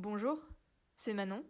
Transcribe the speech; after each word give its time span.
Bonjour, 0.00 0.38
c'est 0.94 1.12
Manon, 1.12 1.44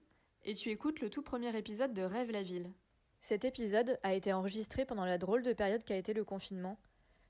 et 0.47 0.55
tu 0.55 0.71
écoutes 0.71 1.01
le 1.01 1.11
tout 1.11 1.21
premier 1.21 1.55
épisode 1.55 1.93
de 1.93 2.01
Rêve 2.01 2.31
la 2.31 2.43
ville. 2.43 2.73
Cet 3.21 3.45
épisode 3.45 3.99
a 4.03 4.15
été 4.15 4.33
enregistré 4.33 4.87
pendant 4.87 5.05
la 5.05 5.19
drôle 5.19 5.43
de 5.43 5.53
période 5.53 5.85
qu'a 5.85 5.99
été 5.99 6.15
le 6.15 6.25
confinement. 6.25 6.81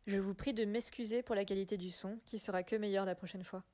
Je 0.06 0.20
vous 0.20 0.32
prie 0.32 0.54
de 0.54 0.64
m'excuser 0.64 1.24
pour 1.24 1.34
la 1.34 1.44
qualité 1.44 1.76
du 1.76 1.90
son, 1.90 2.20
qui 2.24 2.38
sera 2.38 2.62
que 2.62 2.76
meilleure 2.76 3.04
la 3.04 3.16
prochaine 3.16 3.42
fois. 3.42 3.64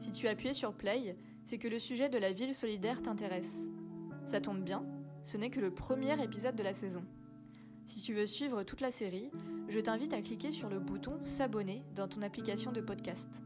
Si 0.00 0.10
tu 0.10 0.26
appuyé 0.26 0.52
sur 0.52 0.74
Play, 0.74 1.16
c'est 1.44 1.58
que 1.58 1.68
le 1.68 1.78
sujet 1.78 2.08
de 2.08 2.18
la 2.18 2.32
ville 2.32 2.56
solidaire 2.56 3.00
t'intéresse. 3.00 3.68
Ça 4.26 4.40
tombe 4.40 4.64
bien, 4.64 4.84
ce 5.22 5.36
n'est 5.36 5.50
que 5.50 5.60
le 5.60 5.72
premier 5.72 6.20
épisode 6.20 6.56
de 6.56 6.64
la 6.64 6.74
saison. 6.74 7.04
Si 7.86 8.02
tu 8.02 8.14
veux 8.14 8.26
suivre 8.26 8.64
toute 8.64 8.80
la 8.80 8.90
série, 8.90 9.30
je 9.68 9.78
t'invite 9.78 10.12
à 10.12 10.22
cliquer 10.22 10.50
sur 10.50 10.68
le 10.68 10.80
bouton 10.80 11.20
S'abonner 11.22 11.84
dans 11.94 12.08
ton 12.08 12.22
application 12.22 12.72
de 12.72 12.80
podcast. 12.80 13.43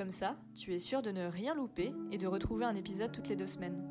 Comme 0.00 0.12
ça, 0.12 0.34
tu 0.54 0.72
es 0.72 0.78
sûr 0.78 1.02
de 1.02 1.10
ne 1.10 1.26
rien 1.26 1.54
louper 1.54 1.92
et 2.10 2.16
de 2.16 2.26
retrouver 2.26 2.64
un 2.64 2.74
épisode 2.74 3.12
toutes 3.12 3.28
les 3.28 3.36
deux 3.36 3.46
semaines. 3.46 3.86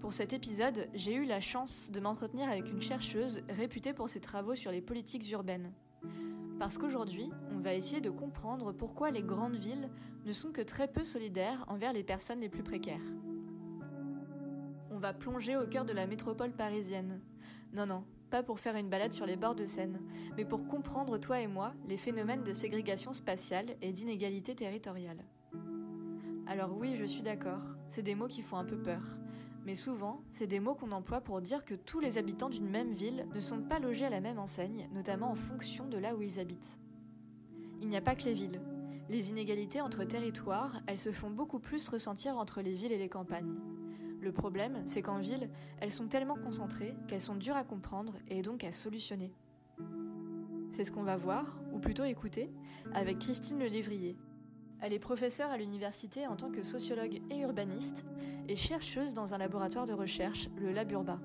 Pour 0.00 0.14
cet 0.14 0.32
épisode, 0.32 0.88
j'ai 0.94 1.12
eu 1.12 1.26
la 1.26 1.42
chance 1.42 1.90
de 1.90 2.00
m'entretenir 2.00 2.48
avec 2.48 2.70
une 2.70 2.80
chercheuse 2.80 3.42
réputée 3.50 3.92
pour 3.92 4.08
ses 4.08 4.20
travaux 4.20 4.54
sur 4.54 4.70
les 4.70 4.80
politiques 4.80 5.30
urbaines. 5.30 5.74
Parce 6.58 6.78
qu'aujourd'hui, 6.78 7.28
on 7.52 7.58
va 7.58 7.74
essayer 7.74 8.00
de 8.00 8.08
comprendre 8.08 8.72
pourquoi 8.72 9.10
les 9.10 9.22
grandes 9.22 9.56
villes 9.56 9.90
ne 10.24 10.32
sont 10.32 10.52
que 10.52 10.62
très 10.62 10.88
peu 10.88 11.04
solidaires 11.04 11.62
envers 11.68 11.92
les 11.92 12.02
personnes 12.02 12.40
les 12.40 12.48
plus 12.48 12.62
précaires. 12.62 13.12
On 14.90 14.96
va 15.00 15.12
plonger 15.12 15.58
au 15.58 15.66
cœur 15.66 15.84
de 15.84 15.92
la 15.92 16.06
métropole 16.06 16.52
parisienne. 16.52 17.20
Non, 17.74 17.84
non, 17.84 18.04
pour 18.42 18.58
faire 18.58 18.76
une 18.76 18.88
balade 18.88 19.12
sur 19.12 19.26
les 19.26 19.36
bords 19.36 19.54
de 19.54 19.64
Seine, 19.64 20.00
mais 20.36 20.44
pour 20.44 20.66
comprendre, 20.66 21.18
toi 21.18 21.40
et 21.40 21.46
moi, 21.46 21.74
les 21.86 21.96
phénomènes 21.96 22.44
de 22.44 22.52
ségrégation 22.52 23.12
spatiale 23.12 23.76
et 23.82 23.92
d'inégalité 23.92 24.54
territoriale. 24.54 25.24
Alors 26.46 26.76
oui, 26.76 26.96
je 26.96 27.04
suis 27.04 27.22
d'accord, 27.22 27.62
c'est 27.88 28.02
des 28.02 28.14
mots 28.14 28.26
qui 28.26 28.42
font 28.42 28.56
un 28.56 28.64
peu 28.64 28.76
peur. 28.76 29.02
Mais 29.64 29.74
souvent, 29.74 30.22
c'est 30.30 30.46
des 30.46 30.60
mots 30.60 30.74
qu'on 30.74 30.92
emploie 30.92 31.22
pour 31.22 31.40
dire 31.40 31.64
que 31.64 31.74
tous 31.74 32.00
les 32.00 32.18
habitants 32.18 32.50
d'une 32.50 32.68
même 32.68 32.92
ville 32.92 33.26
ne 33.34 33.40
sont 33.40 33.62
pas 33.62 33.78
logés 33.78 34.04
à 34.04 34.10
la 34.10 34.20
même 34.20 34.38
enseigne, 34.38 34.88
notamment 34.92 35.30
en 35.30 35.34
fonction 35.34 35.86
de 35.88 35.96
là 35.96 36.14
où 36.14 36.20
ils 36.20 36.38
habitent. 36.38 36.78
Il 37.80 37.88
n'y 37.88 37.96
a 37.96 38.02
pas 38.02 38.14
que 38.14 38.24
les 38.24 38.34
villes. 38.34 38.60
Les 39.08 39.30
inégalités 39.30 39.80
entre 39.80 40.04
territoires, 40.04 40.80
elles 40.86 40.98
se 40.98 41.12
font 41.12 41.30
beaucoup 41.30 41.58
plus 41.58 41.88
ressentir 41.88 42.36
entre 42.36 42.60
les 42.60 42.72
villes 42.72 42.92
et 42.92 42.98
les 42.98 43.08
campagnes. 43.08 43.54
Le 44.24 44.32
problème, 44.32 44.80
c'est 44.86 45.02
qu'en 45.02 45.18
ville, 45.18 45.50
elles 45.82 45.92
sont 45.92 46.06
tellement 46.06 46.36
concentrées 46.36 46.94
qu'elles 47.08 47.20
sont 47.20 47.34
dures 47.34 47.56
à 47.56 47.62
comprendre 47.62 48.14
et 48.28 48.40
donc 48.40 48.64
à 48.64 48.72
solutionner. 48.72 49.34
C'est 50.70 50.84
ce 50.84 50.90
qu'on 50.90 51.02
va 51.02 51.18
voir, 51.18 51.58
ou 51.74 51.78
plutôt 51.78 52.04
écouter, 52.04 52.50
avec 52.94 53.18
Christine 53.18 53.58
Le 53.58 53.66
Lévrier. 53.66 54.16
Elle 54.80 54.94
est 54.94 54.98
professeure 54.98 55.50
à 55.50 55.58
l'université 55.58 56.26
en 56.26 56.36
tant 56.36 56.50
que 56.50 56.62
sociologue 56.62 57.20
et 57.30 57.40
urbaniste 57.40 58.06
et 58.48 58.56
chercheuse 58.56 59.12
dans 59.12 59.34
un 59.34 59.38
laboratoire 59.38 59.84
de 59.84 59.92
recherche, 59.92 60.48
le 60.56 60.72
Laburba. 60.72 61.20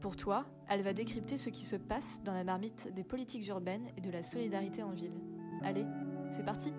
Pour 0.00 0.16
toi, 0.16 0.46
elle 0.68 0.82
va 0.82 0.92
décrypter 0.92 1.36
ce 1.36 1.48
qui 1.48 1.64
se 1.64 1.76
passe 1.76 2.20
dans 2.24 2.34
la 2.34 2.42
marmite 2.42 2.92
des 2.92 3.04
politiques 3.04 3.46
urbaines 3.46 3.86
et 3.96 4.00
de 4.00 4.10
la 4.10 4.24
solidarité 4.24 4.82
en 4.82 4.90
ville. 4.90 5.14
Allez, 5.62 5.86
c'est 6.32 6.44
parti 6.44 6.72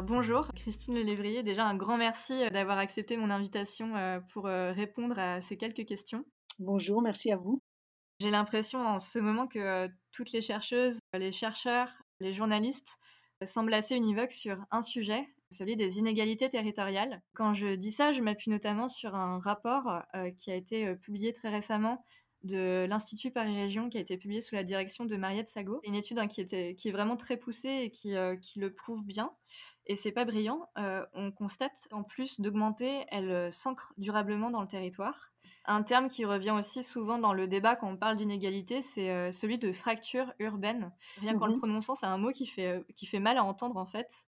Alors 0.00 0.08
bonjour, 0.08 0.50
Christine 0.54 0.94
Lelévrier. 0.94 1.42
Déjà 1.42 1.66
un 1.66 1.74
grand 1.74 1.98
merci 1.98 2.32
euh, 2.32 2.48
d'avoir 2.48 2.78
accepté 2.78 3.18
mon 3.18 3.28
invitation 3.28 3.96
euh, 3.96 4.18
pour 4.32 4.46
euh, 4.46 4.72
répondre 4.72 5.18
à 5.18 5.42
ces 5.42 5.58
quelques 5.58 5.84
questions. 5.84 6.24
Bonjour, 6.58 7.02
merci 7.02 7.30
à 7.30 7.36
vous. 7.36 7.60
J'ai 8.18 8.30
l'impression 8.30 8.78
en 8.78 8.98
ce 8.98 9.18
moment 9.18 9.46
que 9.46 9.90
toutes 10.10 10.32
les 10.32 10.40
chercheuses, 10.40 11.00
les 11.12 11.32
chercheurs, 11.32 11.92
les 12.18 12.32
journalistes 12.32 12.96
semblent 13.44 13.74
assez 13.74 13.94
univoques 13.94 14.32
sur 14.32 14.56
un 14.70 14.80
sujet, 14.80 15.28
celui 15.50 15.76
des 15.76 15.98
inégalités 15.98 16.48
territoriales. 16.48 17.20
Quand 17.34 17.52
je 17.52 17.74
dis 17.74 17.92
ça, 17.92 18.12
je 18.12 18.22
m'appuie 18.22 18.50
notamment 18.50 18.88
sur 18.88 19.14
un 19.14 19.38
rapport 19.38 20.00
qui 20.38 20.50
a 20.50 20.54
été 20.54 20.94
publié 20.96 21.34
très 21.34 21.50
récemment 21.50 22.02
de 22.42 22.86
l'Institut 22.88 23.30
Paris 23.30 23.56
Région 23.56 23.90
qui 23.90 23.98
a 23.98 24.00
été 24.00 24.16
publié 24.16 24.40
sous 24.40 24.54
la 24.54 24.64
direction 24.64 25.04
de 25.04 25.16
Mariette 25.16 25.48
Sago. 25.48 25.80
Une 25.84 25.94
étude 25.94 26.18
hein, 26.18 26.26
qui, 26.26 26.40
était, 26.40 26.74
qui 26.74 26.88
est 26.88 26.92
vraiment 26.92 27.16
très 27.16 27.36
poussée 27.36 27.82
et 27.84 27.90
qui, 27.90 28.14
euh, 28.16 28.36
qui 28.36 28.60
le 28.60 28.72
prouve 28.72 29.04
bien. 29.04 29.30
Et 29.90 29.96
c'est 29.96 30.12
pas 30.12 30.24
brillant. 30.24 30.68
Euh, 30.78 31.04
on 31.14 31.32
constate 31.32 31.88
en 31.90 32.02
plus 32.02 32.40
d'augmenter, 32.40 33.04
elle 33.08 33.30
euh, 33.30 33.50
s'ancre 33.50 33.92
durablement 33.98 34.50
dans 34.50 34.62
le 34.62 34.68
territoire. 34.68 35.32
Un 35.64 35.82
terme 35.82 36.08
qui 36.08 36.24
revient 36.24 36.52
aussi 36.52 36.82
souvent 36.82 37.18
dans 37.18 37.32
le 37.32 37.48
débat 37.48 37.76
quand 37.76 37.88
on 37.88 37.96
parle 37.96 38.16
d'inégalité, 38.16 38.82
c'est 38.82 39.32
celui 39.32 39.58
de 39.58 39.72
fracture 39.72 40.32
urbaine. 40.38 40.92
Rien 41.20 41.36
qu'en 41.36 41.46
le 41.46 41.54
mhm. 41.54 41.58
prononçant, 41.58 41.94
c'est 41.94 42.06
un 42.06 42.18
mot 42.18 42.30
qui 42.30 42.46
fait, 42.46 42.84
qui 42.94 43.06
fait 43.06 43.18
mal 43.18 43.36
à 43.36 43.44
entendre 43.44 43.78
en 43.78 43.86
fait. 43.86 44.24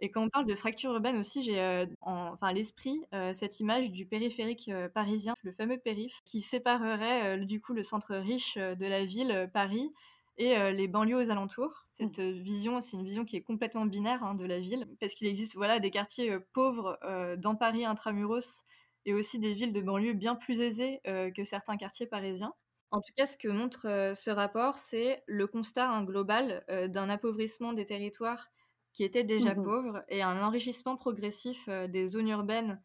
Et 0.00 0.10
quand 0.10 0.22
on 0.22 0.28
parle 0.28 0.46
de 0.46 0.54
fracture 0.54 0.92
urbaine 0.92 1.16
aussi, 1.16 1.42
j'ai 1.42 1.60
euh, 1.60 1.86
enfin 2.00 2.48
à 2.48 2.52
l'esprit 2.52 3.00
euh, 3.14 3.32
cette 3.32 3.60
image 3.60 3.92
du 3.92 4.06
périphérique 4.06 4.68
euh, 4.68 4.88
parisien, 4.88 5.34
le 5.42 5.52
fameux 5.52 5.78
périph, 5.78 6.20
qui 6.24 6.40
séparerait 6.40 7.38
du 7.46 7.60
coup 7.60 7.72
le 7.72 7.82
centre 7.82 8.14
riche 8.16 8.56
de 8.56 8.86
la 8.86 9.04
ville, 9.04 9.48
Paris, 9.52 9.92
et 10.36 10.72
les 10.72 10.88
banlieues 10.88 11.16
aux 11.16 11.30
alentours. 11.30 11.83
Cette 11.98 12.18
mmh. 12.18 12.30
vision, 12.42 12.80
c'est 12.80 12.96
une 12.96 13.04
vision 13.04 13.24
qui 13.24 13.36
est 13.36 13.42
complètement 13.42 13.86
binaire 13.86 14.24
hein, 14.24 14.34
de 14.34 14.44
la 14.44 14.58
ville, 14.58 14.88
parce 15.00 15.14
qu'il 15.14 15.28
existe 15.28 15.54
voilà 15.54 15.80
des 15.80 15.90
quartiers 15.90 16.38
pauvres 16.52 16.98
dans 17.38 17.54
Paris 17.54 17.84
intramuros 17.84 18.62
et 19.06 19.14
aussi 19.14 19.38
des 19.38 19.52
villes 19.52 19.72
de 19.72 19.80
banlieue 19.80 20.14
bien 20.14 20.34
plus 20.34 20.60
aisées 20.60 21.00
que 21.04 21.44
certains 21.44 21.76
quartiers 21.76 22.06
parisiens. 22.06 22.52
En 22.90 23.00
tout 23.00 23.12
cas, 23.16 23.26
ce 23.26 23.36
que 23.36 23.48
montre 23.48 24.12
ce 24.14 24.30
rapport, 24.30 24.78
c'est 24.78 25.22
le 25.26 25.46
constat 25.46 25.88
hein, 25.88 26.04
global 26.04 26.64
d'un 26.68 27.10
appauvrissement 27.10 27.72
des 27.72 27.86
territoires 27.86 28.48
qui 28.92 29.04
étaient 29.04 29.24
déjà 29.24 29.54
mmh 29.54 29.62
pauvres 29.64 30.04
et 30.08 30.22
un 30.22 30.40
enrichissement 30.42 30.96
progressif 30.96 31.66
euh, 31.68 31.88
des 31.88 32.06
zones 32.06 32.28
urbaines 32.28 32.80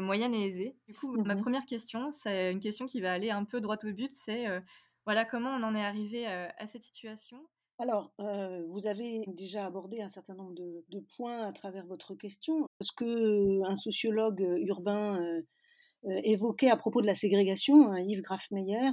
moyennes 0.00 0.34
et 0.34 0.46
aisées. 0.46 0.78
Du 0.88 0.94
coup, 0.94 1.20
ma 1.24 1.34
mmh 1.34 1.38
première 1.42 1.66
question, 1.66 2.10
c'est 2.10 2.50
une 2.50 2.60
question 2.60 2.86
qui 2.86 3.02
va 3.02 3.12
aller 3.12 3.30
un 3.30 3.44
peu 3.44 3.60
droit 3.60 3.76
au 3.84 3.92
but, 3.92 4.10
c'est 4.10 4.46
voilà 5.04 5.26
comment 5.26 5.50
on 5.50 5.62
en 5.62 5.74
est 5.74 5.84
arrivé 5.84 6.26
à 6.26 6.66
cette 6.66 6.82
situation? 6.82 7.46
Alors, 7.78 8.12
vous 8.68 8.86
avez 8.86 9.24
déjà 9.26 9.66
abordé 9.66 10.00
un 10.00 10.08
certain 10.08 10.34
nombre 10.34 10.54
de, 10.54 11.00
points 11.16 11.46
à 11.46 11.52
travers 11.52 11.86
votre 11.86 12.14
question. 12.14 12.68
Ce 12.80 12.92
que 12.96 13.62
un 13.68 13.74
sociologue 13.74 14.46
urbain 14.58 15.20
évoquait 16.04 16.70
à 16.70 16.76
propos 16.76 17.02
de 17.02 17.06
la 17.06 17.14
ségrégation, 17.14 17.90
hein, 17.90 18.00
Yves 18.00 18.22
Grafmeyer, 18.22 18.90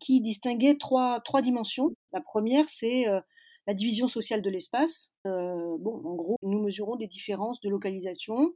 qui 0.00 0.20
distinguait 0.20 0.76
trois, 0.78 1.20
trois 1.20 1.42
dimensions. 1.42 1.90
La 2.12 2.20
première, 2.20 2.68
c'est 2.68 3.06
la 3.66 3.74
division 3.74 4.08
sociale 4.08 4.42
de 4.42 4.50
l'espace. 4.50 5.10
Euh, 5.26 5.76
bon, 5.78 6.02
en 6.04 6.14
gros, 6.14 6.36
nous 6.42 6.60
mesurons 6.60 6.96
des 6.96 7.06
différences 7.06 7.60
de 7.60 7.68
localisation 7.68 8.52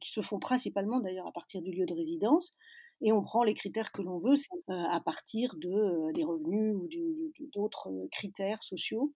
qui 0.00 0.10
se 0.10 0.22
font 0.22 0.38
principalement 0.38 1.00
d'ailleurs 1.00 1.26
à 1.26 1.32
partir 1.32 1.60
du 1.62 1.70
lieu 1.70 1.86
de 1.86 1.94
résidence. 1.94 2.54
Et 3.00 3.12
on 3.12 3.22
prend 3.22 3.42
les 3.44 3.54
critères 3.54 3.92
que 3.92 4.02
l'on 4.02 4.18
veut 4.18 4.34
euh, 4.70 4.72
à 4.88 5.00
partir 5.00 5.54
de, 5.56 5.68
euh, 5.68 6.12
des 6.12 6.24
revenus 6.24 6.74
ou 6.74 6.88
d'autres 7.52 7.88
critères 8.10 8.62
sociaux. 8.62 9.12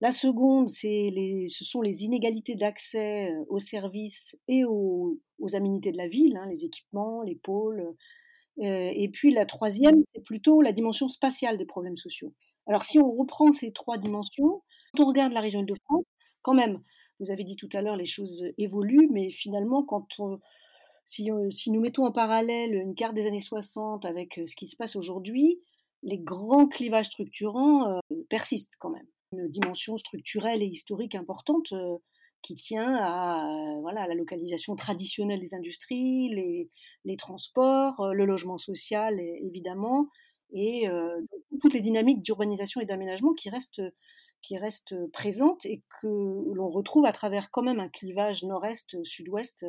La 0.00 0.12
seconde, 0.12 0.68
les, 0.84 1.46
ce 1.48 1.64
sont 1.64 1.80
les 1.80 2.04
inégalités 2.04 2.54
d'accès 2.54 3.34
aux 3.48 3.58
services 3.58 4.36
et 4.46 4.64
aux, 4.64 5.18
aux 5.40 5.56
aménités 5.56 5.90
de 5.90 5.96
la 5.96 6.06
ville, 6.06 6.36
hein, 6.36 6.46
les 6.48 6.64
équipements, 6.64 7.22
les 7.22 7.34
pôles. 7.34 7.82
et 8.58 9.08
puis 9.12 9.32
la 9.32 9.44
troisième, 9.44 10.04
c'est 10.14 10.22
plutôt 10.22 10.62
la 10.62 10.72
dimension 10.72 11.08
spatiale 11.08 11.58
des 11.58 11.66
problèmes 11.66 11.96
sociaux. 11.96 12.32
Alors 12.68 12.84
si 12.84 13.00
on 13.00 13.10
reprend 13.10 13.50
ces 13.50 13.72
trois 13.72 13.98
dimensions, 13.98 14.62
quand 14.94 15.02
on 15.02 15.08
regarde 15.08 15.32
la 15.32 15.40
région 15.40 15.62
de 15.62 15.74
France, 15.84 16.04
quand 16.42 16.54
même, 16.54 16.80
vous 17.20 17.30
avez 17.30 17.44
dit 17.44 17.56
tout 17.56 17.68
à 17.72 17.82
l'heure, 17.82 17.96
les 17.96 18.06
choses 18.06 18.44
évoluent, 18.58 19.08
mais 19.10 19.30
finalement, 19.30 19.82
quand 19.82 20.06
si, 21.08 21.70
nous 21.70 21.80
mettons 21.80 22.04
en 22.04 22.12
parallèle 22.12 22.74
une 22.74 22.94
carte 22.94 23.14
des 23.14 23.26
années 23.26 23.40
60 23.40 24.04
avec 24.04 24.38
euh, 24.38 24.46
ce 24.46 24.54
qui 24.54 24.66
se 24.66 24.76
passe 24.76 24.94
aujourd'hui, 24.94 25.58
les 26.02 26.18
grands 26.18 26.68
clivages 26.68 27.06
structurants 27.06 27.96
euh, 27.96 28.16
persistent 28.28 28.76
quand 28.78 28.90
même. 28.90 29.06
Une 29.32 29.48
dimension 29.48 29.96
structurelle 29.96 30.62
et 30.62 30.66
historique 30.66 31.14
importante 31.14 31.72
euh, 31.72 31.96
qui 32.42 32.54
tient 32.54 32.94
à, 32.94 33.42
voilà, 33.80 34.06
la 34.06 34.14
localisation 34.14 34.76
traditionnelle 34.76 35.40
des 35.40 35.54
industries, 35.54 36.28
les, 37.04 37.16
transports, 37.16 38.14
le 38.14 38.26
logement 38.26 38.58
social 38.58 39.18
évidemment, 39.18 40.06
et 40.52 40.86
toutes 41.60 41.74
les 41.74 41.80
dynamiques 41.80 42.20
d'urbanisation 42.20 42.80
et 42.80 42.86
d'aménagement 42.86 43.34
qui 43.34 43.50
restent 43.50 43.82
qui 44.40 44.56
reste 44.56 44.94
présente 45.10 45.66
et 45.66 45.82
que 46.00 46.06
l'on 46.06 46.68
retrouve 46.68 47.06
à 47.06 47.12
travers 47.12 47.50
quand 47.50 47.62
même 47.62 47.80
un 47.80 47.88
clivage 47.88 48.44
nord-est, 48.44 49.02
sud-ouest 49.04 49.66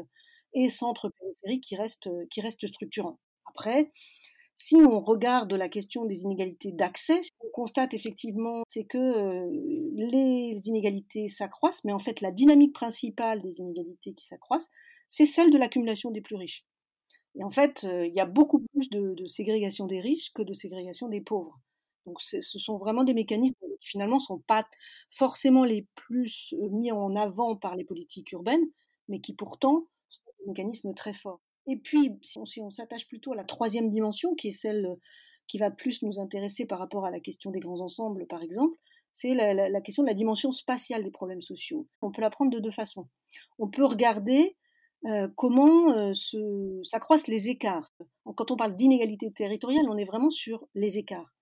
et 0.53 0.69
centre-périphérique 0.69 1.63
qui 1.63 1.75
reste, 1.75 2.09
qui 2.29 2.41
reste 2.41 2.67
structurant. 2.67 3.19
Après, 3.45 3.91
Si 4.55 4.75
on 4.75 4.99
regarde 4.99 5.53
la 5.53 5.69
question 5.69 6.03
des 6.03 6.23
inégalités 6.23 6.73
d'accès, 6.73 7.21
ce 7.23 7.29
qu'on 7.37 7.49
constate 7.51 7.93
effectivement, 7.93 8.63
c'est 8.67 8.83
que 8.83 9.47
les 9.95 10.59
inégalités 10.65 11.29
s'accroissent, 11.29 11.85
mais 11.85 11.93
en 11.93 11.99
fait 11.99 12.19
la 12.19 12.31
dynamique 12.31 12.73
principale 12.73 13.41
des 13.41 13.59
inégalités 13.59 14.13
qui 14.13 14.25
s'accroissent, 14.25 14.69
c'est 15.07 15.25
celle 15.25 15.51
de 15.51 15.57
l'accumulation 15.57 16.11
des 16.11 16.19
plus 16.19 16.35
riches. 16.35 16.65
Et 17.35 17.43
en 17.45 17.51
fait, 17.51 17.83
il 17.83 18.13
y 18.13 18.19
a 18.19 18.25
beaucoup 18.25 18.59
plus 18.73 18.89
de, 18.89 19.25
ségrégation 19.27 19.85
des 19.85 20.01
riches 20.01 20.33
que 20.33 20.41
de 20.41 20.53
ségrégation 20.53 21.07
des 21.07 21.21
pauvres. 21.21 21.57
Donc 22.05 22.21
ce 22.21 22.41
sont 22.41 22.77
vraiment 22.77 23.05
des 23.05 23.13
mécanismes 23.13 23.55
qui 23.79 23.87
finalement 23.87 24.17
ne 24.17 24.21
sont 24.21 24.39
pas 24.39 24.67
forcément 25.09 25.63
les 25.63 25.87
plus 25.95 26.53
mis 26.71 26.91
en 26.91 27.15
avant 27.15 27.55
par 27.55 27.77
les 27.77 27.85
politiques 27.85 28.33
urbaines, 28.33 28.65
mais 29.07 29.21
qui 29.21 29.33
pourtant 29.33 29.85
mécanismes 30.47 30.93
très 30.93 31.13
forts. 31.13 31.41
Et 31.67 31.77
puis, 31.77 32.17
si 32.23 32.39
on, 32.61 32.69
s'attache 32.69 33.07
plutôt 33.07 33.33
à 33.33 33.35
la 33.35 33.43
troisième 33.43 33.89
dimension, 33.89 34.33
qui 34.35 34.49
est 34.49 34.51
celle 34.51 34.97
qui 35.47 35.57
va 35.57 35.71
plus 35.71 36.03
nous 36.03 36.19
intéresser 36.19 36.65
par 36.65 36.79
rapport 36.79 37.05
à 37.05 37.11
la 37.11 37.19
question 37.19 37.51
des 37.51 37.59
grands 37.59 37.81
ensembles, 37.81 38.25
par 38.27 38.41
exemple, 38.41 38.77
c'est 39.13 39.33
la, 39.33 39.81
question 39.81 40.03
de 40.03 40.07
la 40.07 40.13
dimension 40.13 40.51
spatiale 40.51 41.03
des 41.03 41.11
problèmes 41.11 41.41
sociaux. 41.41 41.87
On 42.01 42.11
peut 42.11 42.21
la 42.21 42.29
prendre 42.29 42.51
de 42.51 42.59
deux 42.59 42.71
façons. 42.71 43.07
On 43.57 43.67
peut 43.67 43.85
regarder 43.85 44.55
comment 45.35 46.13
s'accroissent 46.83 47.27
les 47.27 47.49
écarts. 47.49 47.89
Quand 48.23 48.51
on 48.51 48.55
parle 48.55 48.75
d'inégalité 48.75 49.31
territoriale, 49.31 49.89
on 49.89 49.97
est 49.97 50.05
vraiment 50.05 50.31
sur 50.31 50.65
les 50.73 50.97
écarts 50.97 51.33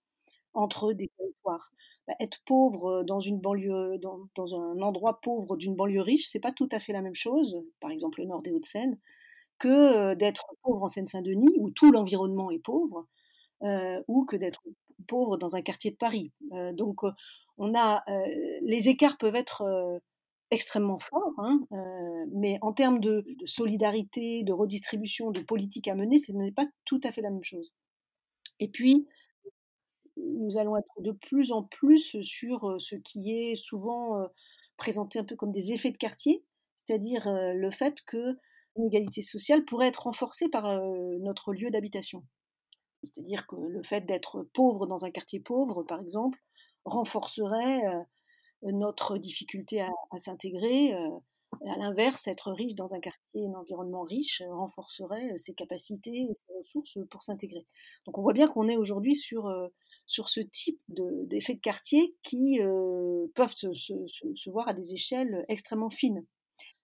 entre 0.54 0.94
des 0.94 1.10
territoires. 1.18 1.72
Bah, 2.08 2.14
être 2.20 2.42
pauvre 2.46 3.04
dans 3.04 3.20
un 3.20 4.82
endroit 4.82 5.20
pauvre 5.22 5.58
d'une 5.58 5.76
banlieue 5.76 6.02
riche, 6.02 6.28
c'est 6.28 6.40
pas 6.40 6.54
tout 6.54 6.70
à 6.72 6.80
fait 6.80 6.94
la 6.94 7.02
même 7.02 7.16
chose. 7.16 7.62
Par 7.82 7.92
exemple, 7.92 8.22
le 8.22 8.28
nord 8.28 8.42
des 8.42 8.52
Hauts-de-Seine, 8.52 8.98
que 9.60 10.14
d'être 10.14 10.56
pauvre 10.64 10.84
en 10.84 10.88
Seine-Saint-Denis, 10.88 11.58
où 11.60 11.70
tout 11.72 11.92
l'environnement 11.92 12.50
est 12.52 12.60
pauvre, 12.60 13.08
ou 14.08 14.26
que 14.26 14.38
d'être 14.38 14.64
pauvre 15.08 15.38
dans 15.38 15.56
un 15.56 15.62
quartier 15.62 15.92
de 15.92 15.98
Paris. 15.98 16.32
donc, 16.74 17.02
on 17.58 17.74
a, 17.76 18.04
les 18.62 18.88
écarts 18.90 19.18
peuvent 19.18 19.36
être 19.36 20.00
extrêmement 20.52 21.00
forts, 21.00 21.34
hein, 21.40 21.60
mais 22.32 22.58
en 22.62 22.72
termes 22.72 23.02
de, 23.02 23.26
solidarité, 23.44 24.44
de 24.44 24.54
redistribution, 24.54 25.32
de 25.32 25.42
politique 25.42 25.88
à 25.90 25.96
mener, 25.96 26.18
ce 26.20 26.32
n'est 26.32 26.52
pas 26.52 26.68
tout 26.86 27.02
à 27.04 27.12
fait 27.12 27.22
la 27.22 27.32
même 27.32 27.44
chose. 27.44 27.74
Et 28.60 28.70
puis, 28.70 29.08
nous 30.18 30.58
allons 30.58 30.78
être 30.78 31.02
de 31.02 31.12
plus 31.12 31.52
en 31.52 31.64
plus 31.64 32.22
sur 32.22 32.76
ce 32.80 32.96
qui 32.96 33.32
est 33.32 33.56
souvent 33.56 34.28
présenté 34.78 35.20
un 35.20 35.24
peu 35.24 35.36
comme 35.36 35.52
des 35.52 35.74
effets 35.74 35.92
de 35.92 35.98
quartier, 35.98 36.44
c'est-à-dire 36.76 37.28
le 37.28 37.72
fait 37.72 38.02
que 38.06 38.38
l'inégalité 38.76 39.22
sociale 39.22 39.66
pourrait 39.66 39.88
être 39.88 40.04
renforcée 40.04 40.50
par 40.50 40.82
notre 41.20 41.54
lieu 41.54 41.70
d'habitation. 41.70 42.24
C'est-à-dire 43.04 43.48
que 43.48 43.56
le 43.56 43.84
fait 43.84 44.02
d'être 44.02 44.44
pauvre 44.54 44.88
dans 44.88 45.06
un 45.06 45.12
quartier 45.12 45.40
pauvre, 45.40 45.84
par 45.84 46.02
exemple, 46.02 46.40
renforcerait 46.86 47.82
notre 48.64 49.18
difficulté 49.18 49.82
à, 49.82 50.18
s'intégrer. 50.18 50.94
à 50.94 51.78
l'inverse, 51.78 52.28
être 52.28 52.52
riche 52.52 52.76
dans 52.76 52.94
un 52.94 53.00
quartier, 53.00 53.48
un 53.48 53.60
environnement 53.60 54.04
riche, 54.04 54.42
renforcerait 54.50 55.38
ses 55.38 55.54
capacités 55.54 56.28
et 56.30 56.34
ses 56.34 56.58
ressources 56.58 57.00
pour 57.10 57.24
s'intégrer. 57.24 57.66
Donc 58.06 58.18
on 58.18 58.22
voit 58.22 58.34
bien 58.34 58.48
qu'on 58.48 58.68
est 58.68 58.78
aujourd'hui 58.78 59.16
sur, 59.16 59.48
sur 60.08 60.30
ce 60.30 60.40
type 60.40 60.80
d'effets 60.88 61.56
de, 61.56 61.60
quartier 61.60 62.16
qui 62.24 62.60
peuvent 63.36 63.54
se, 63.54 64.50
voir 64.50 64.68
à 64.68 64.74
des 64.74 64.94
échelles 64.94 65.46
extrêmement 65.50 65.90
fines. 65.90 66.26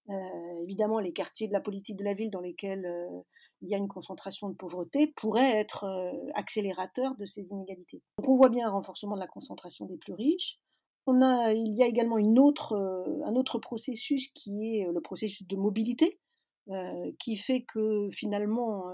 Euh, 0.10 0.64
évidemment, 0.64 1.00
les 1.00 1.14
quartiers 1.14 1.48
de 1.48 1.54
la 1.54 1.62
politique 1.62 1.96
de 1.96 2.04
la 2.04 2.14
ville 2.14 2.30
dans 2.30 2.42
lesquels 2.42 2.86
euh, 2.86 3.22
il 3.62 3.70
y 3.70 3.74
a 3.74 3.78
une 3.78 3.88
concentration 3.88 4.50
de 4.50 4.56
pauvreté 4.56 5.08
pourraient 5.08 5.58
être 5.58 5.86
euh, 5.86 6.12
accélérateurs 6.36 7.16
de 7.16 7.26
ces 7.26 7.44
inégalités. 7.44 8.02
Donc 8.18 8.30
on 8.30 8.36
voit 8.36 8.50
bien 8.50 8.68
un 8.68 8.72
renforcement 8.72 9.16
de 9.16 9.22
la 9.22 9.28
concentration 9.28 9.86
des 9.86 9.98
plus 9.98 10.14
riches. 10.14 10.60
Il 11.08 11.76
y 11.78 11.84
a 11.84 11.88
également 11.88 12.16
un 12.16 13.36
autre 13.36 13.60
processus 13.60 14.30
qui 14.30 14.70
est 14.70 14.88
le 14.90 15.02
processus 15.02 15.46
de 15.46 15.58
mobilité, 15.58 16.18
qui 17.20 17.36
fait 17.36 17.64
que 17.64 18.08
finalement 18.14 18.86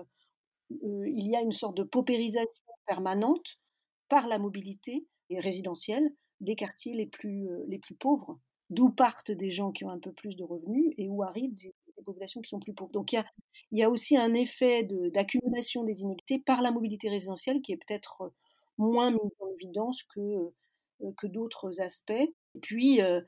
il 0.71 1.29
y 1.29 1.35
a 1.35 1.41
une 1.41 1.51
sorte 1.51 1.77
de 1.77 1.83
paupérisation 1.83 2.63
permanente 2.87 3.59
par 4.09 4.27
la 4.27 4.39
mobilité 4.39 5.05
résidentielle 5.31 6.11
des 6.41 6.55
quartiers 6.55 6.93
les 6.93 7.07
plus, 7.07 7.47
les 7.67 7.79
plus 7.79 7.95
pauvres 7.95 8.39
d'où 8.69 8.89
partent 8.89 9.31
des 9.31 9.51
gens 9.51 9.71
qui 9.71 9.83
ont 9.83 9.89
un 9.89 9.99
peu 9.99 10.11
plus 10.11 10.35
de 10.35 10.43
revenus 10.43 10.93
et 10.97 11.07
où 11.07 11.23
arrivent 11.23 11.55
des, 11.55 11.73
populations 12.05 12.39
qui 12.41 12.49
sont 12.49 12.61
plus 12.61 12.73
pauvres. 12.73 12.91
Donc 12.91 13.11
il 13.11 13.17
y 13.17 13.19
a, 13.19 13.25
y 13.73 13.83
a 13.83 13.89
aussi 13.89 14.15
un 14.15 14.33
effet 14.33 14.83
d'accumulation 14.83 15.83
des 15.83 15.99
inégalités 16.01 16.39
par 16.39 16.61
la 16.61 16.71
mobilité 16.71 17.09
résidentielle 17.09 17.61
qui 17.61 17.73
est 17.73 17.77
peut-être 17.77 18.21
euh, 18.21 18.29
moins 18.77 19.11
mise 19.11 19.33
en 19.41 19.49
évidence 19.55 20.03
que, 20.03 20.21
euh, 20.21 21.11
que 21.17 21.27
d'autres 21.27 21.81
aspects. 21.81 22.11
Et 22.11 22.59
puis, 22.61 23.01
euh, 23.01 23.19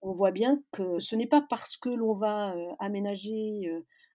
on 0.00 0.12
voit 0.12 0.30
bien 0.30 0.62
que 0.70 1.00
ce 1.00 1.16
n'est 1.16 1.26
pas 1.26 1.42
parce 1.42 1.76
que 1.76 1.88
l'on 1.88 2.14
va 2.14 2.54
aménager 2.78 3.68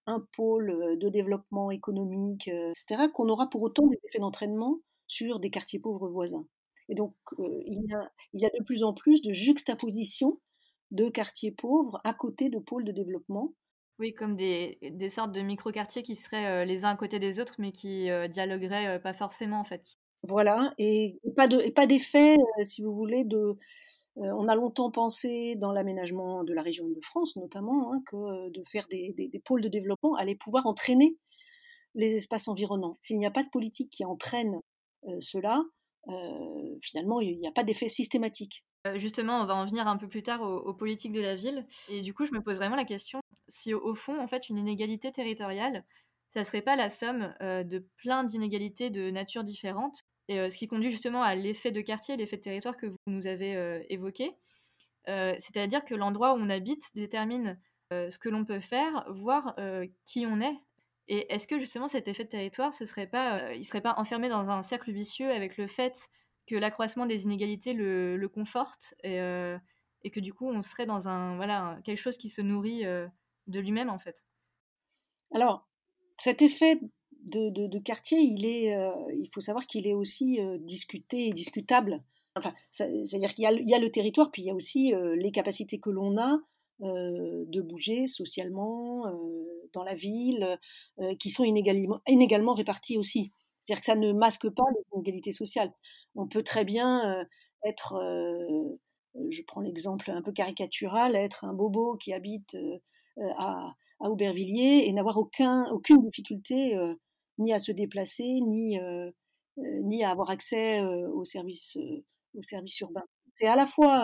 un 0.07 0.25
pôle 0.35 0.97
de 0.97 1.09
développement 1.09 1.69
économique, 1.69 2.47
etc., 2.47 3.09
qu'on 3.13 3.29
aura 3.29 3.49
pour 3.49 3.61
autant 3.61 3.85
des 3.85 3.99
effets 4.07 4.17
d'entraînement 4.17 4.79
sur 5.07 5.39
des 5.39 5.49
quartiers 5.49 5.79
pauvres 5.79 6.09
voisins. 6.09 6.45
Et 6.89 6.95
donc, 6.95 7.15
il, 7.39 7.85
y 7.89 7.93
a, 7.93 8.11
il, 8.33 8.41
y 8.41 8.45
a, 8.45 8.49
de 8.49 8.63
plus 8.63 8.83
en 8.83 8.93
plus 8.93 9.21
de 9.21 9.31
juxtaposition 9.31 10.39
de 10.91 11.09
quartiers 11.09 11.51
pauvres 11.51 11.99
à 12.03 12.13
côté 12.13 12.49
de 12.49 12.59
pôles 12.59 12.85
de 12.85 12.91
développement. 12.91 13.53
Oui, 13.97 14.13
comme 14.13 14.35
des, 14.35 14.77
des 14.81 15.09
sortes 15.09 15.31
de 15.31 15.41
micro-quartiers 15.41 16.03
qui 16.03 16.15
seraient 16.15 16.63
euh, 16.63 16.65
les 16.65 16.83
uns 16.83 16.89
à 16.89 16.95
côté 16.95 17.17
des 17.17 17.39
autres, 17.39 17.55
mais 17.59 17.71
qui 17.71 18.09
euh, 18.09 18.27
dialogueraient 18.27 18.97
euh, 18.97 18.99
pas 18.99 19.13
forcément 19.13 19.59
en 19.59 19.63
fait. 19.63 19.97
Voilà, 20.23 20.69
et, 20.77 21.19
pas 21.35 21.47
de, 21.47 21.59
et 21.59 21.71
pas 21.71 21.85
d'effet, 21.85 22.35
si 22.63 22.81
vous 22.81 22.93
voulez, 22.95 23.23
de. 23.25 23.57
on 24.15 24.47
a 24.47 24.55
longtemps 24.55 24.89
pensé 24.89 25.55
dans 25.55 25.71
l'aménagement 25.71 26.43
de 26.43 26.51
la 26.51 26.63
région 26.63 26.87
de 26.89 26.99
France, 27.03 27.35
notamment, 27.35 27.93
hein, 27.93 28.01
que 28.07 28.49
de 28.49 28.63
faire 28.65 28.87
des, 28.89 29.13
des, 29.15 29.27
des, 29.27 29.39
pôles 29.39 29.61
de 29.61 29.67
développement 29.67 30.15
allait 30.15 30.35
pouvoir 30.35 30.65
entraîner 30.65 31.15
les 31.93 32.15
espaces 32.15 32.47
environnants. 32.47 32.97
S'il 33.01 33.19
n'y 33.19 33.27
a 33.27 33.31
pas 33.31 33.43
de 33.43 33.49
politique 33.49 33.91
qui 33.91 34.03
entraîne 34.03 34.59
cela, 35.19 35.63
finalement, 36.81 37.19
il 37.21 37.39
n'y 37.39 37.47
a 37.47 37.51
pas 37.51 37.63
d'effet 37.63 37.87
systématique. 37.87 38.63
Euh, 38.85 38.99
justement, 38.99 39.41
on 39.41 39.45
va 39.45 39.55
en 39.55 39.65
venir 39.65 39.87
un 39.87 39.97
peu 39.97 40.07
plus 40.07 40.23
tard 40.23 40.41
aux, 40.41 40.73
politiques 40.73 41.11
de 41.11 41.21
la 41.21 41.35
ville. 41.35 41.65
Et 41.89 42.01
du 42.01 42.13
coup, 42.13 42.25
je 42.25 42.33
me 42.33 42.41
pose 42.41 42.57
vraiment 42.57 42.75
la 42.75 42.85
question 42.85 43.19
si 43.47 43.73
au, 43.73 43.93
fond, 43.93 44.19
en 44.19 44.27
fait, 44.27 44.49
une 44.49 44.57
inégalité 44.57 45.11
territoriale, 45.11 45.83
ça 46.29 46.43
serait 46.43 46.61
pas 46.61 46.75
la 46.75 46.89
somme 46.89 47.33
euh, 47.41 47.63
de 47.63 47.85
plein 47.97 48.23
d'inégalités 48.23 48.89
de 48.89 49.11
nature 49.11 49.43
différente, 49.43 50.01
et 50.27 50.39
euh, 50.39 50.49
ce 50.49 50.57
qui 50.57 50.67
conduit 50.67 50.89
justement 50.89 51.21
à 51.21 51.35
l'effet 51.35 51.71
de 51.71 51.81
quartier, 51.81 52.17
l'effet 52.17 52.37
de 52.37 52.41
territoire 52.41 52.75
que 52.77 52.87
vous 52.87 52.97
nous 53.07 53.27
avez 53.27 53.85
évoqué. 53.89 54.31
C'est-à-dire 55.07 55.85
que 55.85 55.93
l'endroit 55.93 56.33
où 56.33 56.37
on 56.37 56.49
habite 56.49 56.83
détermine 56.95 57.59
ce 57.91 58.17
que 58.17 58.29
l'on 58.29 58.43
peut 58.43 58.59
faire, 58.59 59.05
voire 59.09 59.55
qui 60.03 60.25
on 60.25 60.41
est. 60.41 60.57
Et 61.07 61.31
est-ce 61.33 61.47
que 61.47 61.59
justement 61.59 61.87
cet 61.87 62.07
effet 62.07 62.23
de 62.23 62.29
territoire, 62.29 62.73
ce 62.73 62.85
serait 62.85 63.07
pas, 63.07 63.53
il 63.53 63.63
serait 63.63 63.81
pas 63.81 63.93
enfermé 63.97 64.27
dans 64.27 64.49
un 64.49 64.61
cercle 64.61 64.91
vicieux 64.91 65.31
avec 65.31 65.57
le 65.57 65.67
fait 65.67 66.09
que 66.47 66.55
l'accroissement 66.55 67.05
des 67.05 67.23
inégalités 67.23 67.73
le, 67.73 68.27
conforte 68.27 68.93
euh, 69.05 69.57
et, 70.03 70.11
que 70.11 70.19
du 70.19 70.33
coup 70.33 70.49
on 70.49 70.61
serait 70.61 70.85
dans 70.85 71.07
un 71.07 71.35
voilà 71.35 71.79
quelque 71.83 71.99
chose 71.99 72.17
qui 72.17 72.29
se 72.29 72.41
nourrit 72.41 72.85
euh, 72.85 73.07
de 73.47 73.59
lui-même 73.59 73.89
en 73.89 73.99
fait? 73.99 74.23
Alors 75.33 75.67
cet 76.17 76.41
effet 76.41 76.79
de, 77.23 77.79
quartier, 77.79 78.19
il 78.19 78.45
est, 78.45 78.75
euh, 78.75 78.91
il 79.13 79.29
faut 79.33 79.41
savoir 79.41 79.65
qu'il 79.65 79.87
est 79.87 79.93
aussi 79.93 80.39
discuté 80.59 81.27
et 81.27 81.33
discutable. 81.33 82.03
Enfin, 82.35 82.53
c'est-à-dire 82.69 83.33
qu'il 83.33 83.43
y, 83.43 83.73
a 83.73 83.79
le 83.79 83.91
territoire, 83.91 84.29
puis 84.31 84.43
il 84.43 84.45
y 84.45 84.51
a 84.51 84.53
aussi 84.53 84.93
les 85.15 85.31
capacités 85.31 85.79
que 85.79 85.89
l'on 85.89 86.17
a 86.17 86.39
de 86.79 87.61
bouger 87.61 88.07
socialement 88.07 89.05
dans 89.73 89.83
la 89.83 89.95
ville, 89.95 90.59
qui 91.19 91.29
sont 91.29 91.43
inégalement, 91.43 92.53
réparties 92.53 92.97
aussi. 92.97 93.31
C'est-à-dire 93.63 93.79
que 93.81 93.85
ça 93.85 93.95
ne 93.95 94.13
masque 94.13 94.49
pas 94.49 94.63
les 94.75 94.83
inégalités 94.93 95.31
sociales. 95.31 95.73
On 96.15 96.27
peut 96.27 96.43
très 96.43 96.65
bien 96.65 97.25
être, 97.63 97.95
je 99.29 99.41
prends 99.47 99.61
l'exemple 99.61 100.11
un 100.11 100.21
peu 100.21 100.31
caricatural, 100.31 101.15
être 101.15 101.45
un 101.45 101.53
bobo 101.53 101.95
qui 101.97 102.13
habite 102.13 102.55
à, 103.37 103.73
Aubervilliers 104.01 104.83
et 104.85 104.93
n'avoir 104.93 105.17
aucun, 105.17 105.65
aucune 105.71 106.01
difficulté 106.01 106.77
ni 107.37 107.53
à 107.53 107.59
se 107.59 107.71
déplacer, 107.71 108.25
ni, 108.25 108.77
ni 109.57 110.03
à 110.03 110.11
avoir 110.11 110.29
accès 110.29 110.81
aux 110.81 111.23
services, 111.23 111.77
aux 112.37 112.43
services 112.43 112.79
urbains. 112.81 113.05
C'est 113.35 113.47
à 113.47 113.55
la 113.55 113.67
fois 113.67 114.03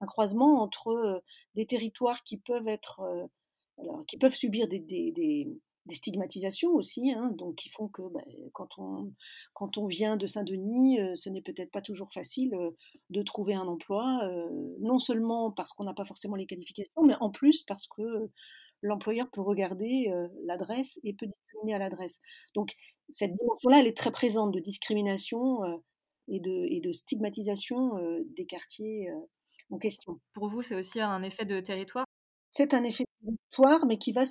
un 0.00 0.06
croisement 0.06 0.60
entre 0.60 1.22
des 1.54 1.66
territoires 1.66 2.22
qui 2.24 2.36
peuvent 2.36 2.68
être, 2.68 3.00
alors, 3.78 4.04
qui 4.06 4.18
peuvent 4.18 4.34
subir 4.34 4.66
des, 4.68 5.48
stigmatisations 5.88 6.72
aussi, 6.74 7.12
hein, 7.12 7.30
donc 7.36 7.54
qui 7.54 7.68
font 7.68 7.86
que 7.86 8.02
bah, 8.12 8.20
quand, 8.52 8.78
on, 8.78 9.12
quand 9.54 9.78
on 9.78 9.86
vient 9.86 10.16
de 10.16 10.26
Saint-Denis, 10.26 10.98
ce 11.14 11.30
n'est 11.30 11.42
peut-être 11.42 11.70
pas 11.70 11.80
toujours 11.80 12.12
facile 12.12 12.52
de 13.10 13.22
trouver 13.22 13.54
un 13.54 13.68
emploi, 13.68 14.28
non 14.80 14.98
seulement 14.98 15.52
parce 15.52 15.72
qu'on 15.72 15.84
n'a 15.84 15.94
pas 15.94 16.04
forcément 16.04 16.34
les 16.34 16.46
qualifications, 16.46 17.02
mais 17.04 17.14
en 17.20 17.30
plus 17.30 17.62
parce 17.62 17.86
que 17.86 18.30
l'employeur 18.82 19.30
peut 19.30 19.42
regarder 19.42 20.12
l'adresse 20.44 20.98
et 21.04 21.14
peut 21.14 21.26
discriminer 21.26 21.74
à 21.74 21.78
l'adresse. 21.78 22.20
Donc 22.54 22.74
cette 23.10 23.36
dimension-là, 23.36 23.78
elle 23.78 23.86
est 23.86 23.96
très 23.96 24.10
présente 24.10 24.52
de 24.52 24.58
discrimination 24.58 25.60
et 26.28 26.40
de, 26.40 26.66
et, 26.68 26.80
de, 26.80 26.92
stigmatisation 26.92 27.92
des 28.36 28.46
quartiers 28.46 29.08
en 29.70 29.78
question. 29.78 30.20
Pour 30.32 30.48
vous, 30.48 30.62
c'est 30.62 30.74
aussi 30.74 31.00
un 31.00 31.22
effet 31.22 31.44
de 31.44 31.60
territoire? 31.60 32.04
C'est 32.50 32.74
un 32.74 32.84
effet 32.84 33.04
de 33.22 33.36
territoire, 33.36 33.86
mais 33.86 33.98
qui 33.98 34.12
va 34.12 34.22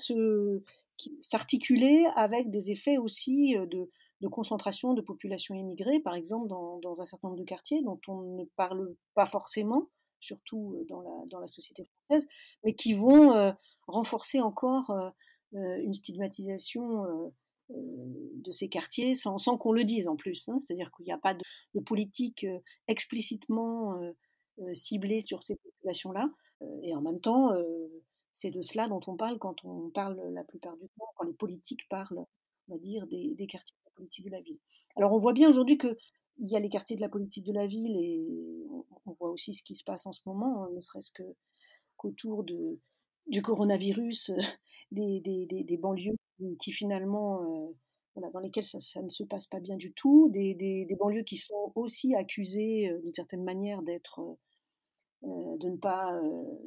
s'articuler 1.21 2.05
avec 2.15 2.49
des 2.49 2.71
effets 2.71 2.97
aussi 2.97 3.55
de, 3.55 3.89
de, 4.21 4.27
concentration 4.27 4.93
de 4.93 5.01
population 5.01 5.53
immigrée, 5.53 5.99
par 5.99 6.15
exemple 6.15 6.47
dans, 6.47 6.79
dans, 6.79 7.01
un 7.01 7.05
certain 7.05 7.27
nombre 7.27 7.39
de 7.39 7.45
quartiers 7.45 7.81
dont 7.83 7.99
on 8.07 8.21
ne 8.37 8.45
parle 8.55 8.95
pas 9.13 9.25
forcément, 9.25 9.89
surtout 10.21 10.83
dans 10.87 11.01
la, 11.01 11.25
dans 11.29 11.39
la 11.39 11.47
société 11.47 11.83
française, 11.85 12.27
mais 12.63 12.73
qui 12.73 12.93
vont 12.93 13.53
renforcer 13.87 14.41
encore 14.41 14.91
une 15.51 15.93
stigmatisation 15.93 17.31
de 17.69 18.51
ces 18.51 18.69
quartiers 18.69 19.13
sans, 19.13 19.37
sans 19.37 19.57
qu'on 19.57 19.71
le 19.71 19.83
dise 19.83 20.07
en 20.07 20.15
plus. 20.15 20.47
Hein. 20.49 20.57
C'est-à-dire 20.59 20.91
qu'il 20.95 21.05
n'y 21.05 21.11
a 21.11 21.17
pas 21.17 21.33
de, 21.33 21.41
de 21.73 21.79
politique 21.79 22.45
explicitement 22.87 23.99
ciblée 24.73 25.19
sur 25.19 25.43
ces 25.43 25.55
populations-là. 25.55 26.29
et 26.83 26.95
en 26.95 27.01
même 27.01 27.19
temps, 27.19 27.51
c'est 28.33 28.51
de 28.51 28.61
cela 28.61 28.87
dont 28.87 29.01
on 29.07 29.15
parle 29.15 29.39
quand 29.39 29.65
on 29.65 29.89
parle 29.89 30.21
la 30.33 30.43
plupart 30.43 30.77
du 30.77 30.87
temps, 30.89 31.07
quand 31.15 31.25
les 31.25 31.33
politiques 31.33 31.87
parlent, 31.89 32.25
on 32.67 32.73
va 32.73 32.77
dire, 32.77 33.07
des, 33.07 33.33
des 33.35 33.47
quartiers 33.47 33.75
de 33.75 33.89
la 33.89 33.95
politique 33.95 34.25
de 34.25 34.31
la 34.31 34.41
ville. 34.41 34.59
Alors 34.95 35.13
on 35.13 35.19
voit 35.19 35.33
bien 35.33 35.49
aujourd'hui 35.49 35.77
qu'il 35.77 35.95
y 36.39 36.55
a 36.55 36.59
les 36.59 36.69
quartiers 36.69 36.95
de 36.95 37.01
la 37.01 37.09
politique 37.09 37.45
de 37.45 37.53
la 37.53 37.67
ville 37.67 37.95
et 37.97 38.25
on, 39.05 39.11
voit 39.19 39.29
aussi 39.29 39.53
ce 39.53 39.63
qui 39.63 39.75
se 39.75 39.83
passe 39.83 40.05
en 40.05 40.13
ce 40.13 40.21
moment, 40.25 40.63
hein, 40.63 40.69
ne 40.73 40.81
serait-ce 40.81 41.11
que, 41.11 41.23
qu'autour 41.97 42.43
de, 42.43 42.79
du 43.27 43.41
coronavirus, 43.41 44.31
des, 44.91 45.19
des, 45.21 45.45
des, 45.47 45.77
banlieues 45.77 46.17
qui 46.59 46.71
finalement, 46.71 47.73
voilà, 48.15 48.31
dans 48.31 48.39
lesquelles 48.39 48.63
ça, 48.65 49.01
ne 49.01 49.09
se 49.09 49.23
passe 49.23 49.47
pas 49.47 49.59
bien 49.59 49.77
du 49.77 49.93
tout, 49.93 50.29
des, 50.29 50.87
banlieues 50.99 51.23
qui 51.23 51.37
sont 51.37 51.71
aussi 51.75 52.15
accusées 52.15 52.91
d'une 53.03 53.13
certaine 53.13 53.43
manière 53.43 53.81
d'être, 53.81 54.37
de 55.23 55.69
ne 55.69 55.77
pas, 55.77 56.11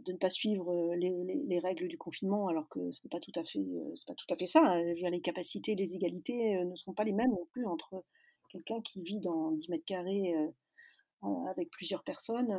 de 0.05 0.13
ne 0.13 0.19
pas 0.19 0.29
suivre 0.31 0.95
les, 0.95 1.13
les, 1.47 1.59
règles 1.59 1.89
du 1.89 1.99
confinement, 1.99 2.49
alors 2.49 2.69
que 2.69 2.91
c'est 2.91 3.11
pas 3.11 3.19
pas 3.19 4.15
tout 4.15 4.27
à 4.31 4.37
fait 4.37 4.47
ça. 4.47 4.61
Hein. 4.65 4.83
Les 5.11 5.21
capacités, 5.21 5.75
les 5.75 5.95
égalités 5.95 6.65
ne 6.65 6.75
sont 6.77 6.93
pas 6.93 7.05
les 7.05 7.13
mêmes 7.13 7.31
non 7.31 7.47
plus 7.53 7.67
entre 7.67 8.05
quelqu'un 8.51 8.81
qui 8.81 9.03
vit 9.03 9.21
dans 9.21 9.53
10 9.53 9.69
mètres 9.69 9.85
carrés 9.85 10.35
avec 11.51 11.71
plusieurs 11.71 12.03
personnes 12.03 12.57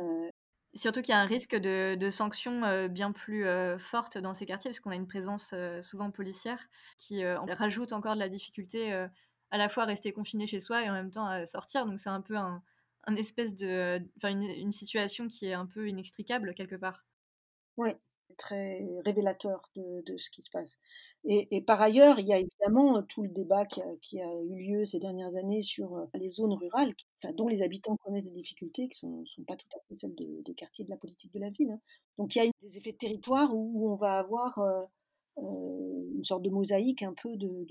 Surtout 0.74 1.00
qu'il 1.02 1.10
y 1.10 1.16
a 1.16 1.20
un 1.20 1.26
risque 1.26 1.56
de, 1.56 2.10
sanctions 2.10 2.62
euh, 2.62 2.86
bien 2.86 3.10
plus 3.10 3.44
euh, 3.44 3.76
fortes 3.78 4.18
dans 4.18 4.34
ces 4.34 4.46
quartiers, 4.46 4.70
parce 4.70 4.78
qu'on 4.78 4.90
a 4.90 4.96
une 4.96 5.08
présence 5.08 5.50
euh, 5.52 5.82
souvent 5.82 6.12
policière 6.12 6.60
qui 6.98 7.24
rajoute 7.24 7.92
encore 7.92 8.14
de 8.14 8.20
la 8.20 8.28
difficulté 8.28 8.92
à 9.50 9.58
la 9.58 9.68
fois 9.68 9.82
à 9.82 9.86
rester 9.86 10.12
confiné 10.12 10.46
chez 10.46 10.60
soi 10.60 10.84
et 10.84 10.90
en 10.90 10.92
même 10.92 11.10
temps 11.10 11.26
à 11.26 11.44
sortir. 11.44 11.86
Donc 11.86 11.98
c'est 11.98 12.10
un 12.10 12.20
peu 12.20 12.36
un, 12.36 12.62
espèce 13.16 13.56
de, 13.56 14.00
une, 14.22 14.42
une, 14.42 14.72
situation 14.72 15.26
qui 15.26 15.46
est 15.46 15.54
un 15.54 15.66
peu 15.66 15.88
inextricable 15.88 16.54
quelque 16.54 16.76
part. 16.76 17.04
Oui, 17.76 17.90
très 18.36 18.86
révélateur 19.04 19.70
de, 19.76 20.16
ce 20.16 20.30
qui 20.30 20.42
se 20.42 20.50
passe. 20.50 20.78
Et, 21.24 21.60
par 21.60 21.82
ailleurs, 21.82 22.18
il 22.18 22.26
y 22.28 22.32
a 22.32 22.38
évidemment 22.38 23.02
tout 23.02 23.22
le 23.22 23.28
débat 23.28 23.66
qui 23.66 24.20
a, 24.20 24.34
eu 24.42 24.56
lieu 24.56 24.84
ces 24.84 24.98
dernières 24.98 25.36
années 25.36 25.62
sur 25.62 26.06
les 26.14 26.28
zones 26.28 26.54
rurales, 26.54 26.94
dont 27.34 27.48
les 27.48 27.62
habitants 27.62 27.96
connaissent 27.98 28.28
des 28.28 28.40
difficultés 28.40 28.88
qui 28.88 29.06
ne 29.06 29.24
sont, 29.26 29.42
pas 29.44 29.56
tout 29.56 29.68
à 29.76 29.80
fait 29.88 29.96
celles 29.96 30.14
de, 30.14 30.42
des 30.44 30.54
quartiers 30.54 30.84
de 30.84 30.90
la 30.90 30.96
politique 30.96 31.32
de 31.34 31.40
la 31.40 31.50
ville. 31.50 31.72
Hein. 31.72 31.80
Donc 32.18 32.34
il 32.34 32.38
y 32.38 32.48
a 32.48 32.50
des 32.62 32.78
effets 32.78 32.92
de 32.92 32.96
territoire 32.96 33.54
où, 33.54 33.90
on 33.90 33.96
va 33.96 34.18
avoir 34.18 34.58
euh, 34.58 34.80
euh, 35.38 35.80
une 36.20 36.24
sorte 36.24 36.42
de 36.42 36.50
mosaïque 36.50 37.02
un 37.02 37.14
peu 37.14 37.36
de, 37.36 37.66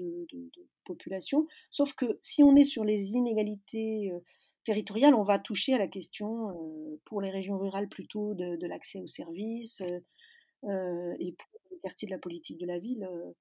population. 0.85 1.47
Sauf 1.69 1.93
que 1.93 2.17
si 2.23 2.41
on 2.41 2.55
est 2.55 2.63
sur 2.63 2.83
les 2.83 3.11
inégalités 3.11 4.11
euh, 4.11 4.19
territoriales, 4.63 5.13
on 5.13 5.23
va 5.23 5.37
toucher 5.37 5.75
à 5.75 5.77
la 5.77 5.87
question, 5.87 6.49
euh, 6.49 6.99
pour 7.05 7.21
les 7.21 7.29
régions 7.29 7.59
rurales 7.59 7.87
plutôt, 7.87 8.33
de, 8.33 8.67
l'accès 8.67 8.99
aux 8.99 9.07
services 9.07 9.81
euh, 9.81 9.99
et 10.63 11.31
pour 11.33 11.59
les 11.71 11.79
quartiers 11.79 12.07
de 12.07 12.13
la 12.13 12.19
politique 12.19 12.57
de 12.57 12.65
la 12.65 12.79
ville, 12.79 13.03
euh, 13.03 13.31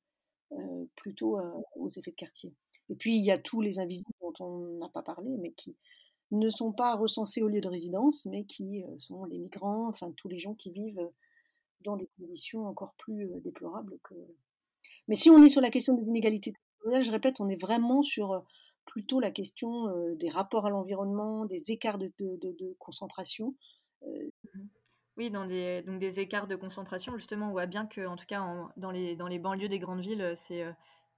euh, 0.53 0.85
plutôt 0.97 1.39
aux 1.77 1.89
effets 1.89 2.11
de 2.11 2.17
quartier. 2.17 2.53
Et 2.89 2.95
puis, 2.95 3.17
il 3.17 3.25
y 3.25 3.31
a 3.31 3.39
tous 3.39 3.61
les 3.61 3.81
invisibles 3.81 4.11
dont 4.21 4.33
on 4.41 4.79
n'a 4.79 4.89
pas 4.89 5.03
parlé, 5.03 5.37
mais 5.39 5.53
qui 5.53 5.77
ne 6.31 6.49
sont 6.49 6.73
pas 6.73 6.95
recensés 6.95 7.43
au 7.43 7.49
lieu 7.49 7.61
de 7.61 7.69
résidence, 7.69 8.27
mais 8.27 8.45
qui 8.45 8.83
sont 8.99 9.25
les 9.25 9.39
migrants, 9.39 9.89
enfin 9.89 10.13
tous 10.17 10.29
les 10.29 10.39
gens 10.39 10.55
qui 10.55 10.71
vivent 10.71 11.11
dans 11.83 11.97
des 11.97 12.09
conditions 12.19 12.67
encore 12.67 12.95
plus 12.95 13.31
déplorables 13.43 13.99
que. 14.03 14.15
Mais 15.07 15.15
si 15.15 15.31
on 15.31 15.43
est 15.43 15.49
sur 15.49 15.61
la 15.61 15.71
question 15.71 15.95
des 15.95 16.07
inégalités 16.07 16.53
territoriales, 16.53 17.03
je 17.03 17.11
répète, 17.11 17.41
on 17.41 17.49
est 17.49 17.61
vraiment 17.61 18.03
sur 18.03 18.43
plutôt 18.85 19.21
la 19.21 19.31
question 19.31 20.15
des 20.17 20.29
rapports 20.29 20.67
à 20.67 20.71
l'environnement, 20.71 21.45
des 21.45 21.73
écarts 21.73 21.99
de 21.99 22.77
concentration. 22.79 23.55
Mmh 24.03 24.78
oui, 25.19 25.31
dans 25.31 25.45
des, 25.45 25.83
donc 25.83 25.99
des 25.99 26.21
écarts 26.21 26.47
de 26.47 26.55
concentration, 26.55 27.17
justement, 27.17 27.49
on 27.49 27.51
voit 27.51 27.67
bien 27.67 27.87
que, 27.87 28.07
en 28.07 28.15
tout 28.15 28.25
cas, 28.25 28.41
dans, 28.77 28.93
les, 28.93 29.17
dans 29.17 29.27
les 29.27 29.41
banlieues 29.41 29.69
des 29.69 29.81
grandes 29.81 30.01
villes, 30.01 30.33
c'est 30.37 30.63
euh, 30.63 30.71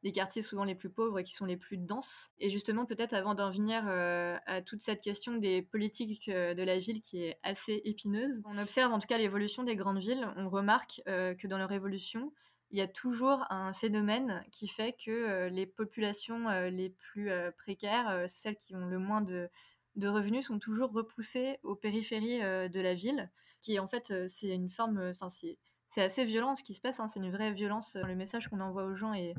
les 0.03 0.11
quartiers 0.11 0.41
souvent 0.41 0.65
les 0.65 0.75
plus 0.75 0.89
pauvres 0.89 1.21
qui 1.21 1.35
sont 1.35 1.45
les 1.45 1.59
plus 1.59 1.77
denses. 1.77 2.31
Et 2.39 2.49
justement, 2.49 2.87
peut-être 2.87 3.13
avant 3.13 3.35
d'en 3.35 3.51
venir 3.51 3.85
euh, 3.89 4.39
à 4.47 4.63
toute 4.63 4.81
cette 4.81 5.03
question 5.03 5.37
des 5.37 5.61
politiques 5.61 6.31
euh, 6.31 6.55
de 6.55 6.63
la 6.63 6.79
ville 6.79 7.03
qui 7.03 7.25
est 7.25 7.39
assez 7.43 7.83
épineuse, 7.85 8.41
on 8.47 8.57
observe 8.57 8.91
en 8.91 9.01
tout 9.01 9.07
cas 9.07 9.19
l'évolution 9.19 9.65
des 9.65 9.77
grandes 9.77 10.01
villes. 10.01 10.27
On 10.37 10.49
remarque 10.49 11.03
que 11.05 11.47
dans 11.47 11.59
leur 11.59 11.73
évolution, 11.73 12.33
il 12.71 12.79
y 12.79 12.83
a 12.83 12.89
toujours 12.89 13.45
un 13.51 13.75
phénomène 13.75 14.43
qui 14.51 14.67
fait 14.67 14.97
que 15.05 15.49
les 15.49 15.67
populations 15.67 16.49
les 16.71 16.89
plus 16.89 17.31
précaires, 17.59 18.25
celles 18.29 18.57
qui 18.57 18.75
ont 18.77 18.87
le 18.87 18.99
moins 18.99 19.21
de, 19.21 19.51
de 19.97 20.09
revenus, 20.09 20.47
sont 20.47 20.59
toujours 20.59 20.93
repoussées 20.93 21.59
aux 21.65 21.75
périphéries 21.75 22.39
de 22.41 22.81
la 22.81 22.95
ville 22.95 23.29
qui 23.61 23.79
en 23.79 23.89
fait, 23.89 24.13
c'est 24.29 24.49
une 24.49 24.71
forme, 24.71 25.01
enfin, 25.11 25.29
c'est, 25.29 25.59
assez 25.97 26.25
violent 26.25 26.55
ce 26.55 26.63
qui 26.63 26.75
se 26.75 26.81
passe, 26.81 27.01
hein, 27.01 27.09
c'est 27.09 27.21
une 27.21 27.31
vraie 27.31 27.53
violence. 27.53 27.97
Le 27.97 28.15
message 28.15 28.49
qu'on 28.49 28.61
envoie 28.61 28.85
aux 28.85 28.95
gens 28.95 29.13
est, 29.13 29.35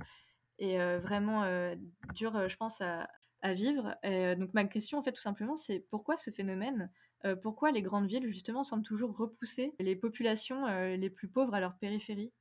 est 0.59 0.97
vraiment 0.99 1.43
dur, 2.13 2.49
je 2.49 2.55
pense, 2.57 2.81
à, 2.81 3.07
à 3.41 3.53
vivre. 3.53 3.95
donc 4.37 4.53
ma 4.53 4.65
question, 4.65 4.97
en 4.97 5.03
fait, 5.03 5.11
tout 5.11 5.21
simplement, 5.21 5.55
c'est 5.55 5.79
pourquoi 5.89 6.17
ce 6.17 6.29
phénomène 6.29 6.91
Pourquoi 7.41 7.71
les 7.71 7.81
grandes 7.81 8.07
villes, 8.07 8.27
justement, 8.27 8.63
semblent 8.63 8.85
toujours 8.85 9.15
repousser 9.15 9.73
les 9.79 9.95
populations 9.95 10.65
les 10.95 11.09
plus 11.09 11.27
pauvres 11.27 11.53
à 11.53 11.59
leur 11.59 11.77
périphérie? 11.77 12.31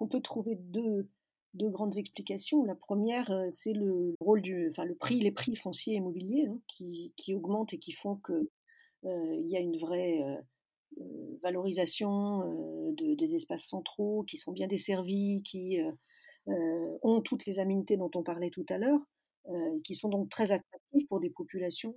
On 0.00 0.08
peut 0.08 0.20
trouver 0.20 0.56
deux, 0.56 1.08
deux 1.54 1.68
grandes 1.68 1.96
explications. 1.96 2.64
La 2.64 2.74
première, 2.74 3.32
c'est 3.52 3.72
le 3.72 4.14
rôle 4.20 4.42
du, 4.42 4.68
enfin 4.70 4.84
le 4.84 4.94
prix, 4.94 5.20
les 5.20 5.30
prix 5.30 5.56
fonciers 5.56 5.94
immobiliers 5.94 6.48
hein, 6.48 6.58
qui, 6.66 7.12
qui, 7.16 7.34
augmentent 7.34 7.72
et 7.72 7.78
qui 7.78 7.92
font 7.92 8.16
que 8.16 8.50
il 9.04 9.46
y 9.48 9.56
a 9.56 9.60
une 9.60 9.76
vraie 9.76 10.22
valorisation 11.42 12.40
de, 12.92 13.14
des 13.14 13.34
espaces 13.34 13.66
centraux 13.66 14.24
qui 14.24 14.36
sont 14.36 14.52
bien 14.52 14.66
desservis, 14.66 15.42
qui 15.42 15.78
ont 16.46 17.20
toutes 17.22 17.46
les 17.46 17.58
aménités 17.58 17.96
dont 17.96 18.10
on 18.14 18.22
parlait 18.22 18.50
tout 18.50 18.66
à 18.68 18.78
l'heure, 18.78 19.00
qui 19.84 19.94
sont 19.94 20.08
donc 20.08 20.28
très 20.30 20.52
attractifs 20.52 21.08
pour 21.08 21.20
des 21.20 21.30
populations 21.30 21.94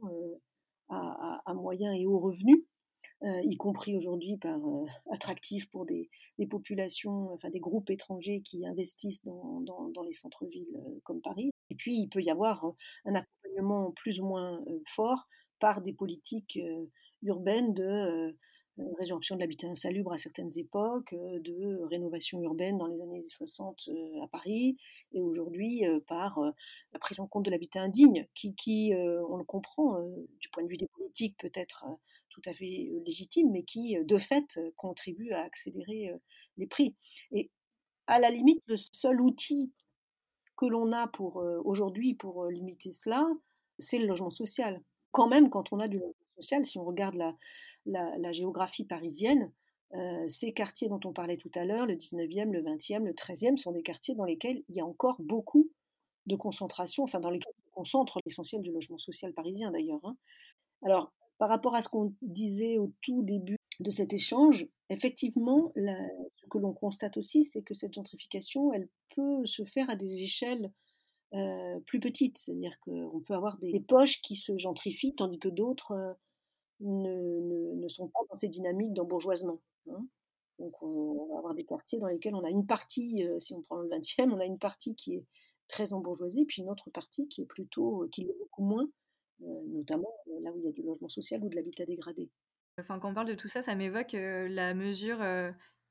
à, 0.89 1.41
à, 1.45 1.53
moyen 1.53 1.93
et 1.93 2.05
haut 2.05 2.19
revenus. 2.19 2.63
y 3.23 3.57
compris 3.57 3.95
aujourd'hui 3.95 4.37
par 4.37 4.59
attractifs 5.11 5.69
pour 5.69 5.85
des, 5.85 6.09
populations, 6.49 7.33
enfin 7.33 7.49
des 7.49 7.59
groupes 7.59 7.89
étrangers 7.89 8.41
qui 8.41 8.65
investissent 8.65 9.23
dans 9.23 10.03
les 10.05 10.13
centres-villes 10.13 10.81
comme 11.03 11.21
Paris. 11.21 11.51
Et 11.69 11.75
puis 11.75 11.97
il 11.97 12.09
peut 12.09 12.21
y 12.21 12.29
avoir 12.29 12.65
un 13.05 13.15
accompagnement 13.15 13.91
plus 13.91 14.19
ou 14.19 14.25
moins 14.25 14.63
fort 14.85 15.27
par 15.59 15.81
des 15.81 15.93
politiques 15.93 16.59
urbaines 17.23 17.73
de 17.73 18.35
résorption 18.99 19.35
de 19.35 19.41
l'habitat 19.41 19.67
insalubre 19.67 20.13
à 20.13 20.17
certaines 20.17 20.55
époques, 20.57 21.13
de 21.13 21.81
rénovation 21.89 22.41
urbaine 22.41 22.77
dans 22.77 22.85
les 22.85 23.01
années 23.01 23.25
60 23.27 23.89
à 24.21 24.27
Paris, 24.27 24.77
et 25.13 25.19
aujourd'hui 25.19 25.83
par 26.07 26.39
la 26.93 26.99
prise 26.99 27.19
en 27.19 27.27
compte 27.27 27.45
de 27.45 27.51
l'habitat 27.51 27.81
indigne, 27.81 28.27
qui, 28.35 28.53
qui 28.55 28.93
on 28.93 29.37
le 29.37 29.43
comprend, 29.43 29.99
du 30.39 30.49
point 30.49 30.63
de 30.63 30.67
vue 30.67 30.77
des 30.77 30.87
politiques 30.87 31.35
peut 31.39 31.51
être 31.53 31.85
tout 32.29 32.41
à 32.45 32.53
fait 32.53 32.91
légitime, 33.03 33.49
mais 33.51 33.63
qui, 33.63 33.97
de 33.99 34.17
fait, 34.17 34.59
contribue 34.75 35.31
à 35.31 35.41
accélérer 35.41 36.11
les 36.57 36.67
prix. 36.67 36.95
Et 37.31 37.49
à 38.05 38.19
la 38.19 38.29
limite, 38.29 38.61
le 38.67 38.75
seul 38.77 39.21
outil 39.21 39.73
que 40.55 40.67
l'on 40.67 40.91
a 40.91 41.07
pour 41.07 41.43
aujourd'hui 41.65 42.13
pour 42.13 42.45
limiter 42.45 42.91
cela, 42.91 43.27
c'est 43.79 43.97
le 43.97 44.05
logement 44.05 44.29
social 44.29 44.81
quand 45.17 45.27
même, 45.27 45.49
quand 45.49 45.73
on 45.73 45.79
a 45.79 45.87
du 45.87 45.97
logement 45.97 46.13
social, 46.35 46.63
si 46.63 46.77
on 46.77 46.85
regarde 46.85 47.15
la, 47.87 48.31
géographie 48.33 48.85
parisienne, 48.85 49.51
euh, 49.95 50.25
ces 50.27 50.53
quartiers 50.53 50.89
dont 50.89 50.99
on 51.05 51.11
parlait 51.11 51.37
tout 51.37 51.49
à 51.55 51.65
l'heure, 51.65 51.87
le 51.87 51.95
19e, 51.95 52.51
le 52.51 52.61
20e, 52.61 53.03
le 53.03 53.13
13e, 53.13 53.57
sont 53.57 53.71
des 53.71 53.81
quartiers 53.81 54.13
dans 54.13 54.25
lesquels 54.25 54.61
il 54.69 54.75
y 54.75 54.79
a 54.79 54.85
encore 54.85 55.15
beaucoup 55.17 55.71
de 56.27 56.35
concentration, 56.35 57.03
enfin 57.03 57.19
dans 57.19 57.31
lesquels 57.31 57.53
on 57.71 57.79
concentre 57.79 58.19
l'essentiel 58.27 58.61
du 58.61 58.71
logement 58.71 58.99
social 58.99 59.33
parisien 59.33 59.71
d'ailleurs. 59.71 60.01
Hein. 60.03 60.15
Alors, 60.83 61.11
par 61.39 61.49
rapport 61.49 61.73
à 61.73 61.81
ce 61.81 61.89
qu'on 61.89 62.13
disait 62.21 62.77
au 62.77 62.93
tout 63.01 63.23
début 63.23 63.57
de 63.79 63.89
cet 63.89 64.13
échange, 64.13 64.67
effectivement, 64.91 65.73
ce 65.75 66.45
que 66.47 66.59
l'on 66.59 66.73
constate 66.73 67.17
aussi, 67.17 67.43
c'est 67.43 67.63
que 67.63 67.73
cette 67.73 67.93
gentrification, 67.95 68.71
elle 68.71 68.87
peut 69.15 69.47
se 69.47 69.65
faire 69.65 69.89
à 69.89 69.95
des 69.95 70.21
échelles 70.21 70.71
euh, 71.33 71.79
plus 71.81 71.99
petites. 71.99 72.37
C'est-à-dire 72.37 72.79
qu'on 72.79 73.21
peut 73.25 73.33
avoir 73.33 73.57
des, 73.57 73.79
poches 73.81 74.21
qui 74.21 74.35
se 74.35 74.57
gentrifient, 74.57 75.15
tandis 75.15 75.39
que 75.39 75.49
d'autres 75.49 75.91
euh, 75.91 76.13
ne, 76.79 77.73
ne, 77.75 77.87
sont 77.89 78.07
pas 78.07 78.19
dans 78.29 78.37
ces 78.37 78.47
dynamiques 78.47 78.93
d'embourgeoisement. 78.93 79.59
Hein. 79.89 80.05
Donc 80.59 80.81
on, 80.81 81.27
va 81.33 81.39
avoir 81.39 81.53
des 81.53 81.65
quartiers 81.65 81.99
dans 81.99 82.07
lesquels 82.07 82.33
on 82.33 82.45
a 82.45 82.49
une 82.49 82.65
partie, 82.65 83.27
euh, 83.27 83.39
si 83.39 83.53
on 83.53 83.61
prend 83.61 83.77
le 83.77 83.89
20e, 83.89 84.31
on 84.31 84.39
a 84.39 84.45
une 84.45 84.57
partie 84.57 84.95
qui 84.95 85.15
est 85.15 85.25
très 85.67 85.93
embourgeoisée, 85.93 86.45
puis 86.45 86.61
une 86.61 86.69
autre 86.69 86.89
partie 86.91 87.27
qui 87.27 87.41
est 87.41 87.45
plutôt, 87.45 88.07
qui 88.09 88.23
l'est 88.23 88.37
beaucoup 88.39 88.63
moins, 88.63 88.87
notamment 89.41 90.15
là 90.41 90.51
où 90.53 90.59
il 90.59 90.63
y 90.63 90.69
a 90.69 90.71
du 90.71 90.81
logement 90.81 91.09
social 91.09 91.43
ou 91.43 91.49
de 91.49 91.55
l'habitat 91.55 91.83
dégradé. 91.83 92.29
Enfin, 92.79 92.99
quand 92.99 93.11
on 93.11 93.13
parle 93.13 93.27
de 93.27 93.35
tout 93.35 93.49
ça, 93.49 93.61
ça 93.61 93.75
m'évoque 93.75 94.13
la 94.13 94.73
mesure 94.73 95.17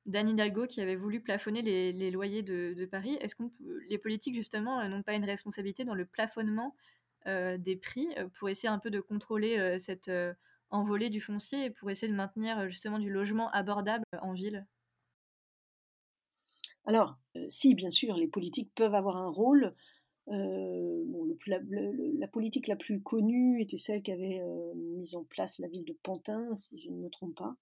d'Anne 0.06 0.30
Hidalgo 0.30 0.66
qui 0.66 0.80
avait 0.80 0.96
voulu 0.96 1.20
plafonner 1.20 1.62
les, 1.62 2.10
loyers 2.10 2.42
de, 2.42 2.88
Paris. 2.90 3.16
Est-ce 3.20 3.34
que 3.34 3.42
les 3.88 3.98
politiques, 3.98 4.36
justement, 4.36 4.86
n'ont 4.88 5.02
pas 5.02 5.14
une 5.14 5.24
responsabilité 5.24 5.84
dans 5.84 5.94
le 5.94 6.06
plafonnement 6.06 6.74
des 7.26 7.76
prix 7.76 8.08
pour 8.34 8.48
essayer 8.48 8.68
un 8.68 8.78
peu 8.78 8.90
de 8.90 9.00
contrôler 9.00 9.78
cette 9.78 10.10
envolée 10.70 11.10
du 11.10 11.20
foncier 11.20 11.66
et 11.66 11.70
pour 11.70 11.90
essayer 11.90 12.10
de 12.10 12.16
maintenir 12.16 12.68
justement 12.68 12.98
du 12.98 13.10
logement 13.10 13.50
abordable 13.50 14.04
en 14.22 14.32
ville? 14.32 14.64
Alors, 16.86 17.18
si, 17.48 17.74
bien 17.74 17.90
sûr, 17.90 18.16
les 18.16 18.28
politiques 18.28 18.72
peuvent 18.74 18.94
avoir 18.94 19.16
un 19.16 19.28
rôle. 19.28 19.74
Euh, 20.28 21.04
la, 21.46 22.28
politique 22.28 22.66
la 22.66 22.76
plus 22.76 23.00
connue 23.00 23.60
était 23.60 23.76
celle 23.76 24.02
qui 24.02 24.10
avait 24.10 24.40
euh, 24.40 24.74
mis 24.74 25.14
en 25.14 25.22
place 25.22 25.58
la 25.58 25.68
ville 25.68 25.84
de 25.84 25.96
Pantin, 26.02 26.56
si 26.56 26.80
je 26.80 26.90
ne 26.90 26.96
me 26.96 27.08
trompe 27.08 27.36
pas, 27.36 27.56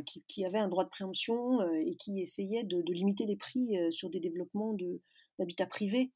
qui, 0.00 0.44
avait 0.44 0.58
un 0.58 0.68
droit 0.68 0.84
de 0.84 0.90
préemption 0.90 1.60
euh, 1.60 1.74
et 1.74 1.94
qui 1.96 2.20
essayait 2.20 2.64
de, 2.64 2.82
limiter 2.92 3.26
les 3.26 3.36
prix 3.36 3.76
sur 3.90 4.10
des 4.10 4.20
développements 4.20 4.76
d'habitat 5.38 5.66
privé. 5.66 6.10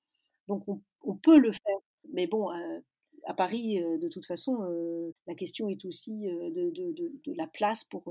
Donc 0.48 0.64
on, 0.68 1.16
peut 1.16 1.38
le 1.38 1.52
faire, 1.52 1.78
mais 2.12 2.26
bon, 2.26 2.48
à 3.24 3.34
Paris, 3.34 3.80
de 3.80 4.08
toute 4.08 4.26
façon, 4.26 4.58
la 5.26 5.34
question 5.34 5.68
est 5.68 5.84
aussi 5.84 6.26
de, 6.26 7.34
la 7.36 7.48
place 7.48 7.84
pour, 7.84 8.04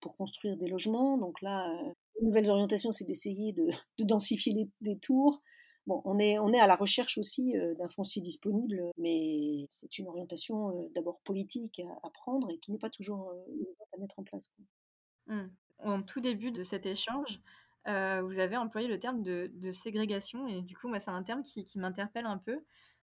construire 0.00 0.56
des 0.56 0.68
logements. 0.68 1.16
Donc 1.16 1.40
là, 1.40 1.72
les 2.20 2.26
nouvelles 2.26 2.50
orientations, 2.50 2.92
c'est 2.92 3.06
d'essayer 3.06 3.52
de, 3.52 3.70
densifier 4.04 4.68
les, 4.82 4.98
tours, 4.98 5.40
Bon, 5.88 6.02
on 6.04 6.18
est, 6.18 6.38
on 6.38 6.52
est 6.52 6.60
à 6.60 6.66
la 6.66 6.76
recherche 6.76 7.16
aussi 7.16 7.56
euh, 7.56 7.74
d'un 7.76 7.88
foncier 7.88 8.20
disponible, 8.20 8.92
mais 8.98 9.66
c'est 9.70 9.98
une 9.98 10.06
orientation 10.06 10.68
euh, 10.68 10.88
d'abord 10.94 11.18
politique 11.24 11.80
à, 12.02 12.10
prendre 12.10 12.50
et 12.50 12.58
qui 12.58 12.72
n'est 12.72 12.78
pas 12.78 12.90
toujours 12.90 13.30
euh, 13.30 13.74
à 13.94 13.98
mettre 13.98 14.18
en 14.18 14.22
place. 14.22 14.50
Mmh. 15.28 15.46
En 15.84 16.02
tout 16.02 16.20
début 16.20 16.50
de 16.50 16.62
cet 16.62 16.86
échange, 16.86 17.40
vous 17.86 18.38
avez 18.38 18.56
employé 18.56 18.88
le 18.88 18.98
terme 18.98 19.22
de, 19.22 19.70
ségrégation 19.70 20.46
et 20.48 20.60
du 20.60 20.76
coup, 20.76 20.88
moi, 20.88 20.98
c'est 20.98 21.10
un 21.10 21.22
terme 21.22 21.42
qui, 21.42 21.66
m'interpelle 21.76 22.26
un 22.26 22.38
peu. 22.38 22.60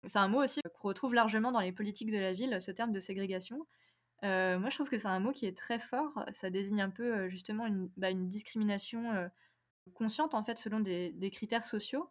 C'est 0.05 0.19
un 0.19 0.29
mot 0.29 0.43
aussi 0.43 0.61
qu'on 0.79 0.89
retrouve 0.89 1.15
largement 1.15 1.51
dans 1.51 1.61
les 1.61 1.73
politiques 1.73 2.13
de 2.13 2.19
la 2.19 2.33
ville, 2.33 2.61
ce 2.61 2.71
terme 2.71 2.93
de 2.93 3.01
ségrégation. 3.01 3.67
moi, 4.23 4.69
je 4.69 4.75
trouve 4.75 4.89
que 4.89 4.99
c'est 4.99 5.09
un 5.09 5.19
mot 5.19 5.33
qui 5.33 5.47
est 5.47 5.57
très 5.57 5.79
fort. 5.79 6.25
Ça 6.31 6.51
désigne 6.51 6.83
un 6.83 6.91
peu 6.91 7.29
justement 7.29 7.67
une, 7.67 7.91
bah, 7.97 8.13
discrimination 8.13 9.31
consciente 9.95 10.35
en 10.35 10.45
fait 10.45 10.59
selon 10.59 10.81
des 10.81 11.31
critères 11.33 11.65
sociaux 11.65 12.11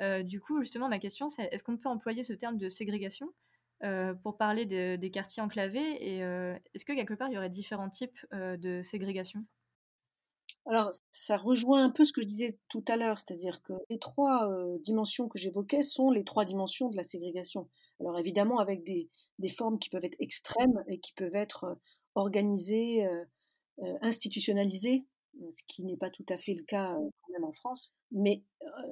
euh, 0.00 0.22
du 0.22 0.40
coup, 0.40 0.60
justement, 0.60 0.88
ma 0.88 0.98
question, 0.98 1.28
c'est 1.28 1.48
est-ce 1.52 1.62
qu'on 1.62 1.76
peut 1.76 1.88
employer 1.88 2.22
ce 2.22 2.32
terme 2.32 2.56
de 2.56 2.68
ségrégation? 2.68 3.32
Euh, 3.82 4.14
pour 4.14 4.36
parler 4.36 4.66
des 4.66 5.10
quartiers 5.10 5.42
enclavés 5.42 5.96
Et 6.00 6.22
euh, 6.22 6.54
est-ce 6.74 6.84
que 6.84 6.92
quelque 6.92 7.14
part, 7.14 7.28
il 7.28 7.34
y 7.34 7.38
aurait 7.38 7.50
différents 7.50 7.90
types 7.90 8.18
de 8.32 8.82
ségrégation? 8.82 9.44
Alors, 10.66 10.90
ça 11.10 11.36
rejoint 11.36 11.84
un 11.84 11.90
peu 11.90 12.04
ce 12.04 12.12
que 12.12 12.20
je 12.20 12.26
disais 12.26 12.58
tout 12.68 12.84
à 12.86 12.96
l'heure, 12.96 13.18
c'est-à-dire 13.18 13.62
que 13.62 13.72
les 13.88 13.98
trois 13.98 14.48
dimensions 14.84 15.28
que 15.28 15.38
j'évoquais 15.38 15.82
sont 15.82 16.10
les 16.10 16.24
trois 16.24 16.44
dimensions 16.44 16.90
de 16.90 16.96
la 16.96 17.02
ségrégation. 17.02 17.68
Alors 17.98 18.18
évidemment, 18.18 18.58
avec 18.58 18.84
des, 18.84 19.08
formes 19.56 19.78
qui 19.78 19.88
peuvent 19.88 20.04
être 20.04 20.16
extrêmes 20.18 20.84
et 20.86 20.98
qui 20.98 21.12
peuvent 21.14 21.34
être 21.34 21.78
organisées, 22.14 23.08
institutionnalisées, 24.02 25.06
ce 25.50 25.62
qui 25.66 25.84
n'est 25.84 25.96
pas 25.96 26.10
tout 26.10 26.26
à 26.28 26.36
fait 26.36 26.54
le 26.54 26.62
cas 26.62 26.94
quand 26.94 27.32
même 27.32 27.44
en 27.44 27.52
France. 27.52 27.92
Mais 28.12 28.42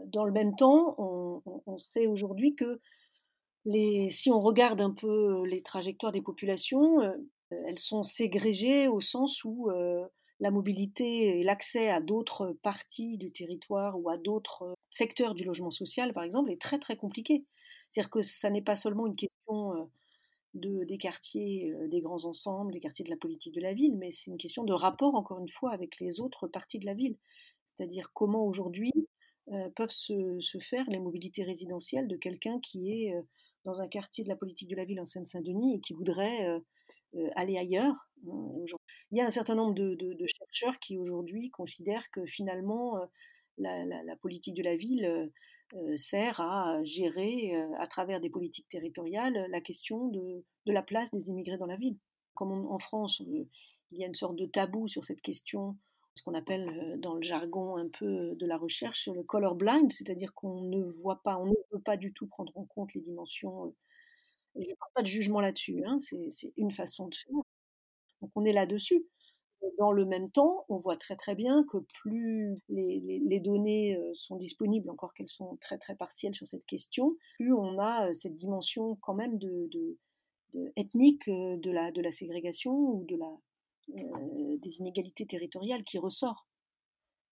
dans 0.06 0.24
le 0.24 0.32
même 0.32 0.56
temps, 0.56 0.94
on, 0.98 1.78
sait 1.78 2.06
aujourd'hui 2.06 2.54
que 2.54 2.80
si 4.10 4.30
on 4.30 4.40
regarde 4.40 4.80
un 4.80 4.90
peu 4.90 5.44
les 5.46 5.62
trajectoires 5.62 6.12
des 6.12 6.22
populations, 6.22 7.00
elles 7.50 7.78
sont 7.78 8.02
ségrégées 8.02 8.88
au 8.88 9.00
sens 9.00 9.44
où 9.44 9.70
la 10.40 10.50
mobilité 10.50 11.40
et 11.40 11.42
l'accès 11.42 11.90
à 11.90 12.00
d'autres 12.00 12.56
parties 12.62 13.18
du 13.18 13.32
territoire 13.32 13.98
ou 13.98 14.08
à 14.08 14.16
d'autres 14.16 14.74
secteurs 14.90 15.34
du 15.34 15.44
logement 15.44 15.70
social, 15.70 16.12
par 16.12 16.22
exemple, 16.22 16.50
est 16.50 16.60
très 16.60 16.78
très 16.78 16.96
compliqué. 16.96 17.44
C'est-à-dire 17.90 18.10
que 18.10 18.22
ça 18.22 18.50
n'est 18.50 18.62
pas 18.62 18.76
seulement 18.76 19.06
une 19.06 19.16
question 19.16 19.90
de, 20.54 20.84
des 20.84 20.98
quartiers, 20.98 21.74
des 21.88 22.00
grands 22.00 22.24
ensembles, 22.24 22.72
des 22.72 22.80
quartiers 22.80 23.04
de 23.04 23.10
la 23.10 23.16
politique 23.16 23.54
de 23.54 23.60
la 23.60 23.74
ville, 23.74 23.96
mais 23.96 24.10
c'est 24.12 24.30
une 24.30 24.38
question 24.38 24.64
de 24.64 24.72
rapport, 24.72 25.14
encore 25.14 25.40
une 25.40 25.48
fois, 25.48 25.72
avec 25.72 25.98
les 26.00 26.20
autres 26.20 26.46
parties 26.46 26.78
de 26.78 26.86
la 26.86 26.94
ville. 26.94 27.16
C'est-à-dire 27.66 28.10
comment 28.14 28.46
aujourd'hui 28.46 28.92
peuvent 29.76 29.90
se, 29.90 30.58
faire 30.60 30.84
les 30.88 30.98
mobilités 30.98 31.42
résidentielles 31.42 32.08
de 32.08 32.16
quelqu'un 32.16 32.60
qui 32.60 32.92
est 32.92 33.14
dans 33.64 33.80
un 33.80 33.88
quartier 33.88 34.24
de 34.24 34.28
la 34.28 34.36
politique 34.36 34.68
de 34.68 34.76
la 34.76 34.84
ville 34.84 35.00
en 35.00 35.04
Seine-Saint-Denis 35.04 35.76
et 35.76 35.80
qui 35.80 35.94
voudrait 35.94 36.46
aller 37.36 37.58
ailleurs. 37.58 37.94
Hein, 38.28 38.64
Il 39.10 39.18
y 39.18 39.20
a 39.20 39.26
un 39.26 39.30
certain 39.30 39.54
nombre 39.54 39.74
de, 39.74 40.26
chercheurs 40.26 40.78
qui 40.80 40.96
aujourd'hui 40.96 41.50
considèrent 41.50 42.10
que 42.12 42.24
finalement 42.26 42.98
la, 43.58 43.84
la, 43.84 44.16
politique 44.16 44.54
de 44.54 44.62
la 44.62 44.76
ville 44.76 45.30
euh, 45.74 45.96
sert 45.96 46.40
à 46.40 46.82
gérer, 46.82 47.54
euh, 47.54 47.74
à 47.78 47.86
travers 47.86 48.20
des 48.20 48.30
politiques 48.30 48.68
territoriales, 48.70 49.46
la 49.50 49.60
question 49.60 50.08
de, 50.08 50.42
la 50.64 50.82
place 50.82 51.10
des 51.10 51.28
immigrés 51.28 51.58
dans 51.58 51.66
la 51.66 51.76
ville. 51.76 51.98
Comme 52.34 52.52
en 52.52 52.78
France, 52.78 53.20
euh, 53.20 53.46
il 53.90 53.98
y 53.98 54.04
a 54.04 54.06
une 54.06 54.14
sorte 54.14 54.36
de 54.36 54.46
tabou 54.46 54.88
sur 54.88 55.04
cette 55.04 55.20
question, 55.20 55.76
ce 56.18 56.22
qu'on 56.22 56.34
appelle 56.34 56.98
dans 57.00 57.14
le 57.14 57.22
jargon 57.22 57.76
un 57.76 57.88
peu 57.88 58.34
de 58.34 58.46
la 58.46 58.58
recherche 58.58 59.08
le 59.08 59.22
color 59.22 59.54
blind, 59.54 59.90
c'est-à-dire 59.90 60.34
qu'on 60.34 60.60
ne 60.62 60.82
voit 61.02 61.22
pas, 61.22 61.38
on 61.38 61.46
ne 61.46 61.54
peut 61.70 61.80
pas 61.80 61.96
du 61.96 62.12
tout 62.12 62.26
prendre 62.26 62.56
en 62.56 62.64
compte 62.64 62.94
les 62.94 63.00
dimensions. 63.00 63.74
Et 64.56 64.64
je 64.64 64.70
ne 64.70 64.74
parle 64.74 64.92
pas 64.94 65.02
de 65.02 65.06
jugement 65.06 65.40
là-dessus, 65.40 65.84
hein, 65.84 65.98
c'est 66.00 66.52
une 66.56 66.72
façon 66.72 67.08
de 67.08 67.14
faire. 67.14 67.34
Donc 68.20 68.30
on 68.34 68.44
est 68.44 68.52
là-dessus 68.52 69.06
dans 69.78 69.92
le 69.92 70.04
même 70.04 70.30
temps, 70.30 70.64
on 70.68 70.76
voit 70.76 70.96
très 70.96 71.16
très 71.16 71.34
bien 71.34 71.64
que 71.64 71.78
plus 72.00 72.58
les, 72.68 73.40
données 73.40 73.96
euh, 73.96 74.12
sont 74.14 74.36
disponibles, 74.36 74.90
encore 74.90 75.14
qu'elles 75.14 75.28
sont 75.28 75.56
très 75.60 75.78
très 75.78 75.94
partielles 75.94 76.34
sur 76.34 76.46
cette 76.46 76.66
question, 76.66 77.16
plus 77.36 77.52
on 77.52 77.78
a 77.78 78.08
euh, 78.08 78.12
cette 78.12 78.36
dimension 78.36 78.96
quand 78.96 79.14
même 79.14 79.38
de, 79.38 79.68
ethnique 80.76 81.28
euh, 81.28 81.56
de 81.56 81.70
la, 81.70 81.92
de 81.92 82.00
la 82.00 82.10
ségrégation 82.10 82.72
ou 82.72 83.04
de 83.04 83.16
la, 83.16 83.30
des 83.88 84.78
inégalités 84.78 85.26
territoriales 85.26 85.84
qui 85.84 85.98
ressort. 85.98 86.46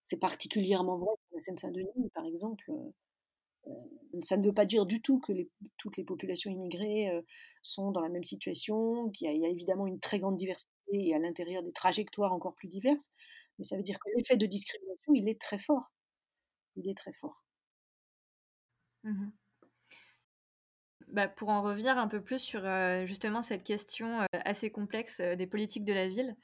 C'est 0.04 0.18
particulièrement 0.18 0.96
vrai 0.96 1.10
pour 1.28 1.36
la 1.36 1.40
Seine-Saint-Denis, 1.40 2.10
par 2.14 2.24
exemple. 2.24 2.70
Ça 4.22 4.36
ne 4.36 4.46
veut 4.46 4.54
pas 4.54 4.66
dire 4.66 4.86
du 4.86 5.02
tout 5.02 5.18
que 5.18 5.32
toutes 5.76 5.96
les 5.96 6.04
populations 6.04 6.50
immigrées 6.50 7.10
sont 7.62 7.90
dans 7.90 8.00
la 8.00 8.08
même 8.08 8.24
situation, 8.24 9.10
qu'il 9.10 9.30
y, 9.36 9.44
a 9.44 9.48
évidemment 9.48 9.86
une 9.86 10.00
très 10.00 10.20
grande 10.20 10.36
diversité 10.36 10.70
et 10.92 11.14
à 11.14 11.18
l'intérieur 11.18 11.62
des 11.62 11.72
trajectoires 11.72 12.32
encore 12.32 12.54
plus 12.54 12.68
diverses, 12.68 13.10
mais 13.58 13.64
ça 13.64 13.76
veut 13.76 13.82
dire 13.82 13.98
que 13.98 14.08
l'effet 14.16 14.36
de 14.36 14.46
discrimination, 14.46 15.14
il 15.14 15.28
est 15.28 15.40
très 15.40 15.58
fort. 15.58 15.90
Il 16.76 16.88
est 16.88 16.96
très 16.96 17.12
fort. 17.12 17.42
Mmh 19.04 19.30
bah, 21.16 21.28
pour 21.28 21.48
en 21.48 21.62
revenir 21.62 21.96
un 21.96 22.08
peu 22.08 22.20
plus 22.20 22.38
sur 22.38 22.60
justement 23.06 23.40
cette 23.40 23.64
question 23.64 24.20
assez 24.32 24.70
complexe 24.70 25.22
des 25.22 25.46
politiques 25.46 25.86
de 25.86 25.94
la 25.94 26.08
ville, 26.08 26.36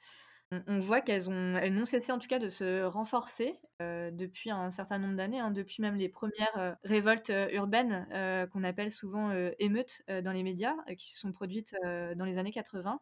on, 0.67 0.79
voit 0.79 0.99
qu'elles 1.01 1.29
ont, 1.29 1.57
elles 1.57 1.75
n'ont 1.75 1.85
cessé 1.85 2.11
en 2.11 2.17
tout 2.17 2.27
cas 2.27 2.39
de 2.39 2.49
se 2.49 2.83
renforcer 2.83 3.53
depuis 3.79 4.49
un 4.49 4.71
certain 4.71 4.97
nombre 4.97 5.15
d'années, 5.15 5.39
hein, 5.39 5.51
depuis 5.51 5.83
même 5.83 5.95
les 5.95 6.09
premières 6.09 6.75
révoltes 6.83 7.31
urbaines 7.51 8.07
qu'on 8.51 8.63
appelle 8.63 8.89
souvent 8.89 9.31
émeutes 9.59 10.01
dans 10.23 10.31
les 10.31 10.41
médias, 10.41 10.75
qui 10.97 11.07
se 11.07 11.19
sont 11.19 11.31
produites 11.31 11.75
dans 11.83 12.25
les 12.25 12.39
années 12.39 12.51
80. 12.51 12.99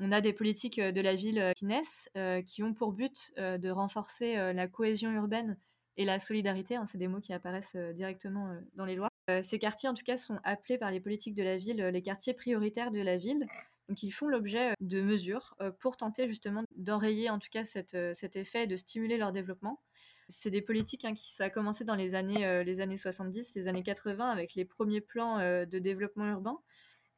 On 0.00 0.12
a 0.12 0.20
des 0.20 0.34
politiques 0.34 0.78
de 0.78 1.00
la 1.00 1.14
ville 1.14 1.52
qui 1.56 1.64
naissent, 1.64 2.10
qui 2.44 2.62
ont 2.62 2.74
pour 2.74 2.92
but 2.92 3.32
de 3.36 3.70
renforcer 3.70 4.52
la 4.52 4.68
cohésion 4.68 5.10
urbaine 5.10 5.56
et 5.96 6.04
la 6.04 6.18
solidarité. 6.18 6.76
Hein, 6.76 6.84
c'est 6.84 6.98
des 6.98 7.08
mots 7.08 7.20
qui 7.20 7.32
apparaissent 7.32 7.76
directement 7.76 8.54
dans 8.74 8.84
les 8.84 8.94
lois. 8.94 9.13
Ces 9.42 9.58
quartiers, 9.58 9.88
en 9.88 9.94
tout 9.94 10.04
cas, 10.04 10.16
sont 10.16 10.38
appelés 10.44 10.78
par 10.78 10.90
les 10.90 11.00
politiques 11.00 11.34
de 11.34 11.42
la 11.42 11.56
ville 11.56 11.78
les 11.78 12.02
quartiers 12.02 12.34
prioritaires 12.34 12.90
de 12.90 13.00
la 13.00 13.16
ville. 13.16 13.46
Donc, 13.88 14.02
ils 14.02 14.10
font 14.10 14.28
l'objet 14.28 14.72
de 14.80 15.02
mesures 15.02 15.56
pour 15.80 15.96
tenter 15.96 16.26
justement 16.28 16.64
d'enrayer, 16.76 17.30
en 17.30 17.38
tout 17.38 17.48
cas, 17.50 17.64
cet 17.64 17.94
effet 18.36 18.64
et 18.64 18.66
de 18.66 18.76
stimuler 18.76 19.16
leur 19.16 19.32
développement. 19.32 19.80
C'est 20.28 20.50
des 20.50 20.62
politiques 20.62 21.04
hein, 21.04 21.14
qui 21.14 21.32
ça 21.32 21.44
a 21.44 21.50
commencé 21.50 21.84
dans 21.84 21.94
les 21.94 22.14
années, 22.14 22.64
les 22.64 22.80
années 22.80 22.96
70, 22.96 23.54
les 23.54 23.68
années 23.68 23.82
80, 23.82 24.28
avec 24.28 24.54
les 24.54 24.64
premiers 24.64 25.00
plans 25.00 25.38
de 25.38 25.78
développement 25.78 26.30
urbain 26.30 26.58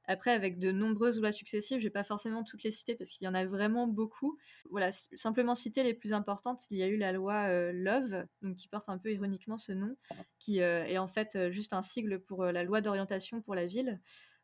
Après, 0.07 0.31
avec 0.31 0.59
de 0.59 0.71
nombreuses 0.71 1.21
lois 1.21 1.33
successives, 1.33 1.79
je 1.79 1.85
vais 1.85 1.91
pas 1.91 2.05
forcément 2.05 2.45
toutes 2.45 2.63
les 2.63 2.71
citer 2.71 2.95
parce 2.95 3.11
qu'il 3.11 3.25
y 3.25 3.29
en 3.29 3.35
a 3.35 3.45
vraiment 3.45 3.87
beaucoup. 3.87 4.39
Voilà, 4.71 4.91
simplement 4.93 5.55
citer 5.55 5.83
les 5.83 5.95
plus 5.95 6.13
importantes. 6.13 6.67
Il 6.71 6.79
y 6.79 6.83
a 6.83 6.87
eu 6.87 6.97
la 6.97 7.13
loi 7.13 7.73
Love, 7.73 8.25
donc 8.43 8.57
qui 8.57 8.69
porte 8.69 8.89
un 8.89 8.99
peu 8.99 9.13
ironiquement 9.13 9.57
ce 9.57 9.73
nom, 9.73 9.97
qui 10.39 10.59
est 10.59 10.99
en 10.99 11.09
fait 11.09 11.51
juste 11.51 11.73
un 11.73 11.83
sigle 11.83 12.21
pour 12.21 12.45
la 12.45 12.63
loi 12.63 12.81
d'orientation 12.81 13.41
pour 13.41 13.55
la 13.55 13.67
ville. 13.67 14.01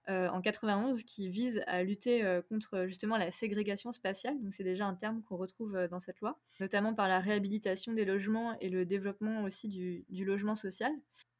en 0.09 0.41
91 0.41 1.05
qui 1.05 1.29
vise 1.29 1.63
à 1.67 1.83
lutter 1.83 2.41
contre 2.49 2.87
justement 2.87 3.17
la 3.17 3.31
ségrégation 3.31 3.93
spatiale. 3.93 4.41
Donc 4.43 4.53
c'est 4.53 4.65
déjà 4.65 4.87
un 4.87 4.95
terme 4.95 5.23
qu'on 5.23 5.37
retrouve 5.37 5.87
dans 5.91 6.01
cette 6.01 6.21
loi, 6.21 6.41
notamment 6.61 6.95
par 6.95 7.09
la 7.09 7.21
réhabilitation 7.21 7.93
des 7.93 8.05
logements 8.05 8.59
et 8.61 8.69
le 8.69 8.85
développement 8.85 9.45
aussi 9.45 9.69
du 10.09 10.25
logement 10.25 10.55
social. 10.55 10.93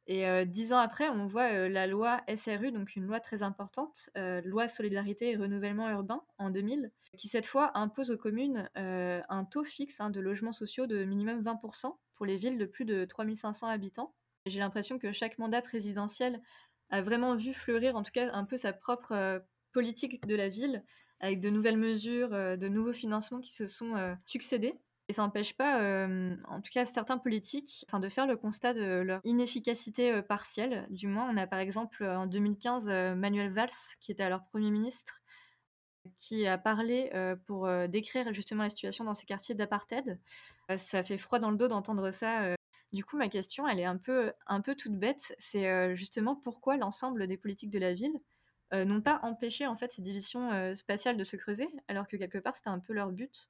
Et 0.07 0.45
dix 0.45 0.73
ans 0.73 0.79
après, 0.79 1.07
on 1.07 1.27
voit 1.27 1.69
la 1.69 1.87
loi 1.87 2.21
SRU, 2.35 2.71
donc 2.71 2.95
une 2.95 3.05
loi 3.05 3.19
très 3.21 3.41
importante, 3.41 4.09
loi 4.15 4.67
solidarité 4.67 5.31
et 5.31 5.37
renouvellement 5.37 5.89
urbain 5.89 6.23
en 6.37 6.49
2000, 6.49 6.91
qui 7.17 7.29
cette 7.29 7.45
fois 7.45 7.77
impose 7.77 8.11
aux 8.11 8.17
communes 8.17 8.69
un 8.75 9.45
taux 9.45 9.63
fixe 9.63 10.01
hein, 10.01 10.09
de 10.09 10.19
logements 10.19 10.51
sociaux 10.51 10.87
de 10.87 11.05
minimum 11.05 11.41
20% 11.41 11.97
pour 12.15 12.25
les 12.25 12.35
villes 12.35 12.57
de 12.57 12.65
plus 12.65 12.83
de 12.83 13.05
3500 13.05 13.67
habitants. 13.67 14.13
J'ai 14.45 14.59
l'impression 14.59 14.99
que 14.99 15.13
chaque 15.13 15.37
mandat 15.37 15.61
présidentiel 15.61 16.41
a 16.89 17.01
vraiment 17.01 17.35
vu 17.35 17.53
fleurir, 17.53 17.95
en 17.95 18.03
tout 18.03 18.11
cas, 18.11 18.29
un 18.33 18.43
peu 18.43 18.57
sa 18.57 18.73
propre 18.73 19.41
politique 19.71 20.27
de 20.27 20.35
la 20.35 20.49
ville, 20.49 20.83
avec 21.21 21.39
de 21.39 21.49
nouvelles 21.49 21.77
mesures, 21.77 22.31
de 22.31 22.67
nouveaux 22.67 22.91
financements 22.91 23.39
qui 23.39 23.53
se 23.53 23.67
sont 23.67 24.17
succédés. 24.25 24.75
Et 25.13 25.15
ça 25.15 25.31
pas, 25.59 25.79
euh, 25.79 26.35
en 26.47 26.59
tout 26.59 26.71
cas 26.73 26.85
certains 26.85 27.19
politiques, 27.19 27.85
de 27.93 28.09
faire 28.09 28.25
le 28.25 28.35
constat 28.35 28.73
de 28.73 29.01
leur 29.01 29.21
inefficacité 29.23 30.11
euh, 30.11 30.23
partielle. 30.23 30.87
Du 30.89 31.05
moins, 31.05 31.29
on 31.29 31.37
a 31.37 31.45
par 31.45 31.59
exemple 31.59 32.03
en 32.03 32.25
2015 32.25 32.89
euh, 32.89 33.13
Manuel 33.13 33.53
Valls, 33.53 33.69
qui 33.99 34.11
était 34.11 34.23
alors 34.23 34.43
Premier 34.45 34.71
ministre, 34.71 35.21
qui 36.15 36.47
a 36.47 36.57
parlé 36.57 37.11
pour 37.45 37.69
décrire 37.87 38.33
justement 38.33 38.63
la 38.63 38.69
situation 38.69 39.05
dans 39.05 39.13
ces 39.13 39.25
quartiers 39.25 39.55
d'apartheid. 39.55 40.19
ça 40.75 41.01
fait 41.01 41.17
froid 41.17 41.39
dans 41.39 41.49
le 41.49 41.55
dos 41.55 41.69
d'entendre 41.69 42.11
ça. 42.11 42.55
Du 42.91 43.05
coup, 43.05 43.15
ma 43.15 43.29
question, 43.29 43.65
elle 43.69 43.79
est 43.79 43.85
un 43.85 43.95
peu, 43.95 44.33
un 44.45 44.59
peu 44.59 44.75
toute 44.75 44.97
bête. 44.97 45.33
C'est 45.39 45.95
justement 45.95 46.35
pourquoi 46.35 46.75
l'ensemble 46.75 47.25
des 47.25 47.37
politiques 47.37 47.69
de 47.69 47.79
la 47.79 47.93
ville 47.93 48.19
n'ont 48.73 49.01
pas 49.01 49.21
empêché 49.23 49.65
en 49.65 49.77
fait 49.77 49.93
ces 49.93 50.01
divisions 50.01 50.75
spatiales 50.75 51.15
de 51.15 51.23
se 51.23 51.37
creuser, 51.37 51.69
alors 51.87 52.05
que 52.05 52.17
quelque 52.17 52.39
part 52.39 52.57
c'était 52.57 52.69
un 52.69 52.79
peu 52.79 52.91
leur 52.91 53.11
but? 53.11 53.49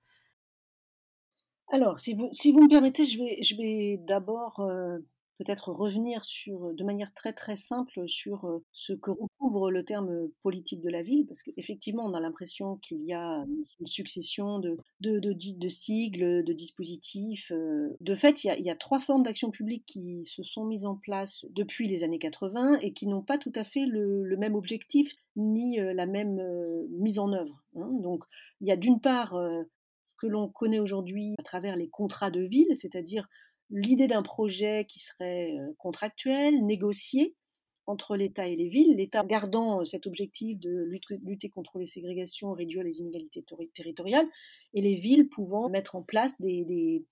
Alors, 1.70 2.00
si 2.00 2.14
vous, 2.14 2.30
si 2.32 2.52
vous 2.52 2.62
me 2.62 2.70
permettez, 2.70 3.06
je 3.06 3.20
vais, 3.20 3.42
je 3.42 3.56
vais 3.56 4.00
d'abord 4.06 4.60
euh, 4.60 5.00
peut-être 5.40 5.72
revenir 5.72 6.24
sur, 6.24 6.74
de 6.74 6.84
manière 6.84 7.14
très 7.14 7.34
très 7.34 7.56
simple 7.56 8.08
sur 8.08 8.46
euh, 8.46 8.64
ce 8.74 8.94
que 8.94 9.10
recouvre 9.10 9.72
le 9.72 9.84
terme 9.84 10.30
politique 10.44 10.82
de 10.82 10.90
la 10.90 11.02
ville, 11.02 11.26
parce 11.26 11.42
qu'effectivement, 11.42 12.04
on 12.06 12.14
a 12.14 12.20
l'impression 12.20 12.78
qu'il 12.78 13.02
y 13.04 13.14
a 13.14 13.44
une 13.80 13.88
succession 13.88 14.60
de, 14.60 14.78
de, 15.00 15.20
de, 15.20 15.68
sigles, 15.68 16.44
de 16.44 16.54
dispositifs. 16.54 17.52
Euh. 17.52 17.90
De 18.02 18.14
fait, 18.14 18.44
il 18.44 18.62
y, 18.64 18.70
a, 18.70 18.76
trois 18.76 19.00
formes 19.00 19.24
d'action 19.24 19.50
publique 19.50 19.86
qui 19.88 20.24
se 20.28 20.44
sont 20.44 20.66
mises 20.66 20.86
en 20.86 20.96
place 20.96 21.46
depuis 21.50 21.88
les 21.88 22.04
années 22.04 22.20
80 22.20 22.80
et 22.82 22.94
qui 22.94 23.08
n'ont 23.08 23.24
pas 23.24 23.40
tout 23.40 23.54
à 23.56 23.64
fait 23.64 23.86
le, 23.86 24.24
le 24.26 24.38
même 24.38 24.56
objectif 24.56 25.12
ni 25.36 25.78
la 25.78 26.06
même 26.06 26.40
mise 26.92 27.18
en 27.18 27.34
œuvre. 27.34 27.64
Hein. 27.76 27.90
Donc, 28.02 28.24
il 28.62 28.68
y 28.68 28.72
a 28.72 28.76
d'une 28.76 29.00
part 29.00 29.36
que 30.24 30.28
l'on 30.28 30.48
connaît 30.48 30.80
aujourd'hui 30.80 31.36
à 31.38 31.44
travers 31.44 31.76
les 31.76 31.90
contrats 31.90 32.32
de 32.32 32.40
ville, 32.40 32.74
c'est-à-dire 32.76 33.28
l'idée 33.70 34.08
d'un 34.08 34.22
projet 34.22 34.86
qui 34.88 35.00
serait 35.00 35.52
euh, 35.58 35.74
contractuel, 35.78 36.66
négocié 36.66 37.36
entre 37.88 38.16
l'État 38.16 38.48
et 38.48 38.56
les 38.56 38.70
villes, 38.70 38.96
l'État 38.96 39.26
gardant 39.26 39.82
euh, 39.82 39.84
cet 39.84 40.08
objectif 40.08 40.58
de 40.60 40.88
lutter 41.24 41.50
contre 41.50 41.78
les 41.78 41.88
ségrégations, 41.88 42.54
réduire 42.54 42.84
les 42.84 43.00
inégalités 43.00 43.44
territoriales, 43.76 44.28
et 44.74 44.80
les 44.80 44.96
villes 44.96 45.28
pouvant 45.28 45.68
mettre 45.68 45.98
en 45.98 46.04
place 46.04 46.40
des, 46.40 47.04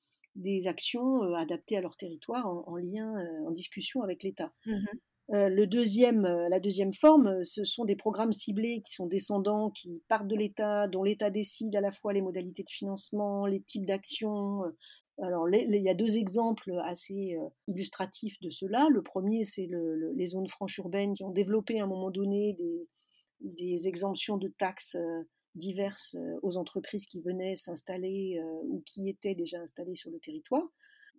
actions 0.67 1.21
euh, 1.23 1.33
adaptées 1.33 1.75
à 1.75 1.81
leur 1.81 1.97
territoire 1.97 2.47
en, 2.47 2.77
lien, 2.77 3.13
en 3.45 3.51
discussion 3.51 4.03
avec 4.03 4.23
l'État. 4.23 4.53
Mmh 4.65 4.85
euh, 5.33 5.47
le 5.47 5.65
deuxième, 5.65 6.25
euh, 6.25 6.49
la 6.49 6.59
deuxième 6.59 6.93
forme, 6.93 7.27
euh, 7.27 7.43
ce 7.43 7.63
sont 7.63 7.85
des 7.85 7.95
programmes 7.95 8.33
ciblés 8.33 8.83
qui 8.85 8.93
sont 8.93 9.07
descendants, 9.07 9.69
qui 9.69 10.01
partent 10.09 10.27
de 10.27 10.35
l'État, 10.35 10.87
dont 10.87 11.03
l'État 11.03 11.29
décide 11.29 11.73
à 11.75 11.81
la 11.81 11.91
fois 11.91 12.11
les 12.11 12.21
modalités 12.21 12.63
de 12.63 12.69
financement, 12.69 13.45
les 13.45 13.61
types 13.61 13.85
d'actions. 13.85 14.63
Alors, 15.21 15.47
il 15.49 15.81
y 15.81 15.89
a 15.89 15.93
deux 15.93 16.17
exemples 16.17 16.73
assez 16.83 17.37
illustratifs 17.67 18.39
de 18.41 18.49
cela. 18.49 18.87
Le 18.89 19.03
premier, 19.03 19.43
c'est 19.43 19.69
les 20.15 20.25
zones 20.25 20.47
franches 20.47 20.77
urbaines 20.79 21.13
qui 21.13 21.23
ont 21.23 21.31
développé 21.31 21.79
à 21.79 21.83
un 21.83 21.87
moment 21.87 22.09
donné 22.09 22.55
des, 22.57 22.87
des 23.41 23.87
exemptions 23.87 24.37
de 24.37 24.47
taxes 24.47 24.97
diverses 25.53 26.15
aux 26.41 26.57
entreprises 26.57 27.05
qui 27.05 27.21
venaient 27.21 27.55
s'installer 27.55 28.41
ou 28.63 28.81
qui 28.85 29.09
étaient 29.09 29.35
déjà 29.35 29.59
installées 29.59 29.95
sur 29.95 30.09
le 30.09 30.19
territoire. 30.19 30.67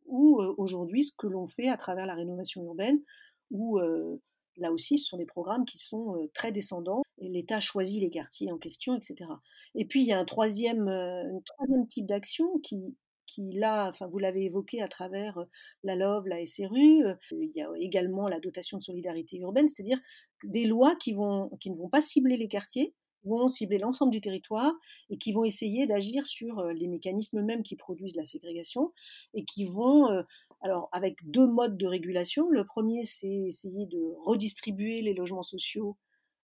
Ou 0.07 0.41
aujourd'hui, 0.57 1.05
ce 1.05 1.13
que 1.17 1.29
l'on 1.29 1.47
fait 1.47 1.69
à 1.69 1.77
travers 1.77 2.07
la 2.07 2.15
rénovation 2.15 2.65
urbaine, 2.65 2.99
où 3.53 3.79
là 4.57 4.73
aussi, 4.73 4.99
ce 4.99 5.07
sont 5.07 5.17
des 5.17 5.27
programmes 5.27 5.65
qui 5.65 5.79
sont 5.79 6.29
très 6.35 6.51
descendants 6.51 7.03
l'État 7.29 7.61
choisit 7.61 8.01
les 8.01 8.11
quartiers 8.11 8.51
en 8.51 8.59
question, 8.59 8.97
etc. 8.97 9.31
Et 9.75 9.85
puis, 9.85 10.03
il 10.03 10.07
y 10.07 10.13
a 10.13 10.19
un 10.19 10.25
troisième, 10.25 10.91
type 11.89 12.07
d'action 12.07 12.59
qui, 12.61 12.97
qui, 13.27 13.53
là, 13.53 13.89
enfin, 13.89 14.07
vous 14.07 14.19
l'avez 14.19 14.45
évoqué 14.45 14.83
à 14.83 14.89
travers 14.89 15.39
la 15.85 15.97
LOV, 15.97 16.27
la 16.27 16.45
SRU, 16.45 17.05
il 17.33 17.53
y 17.55 17.63
a 17.63 17.69
également 17.79 18.29
la 18.29 18.41
dotation 18.41 18.79
de 18.79 18.83
solidarité 18.83 19.39
urbaine, 19.39 19.69
c'est-à-dire 19.69 20.01
des 20.45 20.67
lois 20.67 20.97
qui, 20.97 21.13
vont, 21.13 21.51
qui 21.61 21.71
ne 21.71 21.77
vont 21.77 21.89
pas 21.89 22.03
cibler 22.03 22.37
les 22.37 22.49
quartiers, 22.49 22.95
vont 23.25 23.47
cibler 23.49 23.79
l'ensemble 23.79 24.11
du 24.11 24.21
territoire 24.21 24.73
et 25.09 25.17
qui 25.17 25.33
vont 25.33 25.45
essayer 25.45 25.87
d'agir 25.87 26.27
sur 26.27 26.65
les 26.65 26.89
mécanismes 26.89 27.41
mêmes 27.43 27.63
qui 27.63 27.77
produisent 27.77 28.17
la 28.17 28.25
ségrégation 28.25 28.93
et 29.33 29.45
qui 29.45 29.65
vont 29.65 30.25
alors, 30.63 30.89
avec 30.93 31.19
deux 31.25 31.47
modes 31.47 31.77
de 31.77 31.87
régulation. 31.87 32.49
Le 32.49 32.65
premier, 32.65 33.05
c'est 33.05 33.27
essayer 33.27 33.87
de 33.87 34.01
redistribuer 34.25 35.03
les 35.03 35.13
logements 35.13 35.43
sociaux 35.43 35.97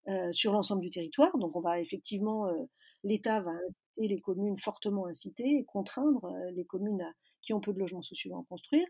euh, 0.08 0.32
sur 0.32 0.52
l'ensemble 0.52 0.82
du 0.82 0.90
territoire. 0.90 1.38
Donc, 1.38 1.54
on 1.54 1.60
va 1.60 1.80
effectivement, 1.80 2.46
euh, 2.48 2.64
l'État 3.04 3.40
va 3.40 3.52
inciter 3.52 4.08
les 4.08 4.18
communes, 4.18 4.58
fortement 4.58 5.06
inciter 5.06 5.44
et 5.44 5.64
contraindre 5.64 6.24
euh, 6.24 6.50
les 6.50 6.64
communes 6.64 7.04
qui 7.42 7.52
ont 7.52 7.60
peu 7.60 7.72
de 7.72 7.78
logements 7.78 8.02
sociaux 8.02 8.34
à 8.34 8.38
en 8.38 8.42
construire. 8.42 8.86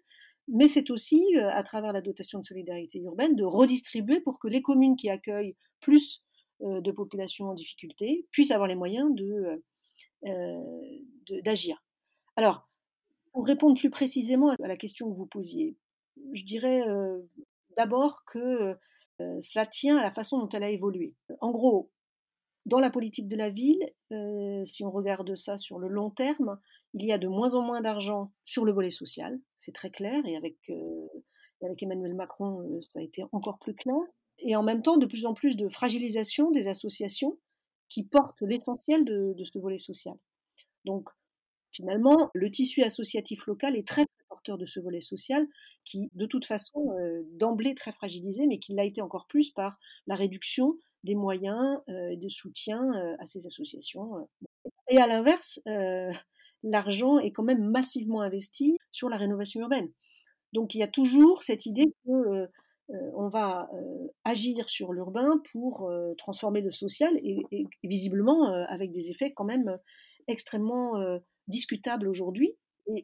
Mais 0.48 0.66
c'est 0.66 0.90
aussi, 0.90 1.22
à 1.36 1.62
travers 1.62 1.92
la 1.92 2.00
dotation 2.00 2.38
de 2.38 2.44
solidarité 2.44 2.98
urbaine, 3.00 3.36
de 3.36 3.44
redistribuer 3.44 4.20
pour 4.20 4.38
que 4.38 4.48
les 4.48 4.62
communes 4.62 4.96
qui 4.96 5.10
accueillent 5.10 5.56
plus 5.80 6.24
de 6.60 6.90
populations 6.90 7.50
en 7.50 7.54
difficulté 7.54 8.26
puissent 8.30 8.50
avoir 8.50 8.66
les 8.66 8.74
moyens 8.74 9.14
d'agir. 11.44 11.76
De, 11.76 12.40
Alors, 12.40 12.67
pour 13.38 13.46
répondre 13.46 13.78
plus 13.78 13.88
précisément 13.88 14.50
à 14.50 14.66
la 14.66 14.76
question 14.76 15.08
que 15.08 15.16
vous 15.16 15.24
posiez, 15.24 15.76
je 16.32 16.42
dirais 16.42 16.82
d'abord 17.76 18.24
que 18.24 18.74
cela 19.38 19.64
tient 19.64 19.96
à 19.96 20.02
la 20.02 20.10
façon 20.10 20.40
dont 20.40 20.48
elle 20.48 20.64
a 20.64 20.70
évolué. 20.70 21.14
En 21.40 21.52
gros, 21.52 21.88
dans 22.66 22.80
la 22.80 22.90
politique 22.90 23.28
de 23.28 23.36
la 23.36 23.48
ville, 23.48 23.92
si 24.64 24.82
on 24.82 24.90
regarde 24.90 25.36
ça 25.36 25.56
sur 25.56 25.78
le 25.78 25.86
long 25.86 26.10
terme, 26.10 26.58
il 26.94 27.06
y 27.06 27.12
a 27.12 27.18
de 27.18 27.28
moins 27.28 27.54
en 27.54 27.62
moins 27.62 27.80
d'argent 27.80 28.32
sur 28.44 28.64
le 28.64 28.72
volet 28.72 28.90
social, 28.90 29.38
c'est 29.60 29.70
très 29.70 29.90
clair, 29.90 30.20
et 30.26 30.36
avec, 30.36 30.56
avec 31.62 31.80
Emmanuel 31.80 32.14
Macron, 32.14 32.80
ça 32.92 32.98
a 32.98 33.02
été 33.02 33.22
encore 33.30 33.60
plus 33.60 33.76
clair. 33.76 34.00
Et 34.38 34.56
en 34.56 34.64
même 34.64 34.82
temps, 34.82 34.96
de 34.96 35.06
plus 35.06 35.26
en 35.26 35.34
plus 35.34 35.54
de 35.54 35.68
fragilisation 35.68 36.50
des 36.50 36.66
associations 36.66 37.38
qui 37.88 38.02
portent 38.02 38.42
l'essentiel 38.42 39.04
de, 39.04 39.32
de 39.38 39.44
ce 39.44 39.60
volet 39.60 39.78
social. 39.78 40.16
Donc, 40.84 41.08
finalement, 41.72 42.30
le 42.34 42.50
tissu 42.50 42.82
associatif 42.82 43.46
local 43.46 43.76
est 43.76 43.86
très, 43.86 44.06
porteur 44.28 44.58
de 44.58 44.66
ce 44.66 44.80
volet 44.80 45.00
social 45.00 45.46
qui, 45.84 46.10
de 46.14 46.26
toute 46.26 46.46
façon, 46.46 46.92
euh, 46.98 47.22
d'emblée 47.32 47.74
très 47.74 47.92
fragilisé, 47.92 48.46
mais 48.46 48.58
qui 48.58 48.74
l'a 48.74 48.84
été 48.84 49.00
encore 49.00 49.26
plus 49.26 49.50
par 49.50 49.78
la 50.06 50.14
réduction 50.14 50.76
des 51.04 51.14
moyens 51.14 51.80
euh, 51.88 52.16
de 52.16 52.28
soutien 52.28 52.80
euh, 52.94 53.16
à 53.18 53.26
ces 53.26 53.46
associations. 53.46 54.28
Et 54.90 54.98
à 54.98 55.06
l'inverse, 55.06 55.60
l'argent 56.62 57.18
est 57.18 57.30
quand 57.30 57.42
même 57.42 57.64
massivement 57.70 58.22
investi 58.22 58.76
sur 58.90 59.08
la 59.08 59.16
rénovation 59.16 59.60
urbaine. 59.60 59.90
Donc 60.52 60.74
il 60.74 60.78
y 60.78 60.82
a 60.82 60.88
toujours 60.88 61.42
cette 61.42 61.66
idée 61.66 61.92
que 62.04 62.48
on 63.14 63.28
va 63.28 63.68
agir 64.24 64.70
sur 64.70 64.94
l'urbain 64.94 65.42
pour 65.52 65.92
transformer 66.16 66.62
le 66.62 66.70
social 66.70 67.14
et, 67.22 67.42
et 67.52 67.66
visiblement 67.84 68.50
avec 68.64 68.92
des 68.92 69.10
effets 69.10 69.30
quand 69.34 69.44
même 69.44 69.78
extrêmement 70.26 70.94
discutables 71.48 72.08
aujourd'hui 72.08 72.54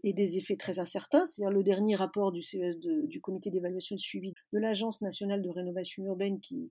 et, 0.03 0.13
des 0.13 0.39
effets 0.39 0.57
très 0.57 0.81
incertains. 0.81 1.25
C'est-à-dire 1.25 1.55
le 1.55 1.63
dernier 1.63 1.95
rapport 1.95 2.33
du 2.33 2.43
CES, 2.43 2.79
du 2.79 3.21
comité 3.21 3.51
d'évaluation 3.51 3.97
de 3.97 4.01
suivi 4.01 4.33
de 4.53 4.59
l'Agence 4.59 5.03
nationale 5.03 5.43
de 5.43 5.51
rénovation 5.51 6.05
urbaine 6.05 6.41
qui, 6.41 6.71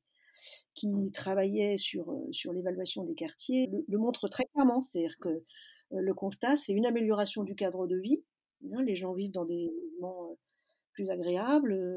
travaillait 1.14 1.78
sur, 1.78 2.12
euh, 2.12 2.32
sur 2.32 2.52
l'évaluation 2.54 3.04
des 3.04 3.14
quartiers, 3.14 3.70
le, 3.88 3.98
montre 3.98 4.28
très 4.28 4.46
clairement. 4.46 4.84
C'est-à-dire 4.84 5.18
que 5.20 5.30
euh, 5.30 5.42
le 5.92 6.14
constat, 6.14 6.56
c'est 6.56 6.74
une 6.74 6.86
amélioration 6.86 7.44
du 7.44 7.56
cadre 7.56 7.88
de 7.88 7.98
vie. 7.98 8.24
Hein, 8.72 8.82
les 8.84 8.96
gens 8.96 9.14
vivent 9.14 9.32
dans 9.32 9.46
des 9.46 9.72
logements 9.94 10.32
euh, 10.32 10.36
plus 10.94 11.10
agréables, 11.10 11.94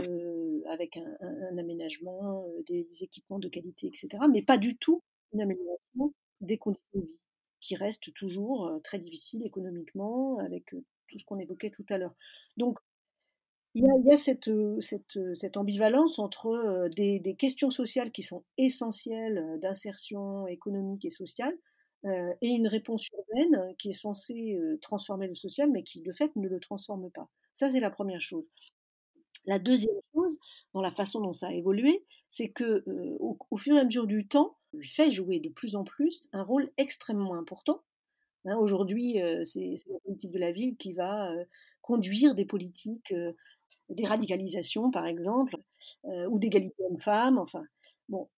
avec 0.70 0.96
un, 0.96 1.58
aménagement, 1.58 2.46
des, 2.66 2.88
équipements 3.00 3.38
de 3.38 3.48
qualité, 3.48 3.88
etc. 3.88 4.08
Mais 4.32 4.40
pas 4.40 4.56
du 4.56 4.78
tout 4.78 5.02
une 5.34 5.42
amélioration 5.42 6.14
des 6.40 6.56
conditions 6.56 6.86
de 6.94 7.00
vie, 7.00 7.18
qui 7.60 7.76
restent 7.76 8.12
toujours, 8.14 8.80
très 8.84 8.98
difficiles 8.98 9.44
économiquement 9.44 10.38
avec, 10.38 10.66
tout 11.08 11.18
ce 11.18 11.24
qu'on 11.24 11.38
évoquait 11.38 11.70
tout 11.70 11.86
à 11.88 11.98
l'heure. 11.98 12.14
Donc 12.56 12.78
il 13.74 13.84
y 13.84 14.12
a 14.12 14.16
cette, 14.16 14.50
cette, 14.80 15.18
cette 15.34 15.56
ambivalence 15.58 16.18
entre, 16.18 16.88
des 16.96 17.36
questions 17.38 17.70
sociales 17.70 18.10
qui 18.10 18.22
sont 18.22 18.42
essentielles, 18.56 19.58
d'insertion 19.60 20.46
économique 20.46 21.04
et 21.04 21.10
sociale, 21.10 21.54
et 22.04 22.48
une 22.48 22.68
réponse 22.68 23.08
urbaine 23.12 23.74
qui 23.76 23.90
est 23.90 23.92
censée, 23.92 24.58
transformer 24.80 25.28
le 25.28 25.34
social, 25.34 25.70
mais 25.70 25.82
qui 25.82 26.00
de 26.00 26.12
fait 26.12 26.34
ne 26.36 26.48
le 26.48 26.60
transforme 26.60 27.10
pas. 27.10 27.28
Ça, 27.54 27.70
c'est 27.70 27.80
la 27.80 27.90
première 27.90 28.20
chose. 28.20 28.44
La 29.46 29.58
deuxième 29.58 29.94
chose, 30.14 30.36
dans 30.74 30.82
la 30.82 30.90
façon 30.90 31.20
dont 31.20 31.32
ça 31.32 31.48
a 31.48 31.52
évolué, 31.52 32.04
c'est 32.28 32.48
que, 32.48 32.84
au, 33.18 33.56
fur 33.56 33.76
et 33.76 33.80
à 33.80 33.84
mesure 33.84 34.06
du 34.06 34.26
temps, 34.26 34.56
lui 34.72 34.88
fait 34.88 35.10
jouer 35.10 35.40
de 35.40 35.48
plus 35.48 35.76
en 35.76 35.84
plus 35.84 36.28
un 36.32 36.42
rôle 36.42 36.70
extrêmement 36.76 37.34
important. 37.34 37.82
Hein, 38.44 38.56
Aujourd'hui, 38.56 39.18
c'est 39.44 39.74
la 39.88 39.98
politique 40.04 40.32
de 40.32 40.38
la 40.38 40.52
ville 40.52 40.76
qui 40.76 40.92
va 40.92 41.30
conduire 41.82 42.34
des 42.34 42.44
politiques, 42.44 43.14
des 43.88 44.04
radicalisations 44.04 44.90
par 44.90 45.06
exemple, 45.06 45.56
ou 46.04 46.38
d'égalité 46.38 46.82
homme-femme, 46.88 47.38
enfin. 47.38 47.64
Bon, 48.08 48.28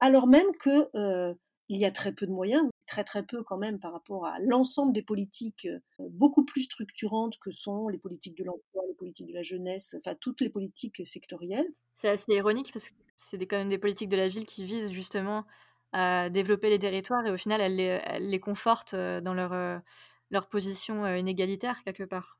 alors 0.00 0.26
même 0.26 0.54
que 0.60 1.34
il 1.68 1.80
y 1.80 1.84
a 1.84 1.90
très 1.90 2.12
peu 2.12 2.26
de 2.26 2.30
moyens, 2.30 2.62
très 2.86 3.02
très 3.02 3.24
peu 3.24 3.42
quand 3.42 3.58
même 3.58 3.80
par 3.80 3.92
rapport 3.92 4.24
à 4.24 4.38
l'ensemble 4.38 4.92
des 4.92 5.02
politiques 5.02 5.66
beaucoup 5.98 6.44
plus 6.44 6.62
structurantes 6.62 7.36
que 7.40 7.50
sont 7.50 7.88
les 7.88 7.98
politiques 7.98 8.38
de 8.38 8.44
l'emploi, 8.44 8.84
les 8.86 8.94
politiques 8.94 9.26
de 9.26 9.34
la 9.34 9.42
jeunesse, 9.42 9.96
enfin 9.98 10.14
toutes 10.20 10.40
les 10.40 10.48
politiques 10.48 11.04
sectorielles. 11.04 11.66
C'est 11.96 12.08
assez 12.08 12.32
ironique 12.34 12.70
parce 12.72 12.90
que 12.90 12.94
c'est 13.16 13.44
quand 13.46 13.56
même 13.56 13.68
des 13.68 13.78
politiques 13.78 14.10
de 14.10 14.16
la 14.16 14.28
ville 14.28 14.46
qui 14.46 14.64
visent 14.64 14.92
justement 14.92 15.44
à 15.92 16.30
développer 16.30 16.70
les 16.70 16.78
territoires 16.78 17.26
et 17.26 17.30
au 17.30 17.36
final 17.36 17.60
elles 17.60 18.28
les, 18.28 18.40
confortent 18.40 18.94
dans 18.94 19.34
leur, 19.34 19.80
leur 20.30 20.48
position 20.48 21.06
inégalitaire 21.14 21.82
quelque 21.84 22.04
part. 22.04 22.38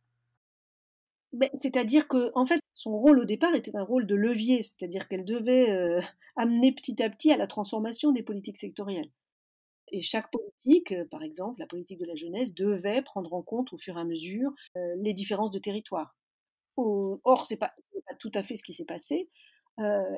C'est-à-dire 1.59 2.09
que, 2.09 2.31
en 2.35 2.47
fait, 2.47 2.61
son 2.73 2.97
rôle 2.97 3.19
au 3.19 3.25
départ 3.25 3.55
était 3.55 3.75
un 3.77 3.83
rôle 3.83 4.07
de 4.07 4.15
levier, 4.15 4.63
c'est-à-dire 4.63 5.09
qu'elle 5.09 5.25
devait 5.25 5.99
amener 6.37 6.73
petit 6.73 7.03
à 7.03 7.11
petit 7.11 7.33
à 7.33 7.37
la 7.37 7.47
transformation 7.47 8.13
des 8.13 8.23
politiques 8.23 8.59
sectorielles. 8.59 9.11
Et 9.93 10.01
chaque 10.01 10.31
politique, 10.31 10.95
par 11.11 11.23
exemple, 11.23 11.61
la 11.61 11.67
politique 11.67 11.99
de 11.99 12.07
la 12.07 12.17
jeunesse, 12.17 12.55
devait 12.55 13.03
prendre 13.03 13.33
en 13.33 13.43
compte 13.43 13.73
au 13.73 13.77
fur 13.77 13.97
et 13.97 14.01
à 14.01 14.05
mesure 14.05 14.51
les 14.75 15.13
différences 15.13 15.51
de 15.51 15.59
territoire. 15.59 16.17
Or, 16.77 17.47
ce 17.47 17.55
n'est 17.55 17.59
pas, 17.59 17.73
tout 18.19 18.33
à 18.35 18.43
fait 18.43 18.57
ce 18.57 18.65
qui 18.65 18.73
s'est 18.73 18.85
passé. 18.85 19.29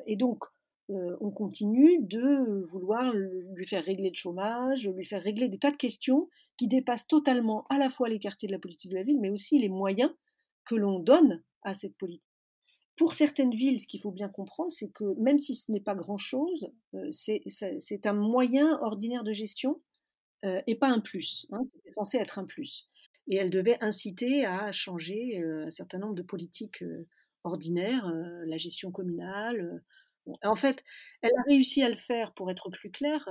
et 0.07 0.15
donc, 0.15 0.43
on 0.89 1.29
continue 1.29 1.99
de 2.01 2.63
vouloir 2.71 3.13
lui 3.13 3.67
faire 3.67 3.83
régler 3.83 4.09
le 4.09 4.15
chômage, 4.15 4.87
lui 4.87 5.05
faire 5.05 5.21
régler 5.21 5.47
des 5.47 5.59
tas 5.59 5.71
de 5.71 5.77
questions 5.77 6.29
qui 6.57 6.67
dépassent 6.67 7.07
totalement 7.07 7.65
à 7.69 7.77
la 7.77 7.89
fois 7.89 8.09
les 8.09 8.19
quartiers 8.19 8.47
de 8.47 8.53
la 8.53 8.59
politique 8.59 8.91
de 8.91 8.95
la 8.95 9.03
ville, 9.03 9.19
mais 9.19 9.29
aussi 9.29 9.59
les 9.59 9.69
moyens 9.69 10.11
que 10.65 10.75
l'on 10.75 10.99
donne 10.99 11.43
à 11.63 11.73
cette 11.73 11.95
politique. 11.97 12.23
Pour 12.99 13.13
certaines 13.13 13.55
villes, 13.55 13.79
ce 13.79 13.87
qu'il 13.87 14.01
faut 14.01 14.11
bien 14.11 14.27
comprendre, 14.27 14.73
c'est 14.73 14.89
que 14.89 15.17
même 15.21 15.39
si 15.39 15.55
ce 15.55 15.71
n'est 15.71 15.79
pas 15.79 15.95
grand-chose, 15.95 16.69
euh, 16.95 17.07
c'est 17.11 18.05
un 18.05 18.13
moyen 18.13 18.77
ordinaire 18.81 19.23
de 19.23 19.31
gestion 19.31 19.81
euh, 20.43 20.61
et 20.67 20.75
pas 20.75 20.89
un 20.89 20.99
plus. 20.99 21.47
Hein, 21.53 21.61
C'était 21.73 21.93
censé 21.93 22.17
être 22.17 22.39
un 22.39 22.45
plus. 22.45 22.89
Et 23.29 23.37
elle 23.37 23.51
devait 23.51 23.77
inciter 23.79 24.45
à 24.45 24.73
changer 24.73 25.39
euh, 25.39 25.67
un 25.67 25.69
certain 25.69 25.99
nombre 25.99 26.15
de 26.15 26.23
politiques 26.23 26.83
ordinaires, 27.45 28.11
la 28.45 28.57
gestion 28.57 28.91
communale. 28.91 29.81
En 30.43 30.55
fait, 30.55 30.83
elle 31.21 31.31
a 31.37 31.43
réussi 31.47 31.83
à 31.83 31.89
le 31.89 31.95
faire, 31.95 32.33
pour 32.33 32.51
être 32.51 32.69
plus 32.69 32.91
clair, 32.91 33.27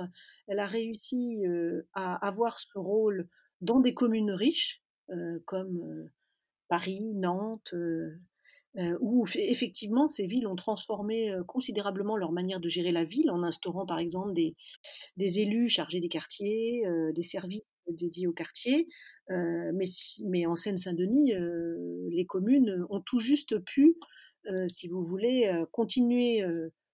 elle 0.47 0.59
a 0.59 0.65
réussi 0.65 1.43
à 1.93 2.15
avoir 2.27 2.59
ce 2.59 2.77
rôle 2.77 3.27
dans 3.61 3.79
des 3.79 3.93
communes 3.93 4.31
riches, 4.31 4.81
comme 5.45 6.09
Paris, 6.67 7.01
Nantes, 7.15 7.73
où 9.01 9.25
effectivement 9.35 10.07
ces 10.07 10.27
villes 10.27 10.47
ont 10.47 10.55
transformé 10.55 11.35
considérablement 11.47 12.15
leur 12.15 12.31
manière 12.31 12.59
de 12.59 12.69
gérer 12.69 12.91
la 12.91 13.03
ville 13.03 13.31
en 13.31 13.43
instaurant 13.43 13.85
par 13.85 13.99
exemple 13.99 14.33
des, 14.33 15.39
élus 15.39 15.69
chargés 15.69 15.99
des 15.99 16.09
quartiers, 16.09 16.83
des 17.13 17.23
services 17.23 17.63
dédiés 17.87 18.27
aux 18.27 18.33
quartiers. 18.33 18.87
mais 19.29 20.45
en 20.45 20.55
Seine-Saint-Denis, 20.55 21.33
les 22.11 22.25
communes 22.25 22.85
ont 22.89 23.01
tout 23.01 23.19
juste 23.19 23.57
pu, 23.59 23.97
si 24.67 24.87
vous 24.87 25.03
voulez, 25.03 25.51
continuer 25.71 26.43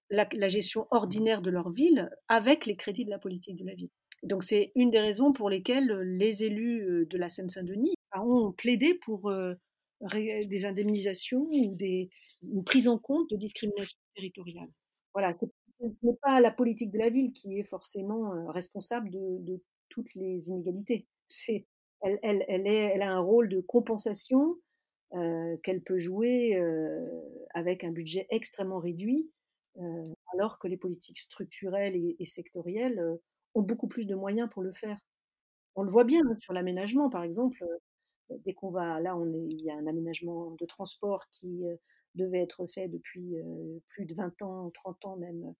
la, 0.09 0.47
gestion 0.47 0.87
ordinaire 0.91 1.41
de 1.41 1.49
leur 1.49 1.71
ville 1.71 2.09
avec 2.27 2.65
les 2.65 2.75
crédits 2.75 3.05
de 3.05 3.09
la 3.09 3.19
politique 3.19 3.57
de 3.57 3.65
la 3.65 3.73
ville. 3.73 3.89
Donc 4.23 4.43
c'est 4.43 4.71
une 4.75 4.91
des 4.91 4.99
raisons 4.99 5.33
pour 5.33 5.49
lesquelles 5.49 5.91
les 6.17 6.43
élus 6.43 7.05
de 7.09 7.17
la 7.17 7.29
Seine-Saint-Denis 7.29 7.95
ont 8.17 8.51
plaidé 8.51 8.93
pour 8.93 9.31
des 10.01 10.65
indemnisations 10.65 11.47
ou 11.51 11.75
des, 11.75 12.09
une 12.43 12.63
prise 12.63 12.87
en 12.87 12.97
compte 12.97 13.29
de 13.29 13.35
discrimination 13.35 13.99
territoriale. 14.15 14.69
Voilà, 15.13 15.35
ce 15.79 15.85
n'est 16.03 16.17
pas 16.21 16.39
la 16.39 16.51
politique 16.51 16.91
de 16.91 16.99
la 16.99 17.09
ville 17.09 17.33
qui 17.33 17.59
est 17.59 17.63
forcément 17.63 18.49
responsable 18.51 19.09
de, 19.11 19.61
toutes 19.89 20.13
les 20.15 20.49
inégalités. 20.49 21.07
C'est, 21.27 21.65
elle, 22.01 22.19
elle, 22.21 22.43
elle, 22.67 23.01
a 23.01 23.11
un 23.11 23.19
rôle 23.19 23.47
de 23.49 23.61
compensation 23.61 24.57
euh, 25.13 25.55
qu'elle 25.63 25.81
peut 25.81 25.99
jouer 25.99 26.55
euh, 26.57 27.07
avec 27.53 27.83
un 27.83 27.91
budget 27.91 28.27
extrêmement 28.29 28.79
réduit, 28.79 29.29
euh, 29.29 29.34
alors 30.33 30.59
que 30.59 30.67
les 30.67 30.77
politiques 30.77 31.19
structurelles 31.19 31.95
et, 31.95 32.15
et 32.19 32.25
sectorielles 32.25 33.01
ont 33.53 33.61
beaucoup 33.61 33.87
plus 33.87 34.05
de 34.05 34.15
moyens 34.15 34.49
pour 34.49 34.61
le 34.61 34.71
faire. 34.71 34.99
On 35.75 35.83
le 35.83 35.89
voit 35.89 36.05
bien 36.05 36.21
hein, 36.29 36.37
sur 36.39 36.53
l'aménagement, 36.53 37.09
par 37.09 37.23
exemple 37.23 37.65
dès 38.29 38.53
qu'on 38.53 38.71
va, 38.71 38.99
là, 38.99 39.15
on 39.15 39.31
est, 39.33 39.47
il 39.51 39.63
y 39.63 39.69
a 39.69 39.75
un 39.75 39.87
aménagement 39.87 40.51
de 40.59 40.65
transport 40.65 41.25
qui 41.31 41.63
devait 42.15 42.41
être 42.41 42.65
fait 42.67 42.87
depuis 42.87 43.35
plus 43.89 44.05
de 44.05 44.15
20 44.15 44.41
ans, 44.41 44.71
30 44.71 45.05
ans 45.05 45.17
même, 45.17 45.53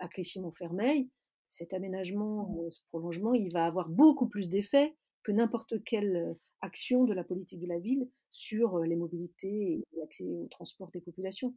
à 0.00 0.08
Clichy-Montfermeil. 0.08 1.10
Cet 1.48 1.72
aménagement, 1.72 2.68
ce 2.70 2.80
prolongement, 2.88 3.34
il 3.34 3.52
va 3.52 3.64
avoir 3.64 3.88
beaucoup 3.88 4.28
plus 4.28 4.48
d'effet 4.48 4.94
que 5.22 5.32
n'importe 5.32 5.82
quelle 5.84 6.36
action 6.60 7.04
de 7.04 7.14
la 7.14 7.24
politique 7.24 7.60
de 7.60 7.66
la 7.66 7.78
ville 7.78 8.08
sur 8.30 8.80
les 8.80 8.96
mobilités 8.96 9.72
et 9.72 9.98
l'accès 9.98 10.24
au 10.24 10.46
transport 10.50 10.90
des 10.90 11.00
populations. 11.00 11.54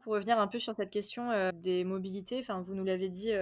Pour 0.00 0.14
revenir 0.14 0.38
un 0.38 0.48
peu 0.48 0.58
sur 0.58 0.74
cette 0.74 0.90
question 0.90 1.52
des 1.52 1.84
mobilités, 1.84 2.40
enfin, 2.40 2.60
vous 2.62 2.74
nous 2.74 2.84
l'avez 2.84 3.08
dit 3.08 3.32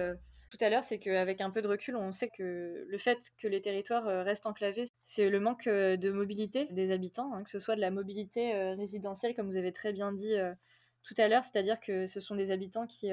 tout 0.51 0.57
à 0.59 0.69
l'heure, 0.69 0.83
c'est 0.83 0.99
qu'avec 0.99 1.39
un 1.39 1.49
peu 1.49 1.61
de 1.61 1.67
recul, 1.67 1.95
on 1.95 2.11
sait 2.11 2.29
que 2.29 2.85
le 2.85 2.97
fait 2.97 3.31
que 3.37 3.47
les 3.47 3.61
territoires 3.61 4.05
euh, 4.07 4.21
restent 4.21 4.47
enclavés, 4.47 4.83
c'est 5.05 5.29
le 5.29 5.39
manque 5.39 5.65
euh, 5.67 5.95
de 5.95 6.11
mobilité 6.11 6.67
des 6.71 6.91
habitants, 6.91 7.33
hein, 7.33 7.43
que 7.43 7.49
ce 7.49 7.57
soit 7.57 7.77
de 7.77 7.81
la 7.81 7.89
mobilité 7.89 8.53
euh, 8.53 8.75
résidentielle, 8.75 9.33
comme 9.33 9.47
vous 9.47 9.55
avez 9.55 9.71
très 9.71 9.93
bien 9.93 10.11
dit 10.11 10.35
tout 11.03 11.13
à 11.17 11.29
l'heure, 11.29 11.45
c'est-à-dire 11.45 11.79
que 11.79 12.05
ce 12.05 12.19
sont 12.19 12.35
des 12.35 12.51
habitants 12.51 12.85
qui 12.85 13.09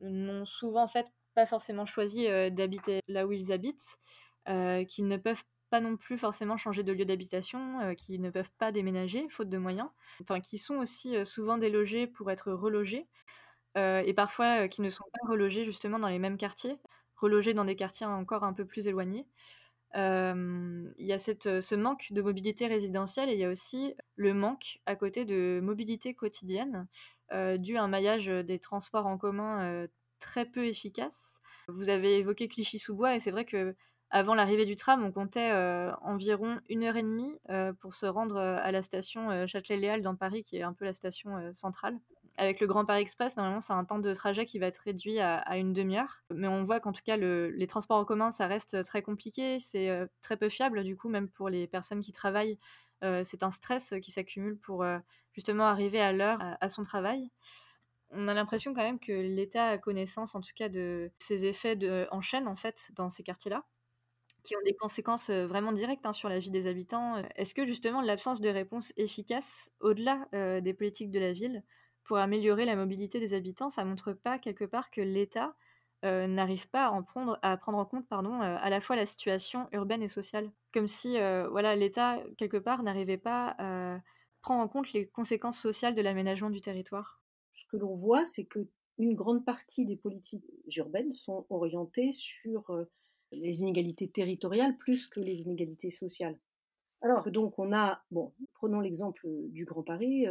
n'ont 0.00 0.44
souvent 0.44 0.84
en 0.84 0.88
fait 0.88 1.06
pas 1.34 1.46
forcément 1.46 1.86
choisi 1.86 2.28
d'habiter 2.52 3.00
là 3.08 3.26
où 3.26 3.32
ils 3.32 3.52
habitent, 3.52 3.98
qu'ils 4.46 5.08
ne 5.08 5.16
peuvent 5.16 5.42
pas 5.70 5.80
non 5.80 5.96
plus 5.96 6.18
forcément 6.18 6.56
changer 6.56 6.82
de 6.82 6.92
lieu 6.92 7.04
d'habitation, 7.04 7.94
qui 7.96 8.18
ne 8.18 8.30
peuvent 8.30 8.52
pas 8.58 8.72
déménager 8.72 9.28
faute 9.30 9.48
de 9.48 9.58
moyens, 9.58 9.88
enfin 10.20 10.40
qui 10.40 10.58
sont 10.58 10.76
aussi 10.76 11.24
souvent 11.24 11.58
délogés 11.58 12.06
pour 12.06 12.30
être 12.30 12.52
relogés. 12.52 13.06
Euh, 13.76 14.02
et 14.04 14.14
parfois 14.14 14.64
euh, 14.64 14.68
qui 14.68 14.82
ne 14.82 14.90
sont 14.90 15.04
pas 15.12 15.28
relogés 15.28 15.64
justement 15.64 15.98
dans 15.98 16.08
les 16.08 16.18
mêmes 16.18 16.36
quartiers, 16.36 16.78
relogés 17.16 17.54
dans 17.54 17.64
des 17.64 17.76
quartiers 17.76 18.06
encore 18.06 18.44
un 18.44 18.52
peu 18.52 18.64
plus 18.64 18.86
éloignés. 18.86 19.26
Euh, 19.96 20.88
il 20.98 21.06
y 21.06 21.12
a 21.12 21.18
cette, 21.18 21.60
ce 21.60 21.74
manque 21.74 22.08
de 22.12 22.22
mobilité 22.22 22.66
résidentielle 22.66 23.28
et 23.28 23.34
il 23.34 23.38
y 23.38 23.44
a 23.44 23.48
aussi 23.48 23.94
le 24.16 24.34
manque 24.34 24.78
à 24.86 24.96
côté 24.96 25.24
de 25.24 25.60
mobilité 25.62 26.14
quotidienne 26.14 26.86
dû 27.58 27.76
à 27.76 27.82
un 27.82 27.88
maillage 27.88 28.26
des 28.26 28.58
transports 28.58 29.06
en 29.06 29.16
commun 29.16 29.86
très 30.18 30.44
peu 30.44 30.66
efficace. 30.66 31.40
Vous 31.68 31.88
avez 31.88 32.16
évoqué 32.18 32.48
Clichy-sous-Bois 32.48 33.16
et 33.16 33.20
c'est 33.20 33.30
vrai 33.30 33.44
que 33.44 33.76
avant 34.10 34.34
l'arrivée 34.34 34.66
du 34.66 34.76
tram, 34.76 35.04
on 35.04 35.12
comptait 35.12 35.52
environ 36.02 36.58
une 36.68 36.84
heure 36.84 36.96
et 36.96 37.02
demie 37.02 37.34
pour 37.80 37.94
se 37.94 38.06
rendre 38.06 38.38
à 38.38 38.70
la 38.72 38.82
station 38.82 39.46
Châtelet-Léal 39.46 40.02
dans 40.02 40.16
Paris, 40.16 40.42
qui 40.42 40.56
est 40.56 40.62
un 40.62 40.72
peu 40.72 40.84
la 40.84 40.92
station 40.92 41.52
centrale. 41.54 41.98
Avec 42.40 42.60
le 42.60 42.66
Grand 42.66 42.86
Paris 42.86 43.02
Express, 43.02 43.36
normalement, 43.36 43.60
c'est 43.60 43.74
un 43.74 43.84
temps 43.84 43.98
de 43.98 44.14
trajet 44.14 44.46
qui 44.46 44.58
va 44.58 44.66
être 44.66 44.78
réduit 44.78 45.20
à, 45.20 45.58
une 45.58 45.74
demi-heure. 45.74 46.22
Mais 46.30 46.48
on 46.48 46.64
voit 46.64 46.80
qu'en 46.80 46.92
tout 46.92 47.02
cas, 47.04 47.18
les 47.18 47.66
transports 47.66 47.98
en 47.98 48.06
commun, 48.06 48.30
ça 48.30 48.46
reste 48.46 48.82
très 48.84 49.02
compliqué. 49.02 49.58
C'est 49.60 49.90
euh, 49.90 50.06
très 50.22 50.38
peu 50.38 50.48
fiable, 50.48 50.82
du 50.82 50.96
coup, 50.96 51.10
même 51.10 51.28
pour 51.28 51.50
les 51.50 51.66
personnes 51.66 52.00
qui 52.00 52.12
travaillent. 52.12 52.58
Euh, 53.04 53.22
c'est 53.24 53.42
un 53.42 53.50
stress 53.50 53.92
qui 54.02 54.10
s'accumule 54.10 54.58
pour 54.58 54.82
euh, 54.84 54.98
justement 55.34 55.66
arriver 55.66 56.00
à 56.00 56.12
l'heure 56.12 56.38
à, 56.60 56.68
son 56.70 56.82
travail. 56.82 57.30
On 58.10 58.26
a 58.26 58.32
l'impression 58.32 58.72
quand 58.72 58.82
même 58.82 59.00
que 59.00 59.12
l'État 59.12 59.68
a 59.68 59.78
connaissance, 59.78 60.34
en 60.34 60.40
tout 60.40 60.54
cas, 60.56 60.70
de 60.70 61.10
ces 61.18 61.44
effets 61.44 61.76
de, 61.76 62.08
en 62.10 62.22
chaîne, 62.22 62.48
en 62.48 62.56
fait, 62.56 62.90
dans 62.94 63.10
ces 63.10 63.22
quartiers-là 63.22 63.64
qui 64.42 64.56
ont 64.56 64.62
des 64.64 64.74
conséquences 64.74 65.30
vraiment 65.30 65.72
directes 65.72 66.06
hein, 66.06 66.12
sur 66.12 66.28
la 66.28 66.38
vie 66.38 66.50
des 66.50 66.66
habitants. 66.66 67.16
Est-ce 67.36 67.54
que 67.54 67.66
justement 67.66 68.00
l'absence 68.00 68.40
de 68.40 68.48
réponse 68.48 68.92
efficace 68.96 69.70
au-delà 69.80 70.28
des 70.60 70.74
politiques 70.74 71.10
de 71.10 71.18
la 71.18 71.32
ville 71.32 71.62
pour 72.04 72.18
améliorer 72.18 72.64
la 72.64 72.76
mobilité 72.76 73.20
des 73.20 73.34
habitants, 73.34 73.70
ça 73.70 73.84
montre 73.84 74.12
pas 74.12 74.38
quelque 74.38 74.64
part 74.64 74.90
que 74.90 75.00
l'État 75.00 75.54
n'arrive 76.02 76.68
pas 76.70 76.86
à, 76.86 76.90
en 76.90 77.02
prendre, 77.02 77.38
à 77.42 77.56
prendre 77.56 77.78
en 77.78 77.84
compte 77.84 78.08
pardon, 78.08 78.40
à 78.40 78.70
la 78.70 78.80
fois 78.80 78.96
la 78.96 79.06
situation 79.06 79.68
urbaine 79.72 80.02
et 80.02 80.08
sociale? 80.08 80.50
Comme 80.72 80.88
si 80.88 81.18
voilà, 81.50 81.76
l'État, 81.76 82.18
quelque 82.38 82.56
part, 82.56 82.82
n'arrivait 82.82 83.18
pas 83.18 83.54
à 83.58 84.00
prendre 84.42 84.62
en 84.62 84.68
compte 84.68 84.92
les 84.92 85.06
conséquences 85.06 85.60
sociales 85.60 85.94
de 85.94 86.02
l'aménagement 86.02 86.50
du 86.50 86.60
territoire? 86.60 87.20
Ce 87.52 87.64
que 87.66 87.76
l'on 87.76 87.92
voit, 87.94 88.24
c'est 88.24 88.44
que 88.44 88.68
une 88.98 89.14
grande 89.14 89.44
partie 89.44 89.84
des 89.84 89.96
politiques 89.96 90.44
urbaines 90.76 91.12
sont 91.12 91.46
orientées 91.48 92.12
sur 92.12 92.70
les 93.32 93.62
inégalités 93.62 94.08
territoriales 94.08 94.76
plus 94.76 95.06
que 95.06 95.20
les 95.20 95.42
inégalités 95.42 95.90
sociales. 95.90 96.38
Alors 97.02 97.30
donc 97.30 97.58
on 97.58 97.72
a, 97.72 98.02
bon, 98.10 98.32
prenons 98.54 98.80
l'exemple 98.80 99.26
du 99.48 99.64
Grand 99.64 99.82
Paris, 99.82 100.26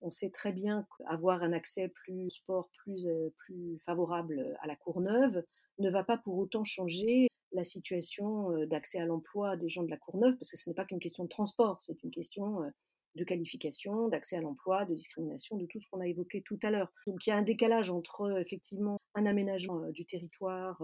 on 0.00 0.10
sait 0.10 0.30
très 0.30 0.52
bien 0.52 0.86
qu'avoir 0.96 1.42
un 1.42 1.52
accès 1.52 1.88
plus 1.88 2.30
sport, 2.30 2.70
plus, 2.78 3.06
plus 3.36 3.78
favorable 3.84 4.56
à 4.60 4.66
la 4.66 4.76
Courneuve 4.76 5.44
ne 5.78 5.90
va 5.90 6.04
pas 6.04 6.16
pour 6.18 6.38
autant 6.38 6.64
changer 6.64 7.28
la 7.52 7.64
situation 7.64 8.50
d'accès 8.66 8.98
à 8.98 9.04
l'emploi 9.04 9.56
des 9.56 9.68
gens 9.68 9.82
de 9.82 9.90
la 9.90 9.96
Courneuve, 9.96 10.36
parce 10.36 10.50
que 10.50 10.56
ce 10.56 10.68
n'est 10.68 10.74
pas 10.74 10.84
qu'une 10.84 10.98
question 10.98 11.24
de 11.24 11.28
transport, 11.28 11.80
c'est 11.80 12.02
une 12.02 12.10
question 12.10 12.60
de 13.14 13.24
qualification, 13.24 14.08
d'accès 14.08 14.36
à 14.36 14.40
l'emploi, 14.40 14.84
de 14.84 14.94
discrimination, 14.94 15.56
de 15.56 15.66
tout 15.66 15.80
ce 15.80 15.88
qu'on 15.90 16.00
a 16.00 16.06
évoqué 16.06 16.42
tout 16.42 16.58
à 16.62 16.70
l'heure. 16.70 16.92
Donc 17.06 17.26
il 17.26 17.30
y 17.30 17.32
a 17.32 17.36
un 17.36 17.42
décalage 17.42 17.90
entre 17.90 18.38
effectivement 18.38 18.98
un 19.14 19.26
aménagement 19.26 19.88
du 19.90 20.04
territoire 20.04 20.82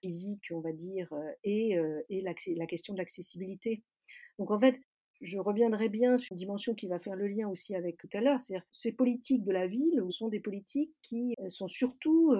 physique, 0.00 0.50
on 0.52 0.60
va 0.60 0.72
dire, 0.72 1.08
et, 1.44 1.76
la 2.08 2.66
question 2.66 2.94
de 2.94 2.98
l'accessibilité. 2.98 3.82
Donc 4.38 4.50
en 4.50 4.58
fait, 4.58 4.80
je 5.20 5.38
reviendrai 5.38 5.88
bien 5.90 6.16
sur 6.16 6.32
une 6.32 6.38
dimension 6.38 6.74
qui 6.74 6.86
va 6.86 6.98
faire 6.98 7.14
le 7.14 7.28
lien 7.28 7.48
aussi 7.48 7.74
avec 7.74 7.98
tout 7.98 8.08
à 8.14 8.20
l'heure, 8.20 8.40
c'est-à-dire 8.40 8.66
ces 8.72 8.92
politiques 8.92 9.44
de 9.44 9.52
la 9.52 9.66
ville 9.66 10.02
sont 10.08 10.28
des 10.28 10.40
politiques 10.40 10.94
qui 11.02 11.34
sont 11.48 11.68
surtout 11.68 12.34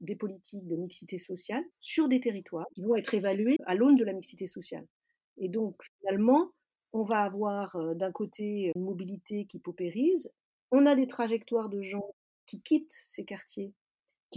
des 0.00 0.16
politiques 0.16 0.66
de 0.66 0.74
mixité 0.74 1.18
sociale 1.18 1.62
sur 1.78 2.08
des 2.08 2.18
territoires 2.18 2.66
qui 2.74 2.82
vont 2.82 2.96
être 2.96 3.14
évaluées 3.14 3.58
à 3.64 3.76
l'aune 3.76 3.96
de 3.96 4.04
la 4.04 4.12
mixité 4.12 4.48
sociale. 4.48 4.86
Et 5.38 5.48
donc 5.48 5.76
finalement, 6.00 6.50
on 6.92 7.04
va 7.04 7.22
avoir 7.22 7.76
d'un 7.94 8.10
côté 8.10 8.72
une 8.74 8.82
mobilité 8.82 9.44
qui 9.44 9.60
paupérise, 9.60 10.32
on 10.70 10.86
a 10.86 10.96
des 10.96 11.06
trajectoires 11.06 11.68
de 11.68 11.82
gens 11.82 12.14
qui 12.46 12.62
quittent 12.62 13.02
ces 13.06 13.24
quartiers, 13.24 13.72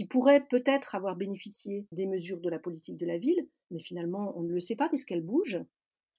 qui 0.00 0.06
pourraient 0.06 0.46
peut-être 0.46 0.94
avoir 0.94 1.14
bénéficié 1.14 1.84
des 1.92 2.06
mesures 2.06 2.40
de 2.40 2.48
la 2.48 2.58
politique 2.58 2.96
de 2.96 3.04
la 3.04 3.18
ville, 3.18 3.46
mais 3.70 3.80
finalement 3.80 4.32
on 4.34 4.40
ne 4.44 4.50
le 4.50 4.58
sait 4.58 4.74
pas 4.74 4.88
puisqu'elles 4.88 5.20
bougent. 5.20 5.62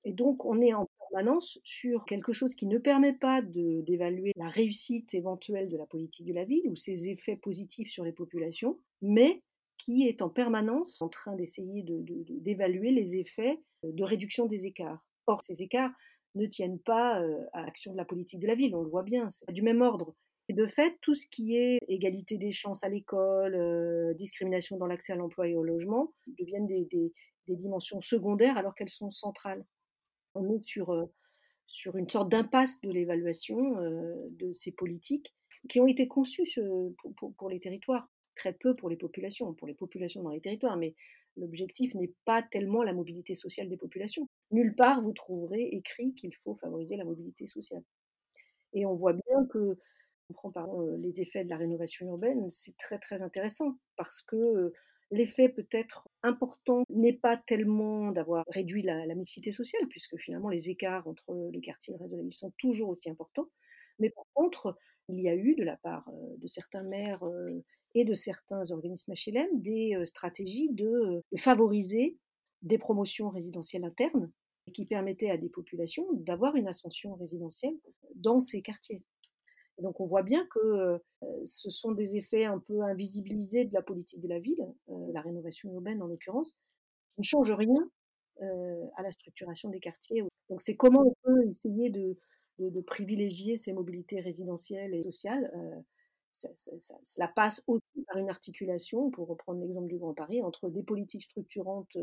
Et 0.03 0.13
donc 0.13 0.45
on 0.45 0.61
est 0.61 0.75
en 0.75 0.87
permanence 1.09 1.57
sur 1.63 2.05
quelque 2.05 2.31
chose 2.31 2.53
qui 2.53 2.67
ne 2.67 2.77
permet 2.77 3.13
pas 3.13 3.41
d'évaluer 3.41 4.33
la 4.35 4.49
réussite 4.49 5.15
éventuelle 5.15 5.67
de 5.67 5.77
la 5.77 5.87
politique 5.87 6.27
de 6.27 6.33
la 6.35 6.45
ville 6.45 6.69
ou 6.69 6.75
ses 6.75 7.09
effets 7.09 7.37
positifs 7.37 7.89
sur 7.89 8.03
les 8.03 8.11
populations, 8.11 8.77
mais 9.01 9.41
qui 9.79 10.07
est 10.07 10.21
en 10.21 10.29
permanence 10.29 11.01
en 11.01 11.09
train 11.09 11.35
d'essayer 11.35 11.83
d'évaluer 11.83 12.91
les 12.91 13.17
effets 13.17 13.63
de 13.83 14.03
réduction 14.03 14.45
des 14.45 14.67
écarts. 14.67 15.03
Or, 15.25 15.41
ces 15.41 15.63
écarts 15.63 15.93
ne 16.35 16.45
tiennent 16.45 16.79
pas 16.79 17.19
à 17.53 17.63
l'action 17.63 17.93
de 17.93 17.97
la 17.97 18.05
politique 18.05 18.41
de 18.41 18.47
la 18.47 18.53
ville, 18.53 18.75
on 18.75 18.83
le 18.83 18.91
voit 18.91 19.01
bien, 19.01 19.31
c'est 19.31 19.51
du 19.51 19.63
même 19.63 19.81
ordre. 19.81 20.13
De 20.49 20.67
fait, 20.67 20.97
tout 21.01 21.15
ce 21.15 21.27
qui 21.27 21.55
est 21.55 21.79
égalité 21.87 22.37
des 22.37 22.51
chances 22.51 22.83
à 22.83 22.89
l'école, 22.89 24.13
discrimination 24.15 24.77
dans 24.77 24.87
l'accès 24.87 25.13
à 25.13 25.15
l'emploi 25.15 25.47
et 25.47 25.55
au 25.55 25.63
logement, 25.63 26.13
deviennent 26.39 26.67
des, 26.67 27.13
dimensions 27.47 27.99
secondaires 27.99 28.57
alors 28.57 28.75
qu'elles 28.75 28.89
sont 28.89 29.11
centrales. 29.11 29.65
On 30.35 30.49
est 30.49 30.63
sur, 30.63 31.09
sur 31.67 31.97
une 31.97 32.09
sorte 32.09 32.29
d'impasse 32.29 32.79
de 32.81 32.89
l'évaluation 32.89 33.75
de 34.29 34.53
ces 34.53 34.71
politiques 34.71 35.33
qui 35.69 35.79
ont 35.79 35.87
été 35.87 36.07
conçues 36.07 36.47
pour, 37.37 37.49
les 37.49 37.59
territoires, 37.59 38.09
très 38.35 38.53
peu 38.53 38.75
pour 38.75 38.89
les 38.89 38.95
populations, 38.97 39.53
pour 39.53 39.67
les 39.67 39.73
populations 39.73 40.23
dans 40.23 40.31
les 40.31 40.41
territoires, 40.41 40.77
mais 40.77 40.95
l'objectif 41.37 41.93
n'est 41.95 42.13
pas 42.25 42.41
tellement 42.41 42.83
la 42.83 42.93
mobilité 42.93 43.35
sociale 43.35 43.69
des 43.69 43.77
populations. 43.77 44.27
Nulle 44.51 44.75
part 44.75 45.01
vous 45.01 45.13
trouverez 45.13 45.63
écrit 45.71 46.13
qu'il 46.13 46.33
faut 46.43 46.55
favoriser 46.55 46.95
la 46.95 47.05
mobilité 47.05 47.47
sociale. 47.47 47.83
Et 48.73 48.85
on 48.85 48.95
voit 48.95 49.13
bien 49.13 49.45
que, 49.49 49.77
prend 50.31 50.51
par 50.51 50.69
les 50.97 51.21
effets 51.21 51.43
de 51.43 51.49
la 51.49 51.57
rénovation 51.57 52.07
urbaine, 52.07 52.49
c'est 52.49 52.77
très 52.77 52.99
très 52.99 53.21
intéressant 53.21 53.77
parce 53.97 54.21
que 54.21 54.71
L'effet 55.11 55.49
peut-être 55.49 56.07
important 56.23 56.85
n'est 56.89 57.11
pas 57.11 57.35
tellement 57.35 58.11
d'avoir 58.11 58.45
réduit 58.47 58.81
la, 58.81 59.05
mixité 59.13 59.51
sociale, 59.51 59.85
puisque 59.89 60.17
finalement 60.17 60.47
les 60.47 60.69
écarts 60.69 61.05
entre 61.05 61.49
les 61.51 61.59
quartiers 61.59 61.93
et 61.93 61.97
le 61.97 62.01
reste 62.01 62.13
de 62.13 62.17
la 62.17 62.23
ville 62.23 62.33
sont 62.33 62.53
toujours 62.57 62.89
aussi 62.89 63.09
importants. 63.09 63.49
Mais 63.99 64.09
par 64.09 64.23
contre, 64.33 64.77
il 65.09 65.19
y 65.19 65.27
a 65.27 65.35
eu 65.35 65.55
de 65.55 65.65
la 65.65 65.75
part 65.75 66.09
de 66.37 66.47
certains 66.47 66.85
maires 66.85 67.23
et 67.93 68.05
de 68.05 68.13
certains 68.13 68.71
organismes 68.71 69.13
HLM 69.13 69.61
des 69.61 69.99
stratégies 70.05 70.69
de 70.71 71.21
favoriser 71.37 72.17
des 72.61 72.77
promotions 72.77 73.29
résidentielles 73.29 73.83
internes 73.83 74.31
qui 74.73 74.85
permettaient 74.85 75.29
à 75.29 75.37
des 75.37 75.49
populations 75.49 76.07
d'avoir 76.13 76.55
une 76.55 76.69
ascension 76.69 77.15
résidentielle 77.15 77.75
dans 78.15 78.39
ces 78.39 78.61
quartiers 78.61 79.03
donc 79.81 79.99
on 79.99 80.05
voit 80.05 80.23
bien 80.23 80.45
que 80.47 81.01
ce 81.45 81.69
sont 81.69 81.91
des 81.91 82.15
effets 82.15 82.45
un 82.45 82.59
peu 82.59 82.81
invisibilisés 82.83 83.65
de 83.65 83.73
la 83.73 83.81
politique 83.81 84.21
de 84.21 84.27
la 84.27 84.39
ville, 84.39 84.65
la 85.13 85.21
rénovation 85.21 85.71
urbaine 85.73 86.01
en 86.01 86.07
l'occurrence, 86.07 86.57
qui 87.15 87.21
ne 87.21 87.25
changent 87.25 87.51
rien 87.51 87.89
à 88.95 89.03
la 89.03 89.11
structuration 89.11 89.69
des 89.69 89.79
quartiers. 89.79 90.23
Donc 90.49 90.61
c'est 90.61 90.75
comment 90.75 91.01
on 91.01 91.15
peut 91.23 91.47
essayer 91.47 91.89
de, 91.89 92.17
privilégier 92.85 93.55
ces 93.55 93.73
mobilités 93.73 94.19
résidentielles 94.19 94.93
et 94.93 95.03
sociales. 95.03 95.51
cela 96.31 97.27
passe 97.27 97.63
aussi 97.67 98.05
par 98.07 98.17
une 98.17 98.29
articulation, 98.29 99.09
pour 99.09 99.27
reprendre 99.27 99.61
l'exemple 99.61 99.87
du 99.87 99.97
Grand 99.97 100.13
Paris, 100.13 100.41
entre 100.41 100.69
des 100.69 100.83
politiques 100.83 101.23
structurantes 101.23 101.97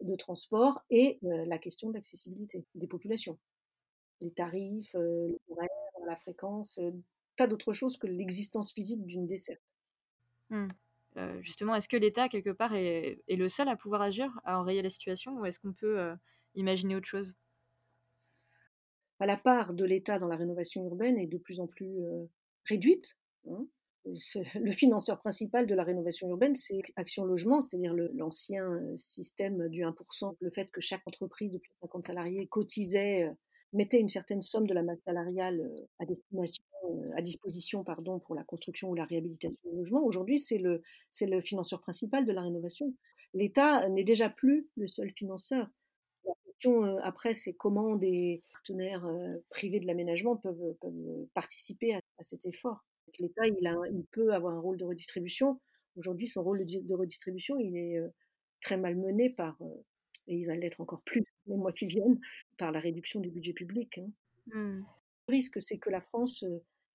de 0.00 0.16
transport 0.16 0.82
et 0.90 1.18
la 1.22 1.58
question 1.58 1.88
de 1.88 1.94
l'accessibilité 1.94 2.64
des 2.74 2.86
populations. 2.86 3.38
Les 4.20 4.30
tarifs, 4.30 4.94
les 4.94 5.38
horaires, 5.48 5.68
la 6.06 6.16
fréquence, 6.16 6.78
tas 7.36 7.46
d'autres 7.46 7.72
choses 7.72 7.96
que 7.96 8.06
l'existence 8.06 8.72
physique 8.72 9.04
d'une 9.06 9.26
desserte. 9.26 9.62
Mmh. 10.50 10.68
justement, 11.40 11.74
est-ce 11.74 11.88
que 11.88 11.96
l'État, 11.96 12.28
quelque 12.28 12.50
part, 12.50 12.74
est, 12.74 13.22
le 13.28 13.48
seul 13.48 13.68
à 13.68 13.76
pouvoir 13.76 14.02
agir, 14.02 14.30
à 14.44 14.60
enrayer 14.60 14.82
la 14.82 14.90
situation, 14.90 15.38
ou 15.38 15.46
est-ce 15.46 15.58
qu'on 15.58 15.72
peut 15.72 16.12
imaginer 16.54 16.94
autre 16.94 17.06
chose? 17.06 17.36
À 19.18 19.26
La 19.26 19.36
part 19.36 19.72
de 19.72 19.84
l'État 19.84 20.18
dans 20.18 20.28
la 20.28 20.36
rénovation 20.36 20.84
urbaine 20.84 21.16
est 21.16 21.26
de 21.26 21.38
plus 21.38 21.60
en 21.60 21.66
plus 21.66 22.02
réduite. 22.66 23.16
Hein. 23.48 23.66
Le 24.04 24.72
financeur 24.72 25.20
principal 25.20 25.66
de 25.66 25.74
la 25.74 25.84
rénovation 25.84 26.28
urbaine, 26.28 26.54
c'est 26.54 26.80
Action 26.96 27.24
Logement, 27.24 27.60
c'est-à-dire 27.60 27.94
l'ancien 27.94 28.66
système 28.96 29.68
du 29.68 29.82
1%, 29.82 30.36
le 30.40 30.50
fait 30.50 30.70
que 30.70 30.80
chaque 30.80 31.06
entreprise 31.06 31.52
de 31.52 31.58
plus 31.58 31.70
de 31.70 31.76
50 31.82 32.04
salariés 32.04 32.46
cotisait 32.46 33.30
mettait 33.72 34.00
une 34.00 34.08
certaine 34.08 34.42
somme 34.42 34.66
de 34.66 34.74
la 34.74 34.82
masse 34.82 35.00
salariale 35.04 35.70
à 35.98 36.04
destination, 36.04 36.64
à 37.16 37.22
disposition 37.22 37.84
pardon, 37.84 38.18
pour 38.18 38.34
la 38.34 38.44
construction 38.44 38.90
ou 38.90 38.94
la 38.94 39.04
réhabilitation 39.04 39.58
du 39.64 39.76
logement. 39.76 40.04
Aujourd'hui, 40.04 40.38
c'est 40.38 40.58
le, 40.58 40.82
c'est 41.10 41.26
le 41.26 41.40
financeur 41.40 41.80
principal 41.80 42.24
de 42.24 42.32
la 42.32 42.42
rénovation. 42.42 42.94
L'État 43.34 43.88
n'est 43.88 44.04
déjà 44.04 44.28
plus 44.28 44.68
le 44.76 44.88
seul 44.88 45.10
financeur. 45.10 45.68
La 46.24 46.32
question 46.44 46.98
après, 46.98 47.34
c'est 47.34 47.52
comment 47.52 47.96
des 47.96 48.42
partenaires 48.52 49.06
privés 49.50 49.80
de 49.80 49.86
l'aménagement 49.86 50.36
peuvent, 50.36 50.74
peuvent 50.80 51.26
participer 51.34 51.94
à, 51.94 52.00
cet 52.20 52.46
effort. 52.46 52.84
L'État, 53.18 53.46
il, 53.46 53.66
a, 53.66 53.76
il 53.90 54.04
peut 54.10 54.32
avoir 54.32 54.54
un 54.54 54.60
rôle 54.60 54.76
de 54.76 54.84
redistribution. 54.84 55.60
Aujourd'hui, 55.96 56.26
son 56.26 56.42
rôle 56.42 56.64
de 56.64 56.94
redistribution, 56.94 57.58
il 57.58 57.76
est 57.76 58.00
très 58.60 58.76
mal 58.76 58.96
mené 58.96 59.30
par, 59.30 59.58
et 60.26 60.36
il 60.36 60.46
va 60.46 60.56
l'être 60.56 60.80
encore 60.80 61.02
plus 61.02 61.24
les 61.46 61.56
mois 61.56 61.72
qui 61.72 61.86
viennent, 61.86 62.20
par 62.56 62.72
la 62.72 62.80
réduction 62.80 63.20
des 63.20 63.30
budgets 63.30 63.52
publics. 63.52 63.98
Hein. 63.98 64.10
Mmh. 64.46 64.84
Le 65.28 65.32
risque, 65.32 65.60
c'est 65.60 65.78
que 65.78 65.90
la 65.90 66.00
France 66.00 66.44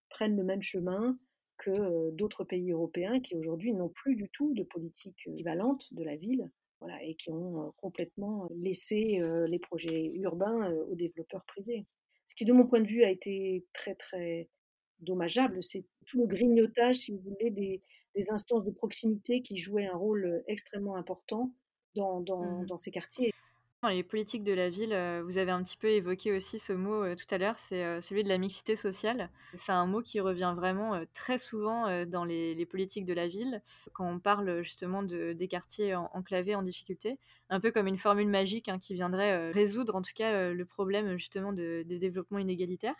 prenne 0.10 0.36
le 0.36 0.43
même 0.43 0.62
chemin 0.62 1.17
que 1.58 2.12
d'autres 2.12 2.43
pays 2.43 2.72
européens 2.72 3.20
qui 3.20 3.36
aujourd'hui 3.36 3.74
n'ont 3.74 3.89
plus 3.89 4.15
du 4.15 4.30
tout 4.30 4.54
de 4.54 4.63
politique 4.63 5.28
équivalente 5.28 5.91
de 5.93 6.04
la 6.04 6.15
ville 6.15 6.52
voilà, 6.80 7.04
et 7.04 7.15
qui 7.15 7.32
ont 7.32 7.74
complètement 7.78 8.48
laissé 8.56 9.20
les 9.48 9.60
projets 9.60 10.12
urbains 10.15 10.72
aux 10.91 10.96
développeurs 10.96 11.43
privés. 11.46 11.88
Ce 12.28 12.36
qui, 12.36 12.46
de 12.46 12.54
mon 12.54 12.67
point 12.67 12.82
de 12.82 12.88
vue, 12.88 13.04
a 13.04 13.10
été 13.10 13.65
très, 13.74 13.96
très 13.96 14.50
dommageable, 15.00 15.63
c'est 15.63 15.86
tout 16.06 16.20
le 16.20 16.28
grignotage, 16.28 16.96
si 16.96 17.12
vous 17.12 17.20
voulez, 17.20 17.50
des, 17.52 17.82
des, 18.15 18.32
instances 18.32 18.63
de 18.63 18.72
proximité 18.72 19.41
qui 19.41 19.58
jouaient 19.58 19.88
un 19.88 19.96
rôle 19.96 20.43
extrêmement 20.48 20.96
important 20.96 21.54
dans, 21.96 22.20
dans, 22.22 22.43
mmh 22.43 22.65
dans 22.65 22.78
ces 22.78 22.91
quartiers. 22.91 23.32
Dans 23.83 23.89
les 23.89 24.01
politiques 24.01 24.43
de 24.43 24.53
la 24.53 24.71
ville, 24.71 24.91
euh, 24.91 25.21
vous 25.23 25.38
avez 25.38 25.51
un 25.51 25.61
petit 25.61 25.78
peu 25.78 25.89
évoqué 25.89 26.36
aussi 26.36 26.57
ce 26.57 26.73
mot 26.73 27.03
euh, 27.03 27.15
tout 27.15 27.28
à 27.30 27.38
l'heure, 27.38 27.59
c'est 27.59 27.84
euh, 27.84 28.01
celui 28.01 28.23
de 28.23 28.28
la 28.28 28.39
mixité 28.39 28.75
sociale. 28.75 29.30
C'est 29.53 29.71
un 29.71 29.86
mot 29.86 30.01
qui 30.01 30.19
revient 30.19 30.55
vraiment 30.57 30.99
très 31.13 31.38
souvent 31.38 32.05
dans 32.05 32.25
les, 32.25 32.65
politiques 32.65 33.05
de 33.05 33.13
la 33.13 33.28
ville, 33.28 33.61
quand 33.93 34.09
on 34.09 34.19
parle 34.19 34.63
justement 34.63 35.03
de, 35.03 35.34
des 35.34 35.47
quartiers 35.47 35.95
enclavés 35.95 36.55
en 36.55 36.63
difficulté, 36.63 37.19
un 37.49 37.59
peu 37.59 37.71
comme 37.71 37.86
une 37.86 37.99
formule 37.99 38.28
magique 38.30 38.67
hein, 38.67 38.80
qui 38.80 38.95
viendrait 38.95 39.51
résoudre 39.51 39.95
en 39.95 40.01
tout 40.01 40.13
cas 40.15 40.51
le 40.51 40.65
problème 40.65 41.17
justement 41.17 41.53
de, 41.53 41.84
des 41.86 41.99
développements 41.99 42.39
inégalitaires. 42.39 42.95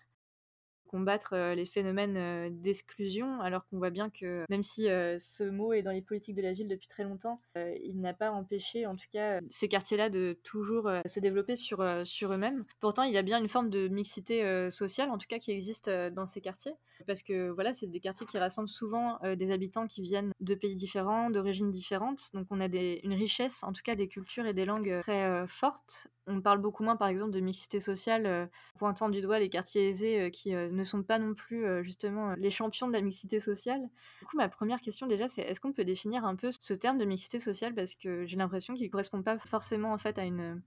Combattre 0.88 1.36
les 1.36 1.66
phénomènes 1.66 2.50
d'exclusion, 2.62 3.40
alors 3.42 3.68
qu'on 3.68 3.78
voit 3.78 3.90
bien 3.90 4.10
que 4.10 4.46
même 4.50 4.64
si 4.64 4.84
ce 4.84 5.44
mot 5.44 5.74
est 5.74 5.84
dans 5.84 5.92
les 5.92 6.02
politiques 6.02 6.36
de 6.36 6.42
la 6.42 6.54
ville 6.54 6.68
depuis 6.68 6.88
très 6.88 7.04
longtemps, 7.04 7.42
il 7.56 8.00
n'a 8.00 8.14
pas 8.14 8.32
empêché 8.32 8.86
en 8.86 8.96
tout 8.96 9.06
cas 9.12 9.40
ces 9.50 9.68
quartiers-là 9.68 10.10
de 10.10 10.38
toujours 10.44 10.90
se 11.06 11.20
développer 11.20 11.56
sur, 11.56 11.86
sur 12.06 12.34
eux-mêmes. 12.34 12.66
Pourtant, 12.80 13.04
il 13.04 13.14
y 13.14 13.18
a 13.18 13.22
bien 13.22 13.40
une 13.40 13.48
forme 13.48 13.70
de 13.70 13.88
mixité 13.88 14.70
sociale, 14.70 15.10
en 15.10 15.18
tout 15.18 15.28
cas 15.28 15.40
qui 15.40 15.52
existe 15.52 15.90
dans 15.90 16.26
ces 16.26 16.42
quartiers, 16.42 16.74
parce 17.06 17.22
que 17.22 17.50
voilà, 17.50 17.74
c'est 17.74 17.88
des 17.88 18.00
quartiers 18.00 18.26
qui 18.26 18.38
rassemblent 18.38 18.70
souvent 18.70 19.20
des 19.36 19.52
habitants 19.52 19.88
qui 19.88 20.02
viennent 20.02 20.32
de 20.40 20.56
pays 20.56 20.76
différents, 20.76 21.30
d'origines 21.30 21.72
différentes, 21.72 22.30
donc 22.34 22.48
on 22.50 22.60
a 22.60 22.68
des, 22.68 23.02
une 23.04 23.14
richesse, 23.14 23.64
en 23.64 23.74
tout 23.74 23.82
cas 23.84 23.96
des 23.96 24.08
cultures 24.08 24.46
et 24.46 24.54
des 24.54 24.66
langues 24.66 25.00
très 25.02 25.46
fortes. 25.48 26.08
On 26.30 26.42
parle 26.42 26.60
beaucoup 26.60 26.84
moins, 26.84 26.98
par 26.98 27.08
exemple, 27.08 27.32
de 27.32 27.40
mixité 27.40 27.80
sociale, 27.80 28.50
pointant 28.78 29.10
du 29.10 29.22
doigt 29.22 29.40
les 29.40 29.50
quartiers 29.50 29.88
aisés 29.88 30.30
qui 30.32 30.54
ne 30.78 30.84
sont 30.84 31.04
pas 31.04 31.20
non 31.20 31.34
plus 31.34 31.66
justement 31.84 32.34
les 32.36 32.52
champions 32.52 32.88
de 32.88 32.94
la 32.94 33.02
mixité 33.02 33.40
sociale. 33.40 33.82
Du 34.20 34.26
coup, 34.26 34.38
ma 34.38 34.48
première 34.48 34.80
question 34.82 35.08
déjà, 35.08 35.28
c'est 35.28 35.42
est-ce 35.42 35.60
qu'on 35.60 35.74
peut 35.74 35.84
définir 35.86 36.24
un 36.26 36.36
peu 36.36 36.52
ce 36.52 36.74
terme 36.74 36.98
de 36.98 37.06
mixité 37.06 37.40
sociale? 37.40 37.74
Parce 37.76 37.96
que 37.96 38.26
j'ai 38.26 38.38
l'impression 38.38 38.74
qu'il 38.74 38.86
ne 38.86 38.92
correspond 38.92 39.22
pas 39.24 39.38
forcément 39.40 39.92
en 39.92 39.98
fait 39.98 40.18
à 40.18 40.24
une, 40.24 40.62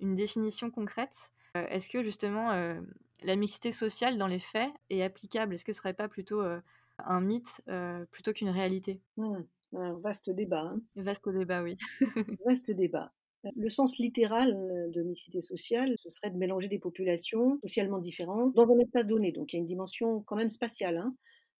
une 0.00 0.14
définition 0.14 0.70
concrète. 0.70 1.30
Est-ce 1.54 1.88
que 1.88 2.02
justement 2.02 2.50
la 3.22 3.36
mixité 3.36 3.70
sociale 3.70 4.18
dans 4.18 4.26
les 4.26 4.40
faits 4.40 4.72
est 4.90 5.02
applicable? 5.02 5.54
Est-ce 5.54 5.64
que 5.64 5.72
ce 5.72 5.78
serait 5.78 5.94
pas 5.94 6.08
plutôt 6.08 6.42
un 6.98 7.20
mythe 7.20 7.62
plutôt 8.10 8.32
qu'une 8.32 8.50
réalité? 8.50 9.00
Mmh, 9.16 9.42
Un 9.74 9.92
vaste 10.00 10.30
débat. 10.30 10.62
Hein. 10.62 10.80
Vaste 10.96 11.28
débat, 11.28 11.62
oui. 11.62 11.76
vaste 12.44 12.70
débat. 12.72 13.12
Le 13.56 13.68
sens 13.68 13.98
littéral 13.98 14.52
de 14.90 15.02
mixité 15.02 15.40
sociale, 15.40 15.94
ce 15.98 16.08
serait 16.10 16.30
de 16.30 16.36
mélanger 16.36 16.68
des 16.68 16.78
populations 16.78 17.58
socialement 17.62 17.98
différentes 17.98 18.54
dans 18.54 18.70
un 18.70 18.78
espace 18.78 19.06
donné. 19.06 19.32
Donc 19.32 19.52
il 19.52 19.56
y 19.56 19.58
a 19.58 19.60
une 19.60 19.66
dimension 19.66 20.22
quand 20.22 20.36
même 20.36 20.50
spatiale 20.50 20.96
hein, 20.96 21.14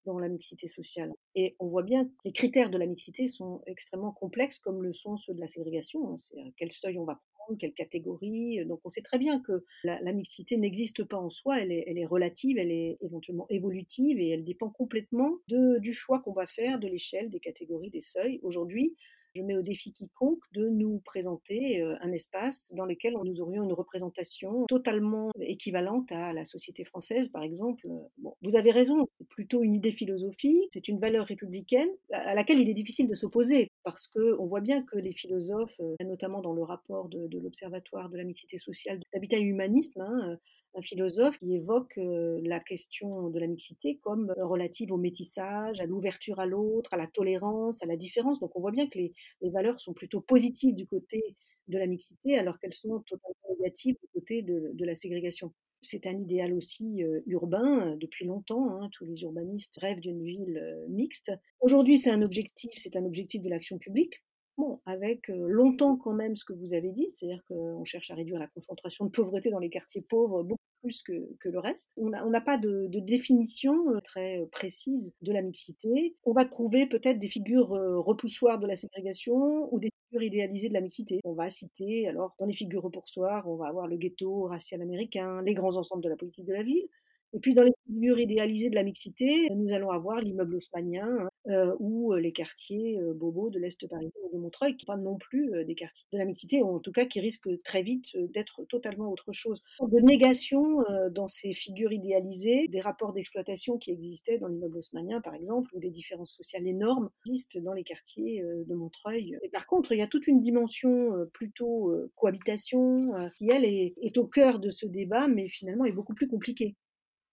dans 0.05 0.19
la 0.19 0.29
mixité 0.29 0.69
sociale. 0.69 1.13
Et 1.35 1.57
on 1.59 1.69
voit 1.69 1.83
bien 1.83 2.05
que 2.05 2.11
les 2.25 2.33
critères 2.33 2.71
de 2.71 2.79
la 2.79 2.87
mixité 2.87 3.29
sont 3.29 3.63
extrêmement 3.67 4.13
complexes, 4.13 4.59
comme 4.59 4.83
le 4.83 4.93
sont 4.93 5.17
ceux 5.17 5.35
de 5.35 5.41
la 5.41 5.49
ségrégation. 5.49 6.11
Hein. 6.11 6.17
C'est 6.19 6.41
à 6.41 6.45
quel 6.57 6.71
seuil 6.71 6.99
on 6.99 7.05
va 7.05 7.21
prendre, 7.35 7.59
quelle 7.59 7.73
catégorie. 7.73 8.65
Donc 8.67 8.81
on 8.85 8.89
sait 8.89 9.03
très 9.03 9.19
bien 9.19 9.41
que 9.41 9.65
la, 9.83 10.13
mixité 10.13 10.57
n'existe 10.57 11.05
pas 11.05 11.19
en 11.19 11.31
soi, 11.31 11.61
elle 11.61 11.73
est, 11.73 12.07
relative, 12.07 12.59
elle 12.59 12.71
est 12.71 12.99
éventuellement 13.01 13.47
évolutive 13.51 14.19
et 14.19 14.31
elle 14.31 14.45
dépend 14.45 14.71
complètement 14.71 15.39
du 15.49 15.93
choix 15.93 16.21
qu'on 16.21 16.33
va 16.33 16.47
faire 16.47 16.79
de 16.79 16.89
l'échelle, 16.89 17.31
des 17.31 17.41
catégories, 17.41 17.91
des 17.91 18.01
seuils. 18.01 18.41
Aujourd'hui, 18.43 18.95
je 19.35 19.43
mets 19.43 19.57
au 19.57 19.63
défi 19.63 19.93
quiconque 19.93 20.43
de 20.53 20.69
nous 20.69 21.01
présenter 21.05 21.83
un 21.83 22.13
espace 22.13 22.73
dans 22.73 22.85
lequel 22.85 23.15
nous 23.25 23.41
aurions 23.41 23.65
une 23.65 23.73
représentation 23.73 24.67
totalement 24.67 25.31
équivalente 25.41 26.11
à 26.13 26.33
la 26.33 26.45
société 26.45 26.85
française, 26.85 27.29
par 27.29 27.43
exemple. 27.43 27.87
Bon, 28.19 28.37
vous 28.43 28.57
avez 28.57 28.71
raison, 28.71 29.09
c'est 29.19 29.29
plutôt 29.29 29.63
une 29.63 29.75
idée 29.75 29.93
philosophique, 29.93 30.71
c'est 30.73 30.89
une 30.89 30.99
valeur 30.99 31.27
républicaine 31.27 31.89
à 32.13 32.35
laquelle 32.35 32.61
il 32.61 32.69
est 32.69 32.75
difficile 32.75 33.09
de 33.09 33.15
s'opposer, 33.15 33.69
parce 33.83 34.07
qu'on 34.07 34.47
voit 34.47 34.61
bien 34.61 34.83
que 34.83 34.99
les 34.99 35.13
philosophes, 35.13 35.81
notamment 36.01 36.41
dans 36.41 36.53
le 36.53 36.63
rapport 36.63 37.09
de, 37.09 37.29
l'Observatoire 37.39 38.09
de 38.09 38.17
la 38.17 38.25
mixité 38.25 38.59
sociale 38.59 39.01
d'habitat 39.13 39.39
et 39.39 39.43
humanisme, 39.43 40.01
hein, 40.01 40.39
un 40.77 40.83
philosophe 40.83 41.39
qui 41.39 41.55
évoque 41.55 41.95
la 41.97 42.61
question 42.61 43.31
de 43.31 43.39
la 43.39 43.47
mixité 43.47 43.99
comme 44.03 44.33
relative 44.37 44.93
au 44.93 44.97
métissage, 44.97 45.81
à 45.81 45.87
l'ouverture 45.87 46.41
à 46.41 46.47
l'autre, 46.47 46.95
à 46.95 46.97
la 46.97 47.07
tolérance, 47.07 47.83
à 47.83 47.87
la 47.87 47.97
différence. 47.97 48.41
Donc 48.41 48.57
on 48.57 48.61
voit 48.61 48.73
bien 48.73 48.89
que 48.89 48.99
les, 48.99 49.13
valeurs 49.51 49.79
sont 49.79 49.93
plutôt 49.93 50.21
positives 50.21 50.75
du 50.75 50.87
côté 50.87 51.37
de 51.69 51.79
la 51.79 51.87
mixité 51.87 52.37
alors 52.39 52.59
qu'elles 52.59 52.73
sont 52.73 53.01
totalement 53.07 53.57
négatives 53.59 53.97
du 54.01 54.09
côté 54.13 54.43
de, 54.43 54.85
la 54.85 54.95
ségrégation. 54.95 55.53
C'est 55.83 56.07
un 56.07 56.19
idéal 56.19 56.53
aussi 56.55 57.03
urbain 57.27 57.97
depuis 57.97 58.25
longtemps. 58.25 58.71
Hein. 58.71 58.89
tous 58.93 59.05
les 59.05 59.23
urbanistes 59.23 59.77
rêvent 59.79 60.01
d'une 60.01 60.23
ville 60.23 60.61
mixte. 60.89 61.33
Aujourd'hui, 61.61 61.99
c'est 61.99 62.11
un 62.11 62.23
objectif, 62.23 62.73
c'est 62.77 62.97
un 62.97 63.05
objectif 63.05 63.43
de 63.43 63.49
l'action 63.49 63.79
publique. 63.79 64.23
Bon, 64.57 64.81
avec 64.87 65.27
longtemps 65.29 65.97
quand 65.97 66.13
même 66.13 66.37
ce 66.37 66.45
que 66.45 66.53
vous 66.53 66.75
avez 66.75 66.93
dit, 66.93 67.09
c'est-à-dire 67.13 67.43
qu'on 67.49 67.85
cherche 67.85 68.13
à 68.13 68.15
réduire 68.15 68.39
la 68.39 68.47
concentration 68.47 69.05
de 69.05 69.11
pauvreté 69.11 69.51
dans 69.51 69.59
les 69.59 69.69
quartiers 69.69 70.03
pauvres 70.03 70.45
plus 70.85 71.03
que, 71.03 71.49
le 71.49 71.59
reste. 71.59 71.91
On 71.97 72.11
n'a 72.11 72.41
pas 72.41 72.59
de, 72.59 72.89
définition 72.93 73.75
très 74.05 74.47
précise 74.53 75.13
de 75.23 75.33
la 75.33 75.41
mixité. 75.41 76.15
On 76.25 76.33
va 76.33 76.45
trouver 76.45 76.87
peut-être 76.87 77.19
des 77.19 77.29
figures 77.29 77.71
repoussoires 77.71 78.59
de 78.59 78.67
la 78.67 78.77
ségrégation 78.77 79.73
ou 79.73 79.81
des 79.81 79.91
figures 80.11 80.23
idéalisées 80.23 80.69
de 80.69 80.75
la 80.75 80.83
mixité. 80.83 81.21
On 81.25 81.33
va 81.33 81.49
citer, 81.49 82.07
alors, 82.07 82.35
dans 82.39 82.47
les 82.47 82.53
figures 82.53 82.83
repoussoires, 82.83 83.49
on 83.49 83.57
va 83.57 83.69
avoir 83.69 83.87
le 83.87 83.97
ghetto 83.97 84.43
racial 84.45 84.83
américain, 84.83 85.43
les 85.43 85.55
grands 85.55 85.77
ensembles 85.77 86.03
de 86.03 86.11
la 86.11 86.17
politique 86.17 86.45
de 86.45 86.53
la 86.53 86.63
ville. 86.63 86.87
Et 87.35 87.41
puis 87.41 87.53
dans 87.53 87.65
les 87.65 87.73
figures 87.87 88.21
idéalisées 88.21 88.71
de 88.71 88.77
la 88.77 88.85
mixité, 88.85 89.49
nous 89.57 89.73
allons 89.73 89.91
avoir 89.91 90.21
l'immeuble 90.21 90.55
haussmanien 90.55 91.09
hein, 91.21 91.29
euh, 91.51 91.75
ou 91.81 92.13
euh, 92.13 92.21
les 92.21 92.33
quartiers 92.33 93.01
euh, 93.01 93.13
bobos 93.13 93.51
de 93.51 93.59
l'Est 93.59 93.89
parisien 93.89 94.13
ou 94.23 94.37
de 94.37 94.41
Montreuil, 94.41 94.77
qui 94.77 94.85
ne 94.85 94.93
sont 94.93 94.93
pas 94.93 94.97
non 94.97 95.19
plus 95.19 95.51
des 95.65 95.75
quartiers 95.75 96.07
de 96.13 96.19
la 96.19 96.27
mixité, 96.27 96.63
ou 96.63 96.77
en 96.77 96.79
tout 96.79 96.93
cas 96.93 97.07
qui 97.07 97.19
risquent 97.19 97.61
très 97.65 97.83
vite 97.83 98.17
d'être 98.33 98.65
totalement 98.69 99.11
autre 99.11 99.33
chose. 99.33 99.63
De 99.81 99.99
négation 99.99 100.79
dans 101.11 101.29
ces 101.29 101.53
figures 101.53 101.93
idéalisées 101.93 102.69
des 102.69 102.81
rapports 102.81 103.13
d'exploitation 103.13 103.79
qui 103.79 103.91
existaient 103.91 104.39
dans 104.39 104.49
l'immeuble 104.49 104.79
haussmanien, 104.79 105.21
par 105.21 105.35
exemple, 105.35 105.71
ou 105.75 105.81
des 105.81 105.91
différences 105.91 106.35
sociales 106.35 106.67
énormes 106.67 107.11
qui 107.25 107.31
existent 107.31 107.61
dans 107.61 107.73
les 107.73 107.85
quartiers 107.85 108.43
de 108.43 108.75
Montreuil. 108.75 109.39
Et 109.43 109.49
par 109.49 109.67
contre, 109.67 109.93
il 109.93 109.99
y 109.99 110.03
a 110.03 110.07
toute 110.07 110.27
une 110.27 110.41
dimension 110.41 111.13
plutôt 111.33 111.93
cohabitation 112.17 113.13
qui, 113.37 113.49
elle, 113.51 113.65
est, 113.65 113.95
est 114.01 114.19
au 114.19 114.27
cœur 114.27 114.59
de 114.59 114.71
ce 114.71 114.87
débat, 114.87 115.27
mais 115.29 115.49
finalement 115.49 115.85
est 115.85 115.93
beaucoup 115.93 116.15
plus 116.15 116.29
compliquée. 116.29 116.77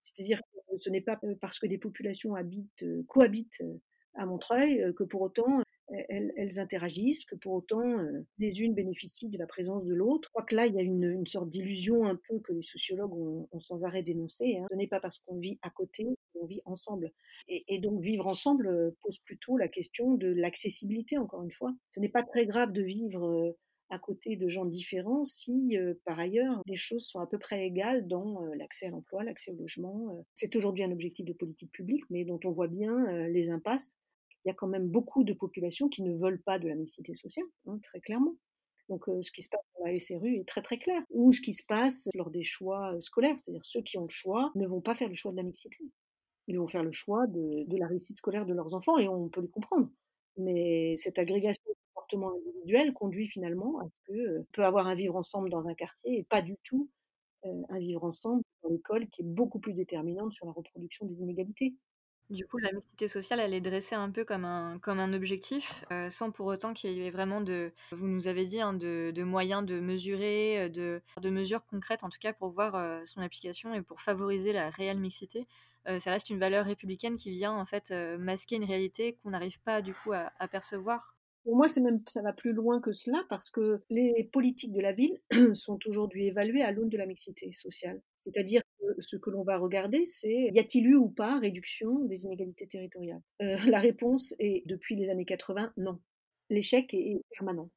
C'est-à-dire 0.04 0.42
que 0.42 0.78
ce 0.80 0.90
n'est 0.90 1.02
pas 1.02 1.20
parce 1.40 1.60
que 1.60 1.68
des 1.68 1.78
populations 1.78 2.36
habitent, 2.36 2.86
cohabitent 3.08 3.64
à 4.16 4.26
Montreuil 4.26 4.94
que 4.96 5.04
pour 5.04 5.22
autant 5.22 5.62
elles, 6.10 6.60
interagissent, 6.60 7.26
que 7.26 7.36
pour 7.36 7.54
autant 7.54 7.82
les 8.38 8.62
unes 8.62 8.74
bénéficient 8.74 9.30
de 9.30 9.38
la 9.38 9.48
présence 9.48 9.86
de 9.86 9.94
l'autre. 9.94 10.28
Je 10.28 10.30
crois 10.30 10.44
que 10.44 10.56
là, 10.56 10.66
il 10.66 10.76
y 10.76 10.80
a 10.80 10.82
une, 10.82 11.26
sorte 11.28 11.50
d'illusion 11.50 12.06
un 12.06 12.16
peu 12.16 12.40
que 12.40 12.54
les 12.54 12.62
sociologues 12.62 13.14
ont, 13.14 13.48
sans 13.60 13.84
arrêt 13.84 14.04
dénoncée. 14.04 14.58
Hein. 14.58 14.68
Ce 14.70 14.76
n'est 14.76 14.88
pas 14.88 15.00
parce 15.00 15.18
qu'on 15.20 15.38
vit 15.38 15.60
à 15.62 15.70
côté 15.70 16.08
qu'on 16.34 16.46
vit 16.46 16.62
ensemble. 16.66 17.12
Et, 17.48 17.80
donc 17.80 18.02
vivre 18.02 18.28
ensemble 18.28 18.94
pose 19.02 19.18
plutôt 19.20 19.58
la 19.58 19.68
question 19.68 20.14
de 20.14 20.28
l'accessibilité, 20.28 21.18
encore 21.18 21.44
une 21.44 21.52
fois. 21.52 21.74
Ce 21.92 22.00
n'est 22.00 22.10
pas 22.10 22.24
très 22.24 22.46
grave 22.46 22.72
de 22.72 22.82
vivre 22.82 23.56
à 23.92 24.00
côté 24.00 24.38
de 24.38 24.48
gens 24.48 24.66
différents 24.66 25.24
si, 25.24 25.78
par 26.06 26.20
ailleurs, 26.20 26.62
les 26.66 26.78
choses 26.78 27.06
sont 27.06 27.20
à 27.20 27.28
peu 27.28 27.38
près 27.38 27.66
égales 27.68 28.08
dans 28.08 28.42
l'accès 28.56 28.88
à 28.88 28.90
l'emploi, 28.90 29.24
l'accès 29.24 29.52
au 29.52 29.56
logement. 29.56 30.26
C'est 30.34 30.56
aujourd'hui 30.56 30.84
un 30.84 30.92
objectif 30.92 31.26
de 31.26 31.34
politique 31.34 31.72
publique, 31.72 32.04
mais 32.10 32.26
dont 32.26 32.40
on 32.46 32.52
voit 32.52 32.68
bien 32.68 33.28
les 33.28 33.50
impasses. 33.50 33.96
Il 34.44 34.48
y 34.48 34.52
a 34.52 34.56
quand 34.56 34.68
même 34.68 34.88
beaucoup 34.88 35.24
de 35.24 35.34
populations 35.34 35.90
qui 35.90 36.02
ne 36.02 36.18
veulent 36.18 36.42
pas 36.42 36.58
de 36.58 36.68
la 36.68 36.76
mixité 36.76 37.14
sociale, 37.16 37.46
hein, 37.68 37.80
très 37.84 38.00
clairement. 38.00 38.36
Donc, 38.90 39.06
ce 39.06 39.32
qui 39.32 39.42
se 39.42 39.50
passe 39.50 39.62
dans 39.78 39.86
la 39.86 39.96
SRU 39.96 40.36
est 40.36 40.48
très 40.48 40.62
très 40.62 40.78
clair. 40.78 41.02
Ou 41.12 41.32
ce 41.32 41.42
qui 41.42 41.54
se 41.54 41.64
passe 41.66 42.08
lors 42.14 42.30
des 42.30 42.44
choix 42.44 42.96
scolaires, 43.00 43.38
c'est-à-dire 43.40 43.66
ceux 43.66 43.82
qui 43.82 43.98
ont 43.98 44.04
le 44.04 44.10
choix 44.10 44.52
ne 44.56 44.68
vont 44.68 44.82
pas 44.82 44.96
faire 44.96 45.10
le 45.10 45.16
choix 45.16 45.32
de 45.32 45.38
la 45.38 45.44
mixité. 45.44 45.78
Ils 46.48 46.58
vont 46.58 46.66
faire 46.66 46.84
le 46.84 46.92
choix 46.92 47.28
de, 47.28 47.64
de 47.68 47.78
la 47.78 47.88
réussite 47.88 48.18
scolaire 48.18 48.46
de 48.46 48.54
leurs 48.54 48.74
enfants 48.74 48.98
et 48.98 49.08
on 49.08 49.30
peut 49.30 49.42
les 49.42 49.50
comprendre. 49.50 49.90
Mais 50.38 50.96
cette 50.98 51.20
agrégation 51.20 51.61
individuel 52.14 52.94
conduit 52.94 53.28
finalement 53.28 53.80
à 53.80 53.86
ce 53.86 54.14
qu'on 54.14 54.46
peut 54.54 54.66
avoir 54.66 54.88
un 54.88 54.96
vivre 54.96 55.16
ensemble 55.16 55.50
dans 55.50 55.68
un 55.68 55.74
quartier 55.74 56.20
et 56.20 56.24
pas 56.24 56.42
du 56.42 56.58
tout 56.64 56.90
un 57.44 57.80
vivre 57.80 58.04
ensemble 58.04 58.44
dans 58.64 58.70
l'école 58.70 59.08
qui 59.10 59.22
est 59.22 59.26
beaucoup 59.26 59.60
plus 59.60 59.74
déterminante 59.74 60.32
sur 60.32 60.46
la 60.46 60.52
reproduction 60.52 61.06
des 61.06 61.16
inégalités. 61.16 61.74
Du 62.30 62.48
coup, 62.48 62.60
la 62.60 62.72
mixité 62.72 63.10
sociale, 63.10 63.42
elle 63.42 63.54
est 63.54 63.62
dressée 63.62 63.96
un 63.96 64.10
peu 64.10 64.24
comme 64.24 64.46
un, 64.46 64.80
comme 64.80 65.00
un 65.00 65.12
objectif, 65.12 65.84
sans 66.10 66.32
pour 66.32 66.46
autant 66.46 66.74
qu'il 66.74 66.94
y 66.94 67.06
ait 67.06 67.12
vraiment 67.12 67.42
de, 67.42 67.74
vous 67.92 68.08
nous 68.08 68.30
avez 68.30 68.46
dit, 68.46 68.62
hein, 68.62 68.74
de, 68.74 69.24
moyens 69.24 69.66
de 69.66 69.82
mesurer, 69.82 70.70
de, 70.70 71.02
mesures 71.26 71.66
concrètes 71.66 72.06
en 72.06 72.10
tout 72.10 72.20
cas 72.22 72.32
pour 72.32 72.50
voir 72.52 73.02
son 73.06 73.22
application 73.22 73.74
et 73.74 73.82
pour 73.82 74.00
favoriser 74.00 74.54
la 74.54 74.70
réelle 74.70 75.00
mixité. 75.00 75.46
ça 75.86 76.12
reste 76.12 76.30
une 76.30 76.40
valeur 76.40 76.66
républicaine 76.66 77.18
qui 77.18 77.32
vient 77.32 77.52
en 77.52 77.66
fait 77.66 77.92
masquer 78.18 78.56
une 78.56 78.66
réalité 78.66 79.18
qu'on 79.22 79.32
n'arrive 79.32 79.60
pas 79.60 79.82
du 79.82 79.94
coup 79.94 80.14
à 80.14 80.48
percevoir 80.48 81.18
pour 81.44 81.56
moi, 81.56 81.68
c'est 81.68 81.82
même, 81.82 82.02
ça 82.08 82.22
va 82.22 82.34
plus 82.34 82.54
loin 82.54 82.80
que 82.80 82.92
cela 82.92 83.24
parce 83.30 83.50
que 83.50 83.82
les 83.90 84.30
politiques 84.32 84.74
de 84.74 84.82
la 84.82 84.92
ville 84.92 85.20
sont 85.54 85.80
aujourd'hui 85.88 86.28
évaluées 86.28 86.62
à 86.62 86.72
l'aune 86.72 86.90
de 86.90 86.98
la 86.98 87.06
mixité 87.06 87.52
sociale. 87.52 88.02
C'est-à-dire 88.16 88.62
que 88.80 88.86
ce 89.00 89.16
que 89.16 89.30
l'on 89.30 89.44
va 89.44 89.58
regarder, 89.58 90.06
c'est 90.06 90.50
y 90.54 90.60
a-t-il 90.60 90.86
eu 90.88 90.96
ou 90.96 91.10
pas 91.10 91.40
réduction 91.40 92.00
des 92.06 92.26
inégalités 92.26 92.68
territoriales? 92.68 93.22
Euh, 93.42 93.58
La 93.68 93.80
réponse 93.80 94.36
est, 94.40 94.64
depuis 94.68 94.96
les 94.96 95.10
années 95.10 95.26
80, 95.26 95.74
non. 95.78 96.00
L'échec 96.50 96.94
est 96.94 97.22
permanent. 97.32 97.70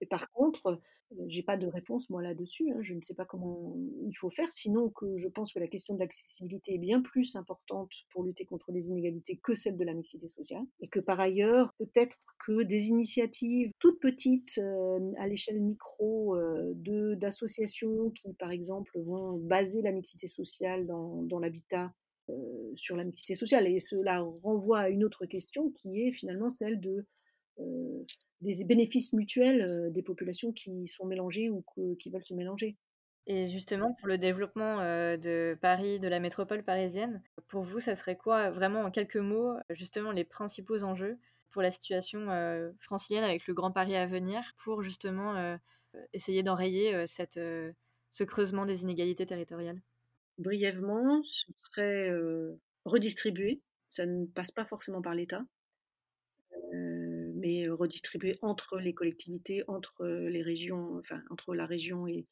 Et 0.00 0.06
par 0.06 0.30
contre, 0.30 0.80
j'ai 1.28 1.42
pas 1.42 1.56
de 1.56 1.66
réponse 1.66 2.10
moi 2.10 2.22
là-dessus. 2.22 2.70
Hein. 2.70 2.78
Je 2.80 2.94
ne 2.94 3.00
sais 3.00 3.14
pas 3.14 3.24
comment 3.24 3.76
il 4.06 4.14
faut 4.14 4.30
faire, 4.30 4.50
sinon 4.50 4.90
que 4.90 5.16
je 5.16 5.28
pense 5.28 5.52
que 5.52 5.58
la 5.58 5.68
question 5.68 5.94
de 5.94 6.00
l'accessibilité 6.00 6.74
est 6.74 6.78
bien 6.78 7.00
plus 7.02 7.36
importante 7.36 7.90
pour 8.10 8.24
lutter 8.24 8.44
contre 8.44 8.72
les 8.72 8.88
inégalités 8.88 9.40
que 9.42 9.54
celle 9.54 9.76
de 9.76 9.84
la 9.84 9.94
mixité 9.94 10.28
sociale, 10.28 10.64
et 10.80 10.88
que 10.88 11.00
par 11.00 11.20
ailleurs, 11.20 11.72
peut-être 11.78 12.16
que 12.46 12.62
des 12.62 12.88
initiatives 12.88 13.70
toutes 13.78 14.00
petites 14.00 14.60
à 15.18 15.26
l'échelle 15.26 15.60
micro 15.60 16.36
de 16.74 17.14
d'associations 17.14 18.10
qui, 18.10 18.34
par 18.34 18.50
exemple, 18.50 18.98
vont 19.00 19.38
baser 19.38 19.82
la 19.82 19.92
mixité 19.92 20.26
sociale 20.26 20.86
dans, 20.86 21.22
dans 21.22 21.38
l'habitat 21.38 21.92
sur 22.74 22.96
la 22.96 23.04
mixité 23.04 23.34
sociale. 23.34 23.66
Et 23.68 23.78
cela 23.78 24.20
renvoie 24.42 24.80
à 24.80 24.88
une 24.88 25.04
autre 25.04 25.26
question 25.26 25.70
qui 25.70 26.02
est 26.02 26.12
finalement 26.12 26.48
celle 26.48 26.80
de, 26.80 27.06
des 27.58 28.64
bénéfices 28.64 29.12
mutuels 29.12 29.90
des 29.92 30.02
populations 30.02 30.52
qui 30.52 30.86
sont 30.88 31.06
mélangées 31.06 31.50
ou 31.50 31.64
qui 31.98 32.10
veulent 32.10 32.24
se 32.24 32.34
mélanger. 32.34 32.76
Et 33.26 33.46
justement, 33.46 33.94
pour 33.94 34.08
le 34.08 34.18
développement 34.18 34.78
de 34.80 35.56
Paris, 35.62 35.98
de 35.98 36.08
la 36.08 36.20
métropole 36.20 36.62
parisienne, 36.62 37.22
pour 37.48 37.62
vous, 37.62 37.80
ça 37.80 37.96
serait 37.96 38.16
quoi, 38.16 38.50
vraiment 38.50 38.82
en 38.82 38.90
quelques 38.90 39.16
mots, 39.16 39.54
justement 39.70 40.12
les 40.12 40.24
principaux 40.24 40.82
enjeux 40.82 41.18
pour 41.50 41.62
la 41.62 41.70
situation 41.70 42.26
francilienne 42.80 43.24
avec 43.24 43.46
le 43.46 43.54
Grand 43.54 43.70
Paris 43.70 43.96
à 43.96 44.06
venir, 44.06 44.42
pour 44.62 44.82
justement 44.82 45.56
essayer 46.12 46.42
d'enrayer 46.42 47.06
cette, 47.06 47.40
ce 48.10 48.24
creusement 48.24 48.66
des 48.66 48.82
inégalités 48.82 49.24
territoriales? 49.24 49.80
Brièvement, 50.36 51.22
ce 51.22 51.46
serait 51.60 52.10
redistribuer. 52.84 53.62
Ça 53.88 54.04
ne 54.04 54.26
passe 54.26 54.50
pas 54.50 54.64
forcément 54.64 55.00
par 55.00 55.14
l'État, 55.14 55.44
redistribuer 57.74 58.38
entre 58.42 58.78
les 58.78 58.94
collectivités, 58.94 59.62
entre 59.68 60.06
les 60.06 60.42
régions, 60.42 60.98
enfin 60.98 61.22
entre 61.30 61.54
la 61.54 61.66
région 61.66 62.06
et, 62.06 62.26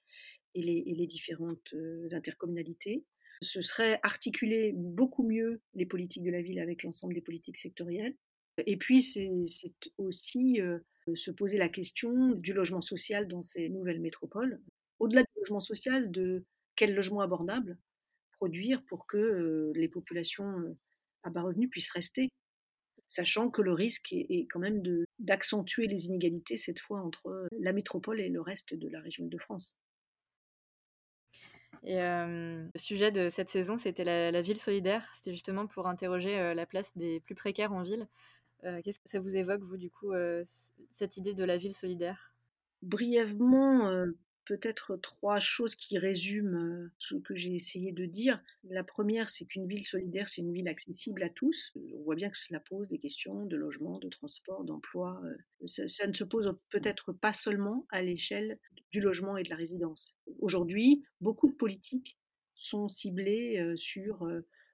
et 0.55 0.63
les, 0.63 1.07
différentes 1.07 1.75
intercommunalités. 2.13 3.05
Ce 3.41 3.61
serait 3.61 3.99
articuler 4.03 4.73
beaucoup 4.75 5.27
mieux 5.27 5.61
les 5.75 5.87
politiques 5.87 6.23
de 6.23 6.31
la 6.31 6.43
ville 6.43 6.61
avec 6.61 6.83
l'ensemble 6.83 7.15
des 7.15 7.21
politiques 7.21 7.57
sectorielles. 7.57 8.17
Et 8.67 8.77
puis, 8.77 9.03
c'est 9.03 9.31
aussi 9.99 10.61
se 11.15 11.31
poser 11.31 11.59
la 11.59 11.69
question 11.69 12.31
du 12.33 12.53
logement 12.53 12.83
social 12.83 13.27
dans 13.27 13.43
ces 13.43 13.69
nouvelles 13.69 14.01
métropoles. 14.01 14.61
Au-delà 14.99 15.23
du 15.23 15.41
logement 15.41 15.61
social, 15.61 16.11
de 16.11 16.45
quel 16.77 16.95
logement 16.95 17.21
abordable 17.21 17.79
produire 18.33 18.83
pour 18.87 19.07
que 19.07 19.73
les 19.75 19.89
populations 19.89 20.77
à 21.23 21.31
bas 21.31 21.43
revenus 21.43 21.71
puissent 21.71 21.93
rester, 21.93 22.29
sachant 23.13 23.51
que 23.51 23.61
le 23.61 23.75
risque 23.75 24.15
est, 24.15 24.47
quand 24.51 24.59
même 24.59 24.83
d'accentuer 25.19 25.87
les 25.87 26.07
inégalités, 26.07 26.57
cette 26.57 26.79
fois 26.79 27.01
entre 27.03 27.47
la 27.59 27.75
métropole 27.75 28.21
et 28.21 28.31
le 28.31 28.41
reste 28.41 28.73
de 28.75 28.89
la 28.89 29.01
région 29.01 29.27
de 29.27 29.37
France. 29.37 29.77
Et 31.85 31.97
le 31.97 32.71
sujet 32.77 33.11
de 33.11 33.29
cette 33.29 33.51
saison, 33.51 33.77
c'était 33.77 34.05
la, 34.05 34.41
ville 34.41 34.57
solidaire. 34.57 35.07
C'était 35.15 35.33
justement 35.33 35.67
pour 35.67 35.89
interroger 35.89 36.55
la 36.55 36.65
place 36.65 36.97
des 36.97 37.21
plus 37.21 37.35
précaires 37.35 37.73
en 37.73 37.83
ville. 37.83 38.09
Qu'est-ce 38.83 38.99
que 38.99 39.11
ça 39.11 39.21
vous 39.21 39.37
évoque, 39.37 39.63
vous, 39.63 39.77
du 39.77 39.91
coup, 39.91 40.13
cette 40.93 41.19
idée 41.19 41.35
de 41.35 41.45
la 41.45 41.59
ville 41.59 41.75
solidaire? 41.75 42.33
Brièvement, 42.81 44.07
peut-être 44.47 44.97
trois 44.97 45.39
choses 45.39 45.75
qui 45.75 45.99
résument 45.99 46.89
ce 46.99 47.15
que 47.17 47.35
j'ai 47.35 47.55
essayé 47.55 47.93
de 47.93 48.05
dire. 48.05 48.43
La 48.65 48.85
première, 48.85 49.31
c'est 49.31 49.45
qu'une 49.45 49.67
ville 49.67 49.87
solidaire, 49.87 50.29
c'est 50.29 50.43
une 50.43 50.53
ville 50.53 50.69
accessible 50.69 51.23
à 51.23 51.29
tous. 51.29 51.73
On 51.95 52.03
voit 52.03 52.15
bien 52.15 52.31
que 52.31 52.39
cela 52.39 52.61
pose 52.61 52.89
des 52.89 52.99
questions 52.99 53.47
de 53.47 53.57
logement, 53.57 53.99
de 53.99 54.09
transport, 54.09 54.65
d'emploi. 54.65 55.23
Ça, 55.67 56.07
ne 56.07 56.13
se 56.13 56.25
pose 56.25 56.55
peut-être 56.71 57.13
pas 57.13 57.33
seulement 57.33 57.87
à 57.91 58.03
l'échelle 58.03 58.59
du 58.91 59.01
logement 59.01 59.37
et 59.37 59.43
de 59.43 59.51
la 59.51 59.57
résidence. 59.57 60.17
Aujourd'hui, 60.41 61.05
beaucoup 61.21 61.49
de 61.49 61.55
politiques 61.55 62.19
sont 62.55 62.89
ciblées 62.89 63.73
sur 63.77 64.27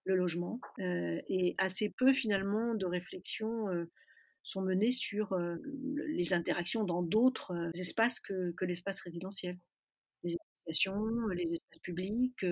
le 0.04 0.16
logement 0.16 0.60
et 0.78 1.54
assez 1.58 1.90
peu 1.90 2.12
finalement 2.12 2.74
de 2.74 2.86
réflexions 2.86 3.66
sont 4.42 4.62
menées 4.62 4.90
sur 4.90 5.36
les 6.08 6.32
interactions 6.32 6.84
dans 6.84 7.02
d'autres 7.02 7.70
espaces 7.74 8.20
que, 8.20 8.54
l'espace 8.64 9.00
résidentiel. 9.00 9.58
Les 10.24 10.36
associations, 10.66 11.28
les 11.28 11.44
espaces 11.44 11.80
publics. 11.82 12.46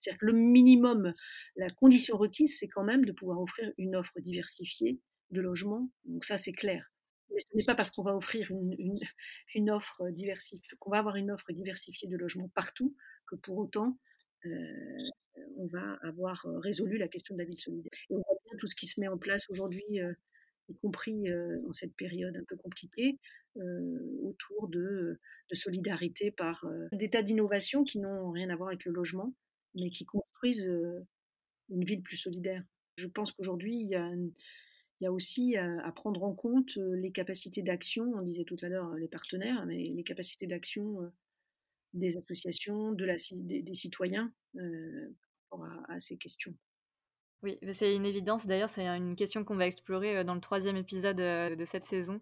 C'est-à-dire 0.00 0.18
que 0.20 0.26
le 0.26 0.32
minimum, 0.32 1.14
la 1.56 1.70
condition 1.70 2.16
requise, 2.16 2.58
c'est 2.58 2.68
quand 2.68 2.84
même 2.84 3.04
de 3.04 3.12
pouvoir 3.12 3.40
offrir 3.40 3.72
une 3.78 3.96
offre 3.96 4.20
diversifiée 4.20 5.00
de 5.30 5.40
logements. 5.40 5.90
Donc 6.04 6.24
ça, 6.24 6.38
c'est 6.38 6.52
clair. 6.52 6.92
Mais 7.30 7.40
ce 7.40 7.56
n'est 7.56 7.64
pas 7.64 7.74
parce 7.74 7.90
qu'on 7.90 8.02
va 8.02 8.14
offrir 8.16 8.50
une, 8.50 9.00
une, 9.54 9.70
offre 9.70 10.10
diversifiée, 10.10 10.76
qu'on 10.78 10.90
va 10.90 10.98
avoir 10.98 11.16
une 11.16 11.30
offre 11.30 11.52
diversifiée 11.52 12.08
de 12.08 12.16
logements 12.16 12.48
partout, 12.54 12.94
que 13.26 13.36
pour 13.36 13.58
autant, 13.58 13.98
on 14.44 15.66
va 15.66 15.98
avoir 16.02 16.44
résolu 16.62 16.98
la 16.98 17.08
question 17.08 17.34
de 17.34 17.40
la 17.40 17.44
ville 17.44 17.60
solidaire. 17.60 17.92
Et 18.08 18.14
on 18.14 18.22
voit 18.22 18.38
bien 18.44 18.58
tout 18.58 18.66
ce 18.66 18.74
qui 18.74 18.86
se 18.86 19.00
met 19.00 19.08
en 19.08 19.18
place 19.18 19.48
aujourd'hui 19.50 20.00
y 20.70 20.76
compris 20.76 21.24
en 21.68 21.72
cette 21.72 21.94
période 21.94 22.36
un 22.36 22.44
peu 22.44 22.56
compliquée, 22.56 23.18
autour 24.22 24.68
de, 24.68 25.18
solidarité 25.52 26.30
par 26.30 26.64
des 26.92 27.10
tas 27.10 27.22
d'innovations 27.22 27.84
qui 27.84 27.98
n'ont 27.98 28.30
rien 28.30 28.50
à 28.50 28.56
voir 28.56 28.68
avec 28.68 28.84
le 28.84 28.92
logement, 28.92 29.34
mais 29.74 29.90
qui 29.90 30.04
construisent 30.04 30.70
une 31.68 31.84
ville 31.84 32.02
plus 32.02 32.16
solidaire. 32.16 32.64
Je 32.96 33.08
pense 33.08 33.32
qu'aujourd'hui, 33.32 33.76
il 33.76 33.88
y 33.88 33.96
a, 33.96 34.08
il 34.14 35.04
y 35.04 35.06
a 35.06 35.12
aussi 35.12 35.56
à, 35.56 35.92
prendre 35.92 36.22
en 36.22 36.34
compte 36.34 36.76
les 36.76 37.10
capacités 37.10 37.62
d'action, 37.62 38.12
on 38.14 38.22
disait 38.22 38.44
tout 38.44 38.56
à 38.62 38.68
l'heure 38.68 38.94
les 38.94 39.08
partenaires, 39.08 39.64
mais 39.66 39.88
les 39.88 40.04
capacités 40.04 40.46
d'action 40.46 41.10
des 41.94 42.16
associations, 42.16 42.92
de 42.92 43.04
la, 43.04 43.16
des, 43.32 43.74
citoyens 43.74 44.32
à 45.88 46.00
ces 46.00 46.16
questions. 46.16 46.54
Oui, 47.42 47.58
c'est 47.72 47.94
une 47.94 48.04
évidence. 48.04 48.46
D'ailleurs, 48.46 48.68
c'est 48.68 48.86
une 48.86 49.16
question 49.16 49.44
qu'on 49.44 49.56
va 49.56 49.66
explorer 49.66 50.18
euh, 50.18 50.24
dans 50.24 50.34
le 50.34 50.40
troisième 50.40 50.76
épisode 50.76 51.20
euh, 51.20 51.56
de 51.56 51.64
cette 51.64 51.86
saison 51.86 52.20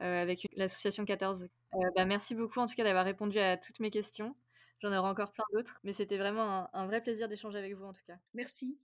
euh, 0.00 0.22
avec 0.22 0.48
l'association 0.56 1.04
14. 1.04 1.48
Bah, 1.96 2.04
merci 2.04 2.34
beaucoup 2.34 2.60
en 2.60 2.66
tout 2.66 2.74
cas 2.74 2.84
d'avoir 2.84 3.04
répondu 3.04 3.38
à 3.38 3.56
toutes 3.56 3.80
mes 3.80 3.90
questions. 3.90 4.34
J'en 4.80 4.88
aurai 4.88 5.08
encore 5.08 5.32
plein 5.32 5.44
d'autres, 5.52 5.78
mais 5.84 5.92
c'était 5.92 6.18
vraiment 6.18 6.68
un, 6.74 6.86
vrai 6.86 7.00
plaisir 7.00 7.28
d'échanger 7.28 7.58
avec 7.58 7.74
vous 7.74 7.84
en 7.84 7.92
tout 7.92 8.02
cas. 8.06 8.16
Merci. 8.32 8.78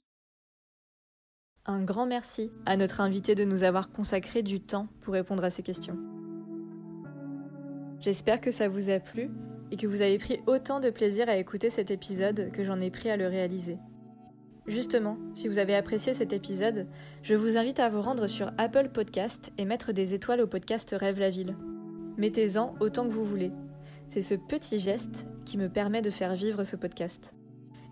Un 1.67 1.83
grand 1.83 2.07
merci 2.07 2.51
à 2.67 2.77
notre 2.77 3.01
invité 3.01 3.35
de 3.35 3.45
nous 3.45 3.65
avoir 3.65 3.91
consacré 3.91 4.43
du 4.43 4.61
temps 4.61 4.89
pour 5.03 5.15
répondre 5.15 5.45
à 5.45 5.51
ces 5.51 5.63
questions. 5.63 5.99
J'espère 8.01 8.41
que 8.41 8.51
ça 8.51 8.69
vous 8.69 8.91
a 8.91 8.99
plu 8.99 9.31
et 9.71 9.77
que 9.77 9.87
vous 9.87 10.03
avez 10.03 10.19
pris 10.19 10.41
autant 10.47 10.81
de 10.81 10.91
plaisir 10.91 11.29
à 11.29 11.37
écouter 11.37 11.71
cet 11.71 11.91
épisode 11.91 12.51
que 12.51 12.65
j'en 12.65 12.81
ai 12.81 12.91
pris 12.91 13.11
à 13.11 13.17
le 13.17 13.29
réaliser. 13.29 13.79
Justement, 14.71 15.19
si 15.35 15.49
vous 15.49 15.59
avez 15.59 15.75
apprécié 15.75 16.15
cet 16.15 16.33
épisode, 16.33 16.87
je 17.25 17.35
vous 17.35 17.59
invite 17.59 17.81
à 17.81 17.89
vous 17.89 18.01
rendre 18.01 18.29
sur 18.29 18.53
Apple 18.57 18.91
Podcast 18.91 19.51
et 19.59 19.65
mettre 19.65 19.91
des 19.91 20.15
étoiles 20.15 20.41
au 20.41 20.47
podcast 20.47 20.95
Rêve 20.97 21.19
la 21.19 21.29
ville. 21.29 21.57
Mettez-en 22.19 22.77
autant 22.79 23.05
que 23.09 23.13
vous 23.13 23.25
voulez. 23.25 23.51
C'est 24.11 24.23
ce 24.23 24.37
petit 24.37 24.79
geste 24.79 25.27
qui 25.45 25.59
me 25.59 25.69
permet 25.69 26.03
de 26.03 26.11
faire 26.11 26.37
vivre 26.37 26.63
ce 26.63 26.77
podcast. 26.77 27.35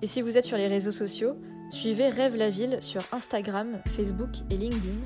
Et 0.02 0.06
si 0.06 0.22
vous 0.22 0.38
êtes 0.38 0.44
sur 0.44 0.56
les 0.56 0.68
réseaux 0.68 0.92
sociaux, 0.92 1.34
suivez 1.72 2.10
Rêve 2.10 2.36
la 2.36 2.48
ville 2.48 2.76
sur 2.80 3.02
Instagram, 3.10 3.80
Facebook 3.88 4.30
et 4.48 4.56
LinkedIn 4.56 5.00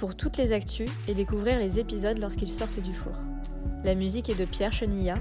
pour 0.00 0.16
toutes 0.16 0.38
les 0.38 0.52
actus 0.52 0.90
et 1.06 1.14
découvrir 1.14 1.56
les 1.60 1.78
épisodes 1.78 2.18
lorsqu'ils 2.18 2.50
sortent 2.50 2.82
du 2.82 2.94
four. 2.94 3.14
La 3.84 3.94
musique 3.94 4.28
est 4.28 4.40
de 4.40 4.44
Pierre 4.44 4.72
Chenilla, 4.72 5.18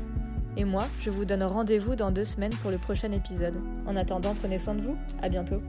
et 0.57 0.65
moi, 0.65 0.87
je 0.99 1.11
vous 1.11 1.25
donne 1.25 1.43
rendez-vous 1.43 1.95
dans 1.95 2.09
deux 2.09 2.25
semaines 2.25 2.55
pour 2.63 2.71
le 2.71 2.79
prochain 2.79 3.11
épisode. 3.11 3.61
En 3.85 3.95
attendant, 3.95 4.33
prenez 4.33 4.57
soin 4.57 4.73
de 4.73 4.81
vous, 4.81 4.97
à 5.21 5.29
bientôt 5.29 5.61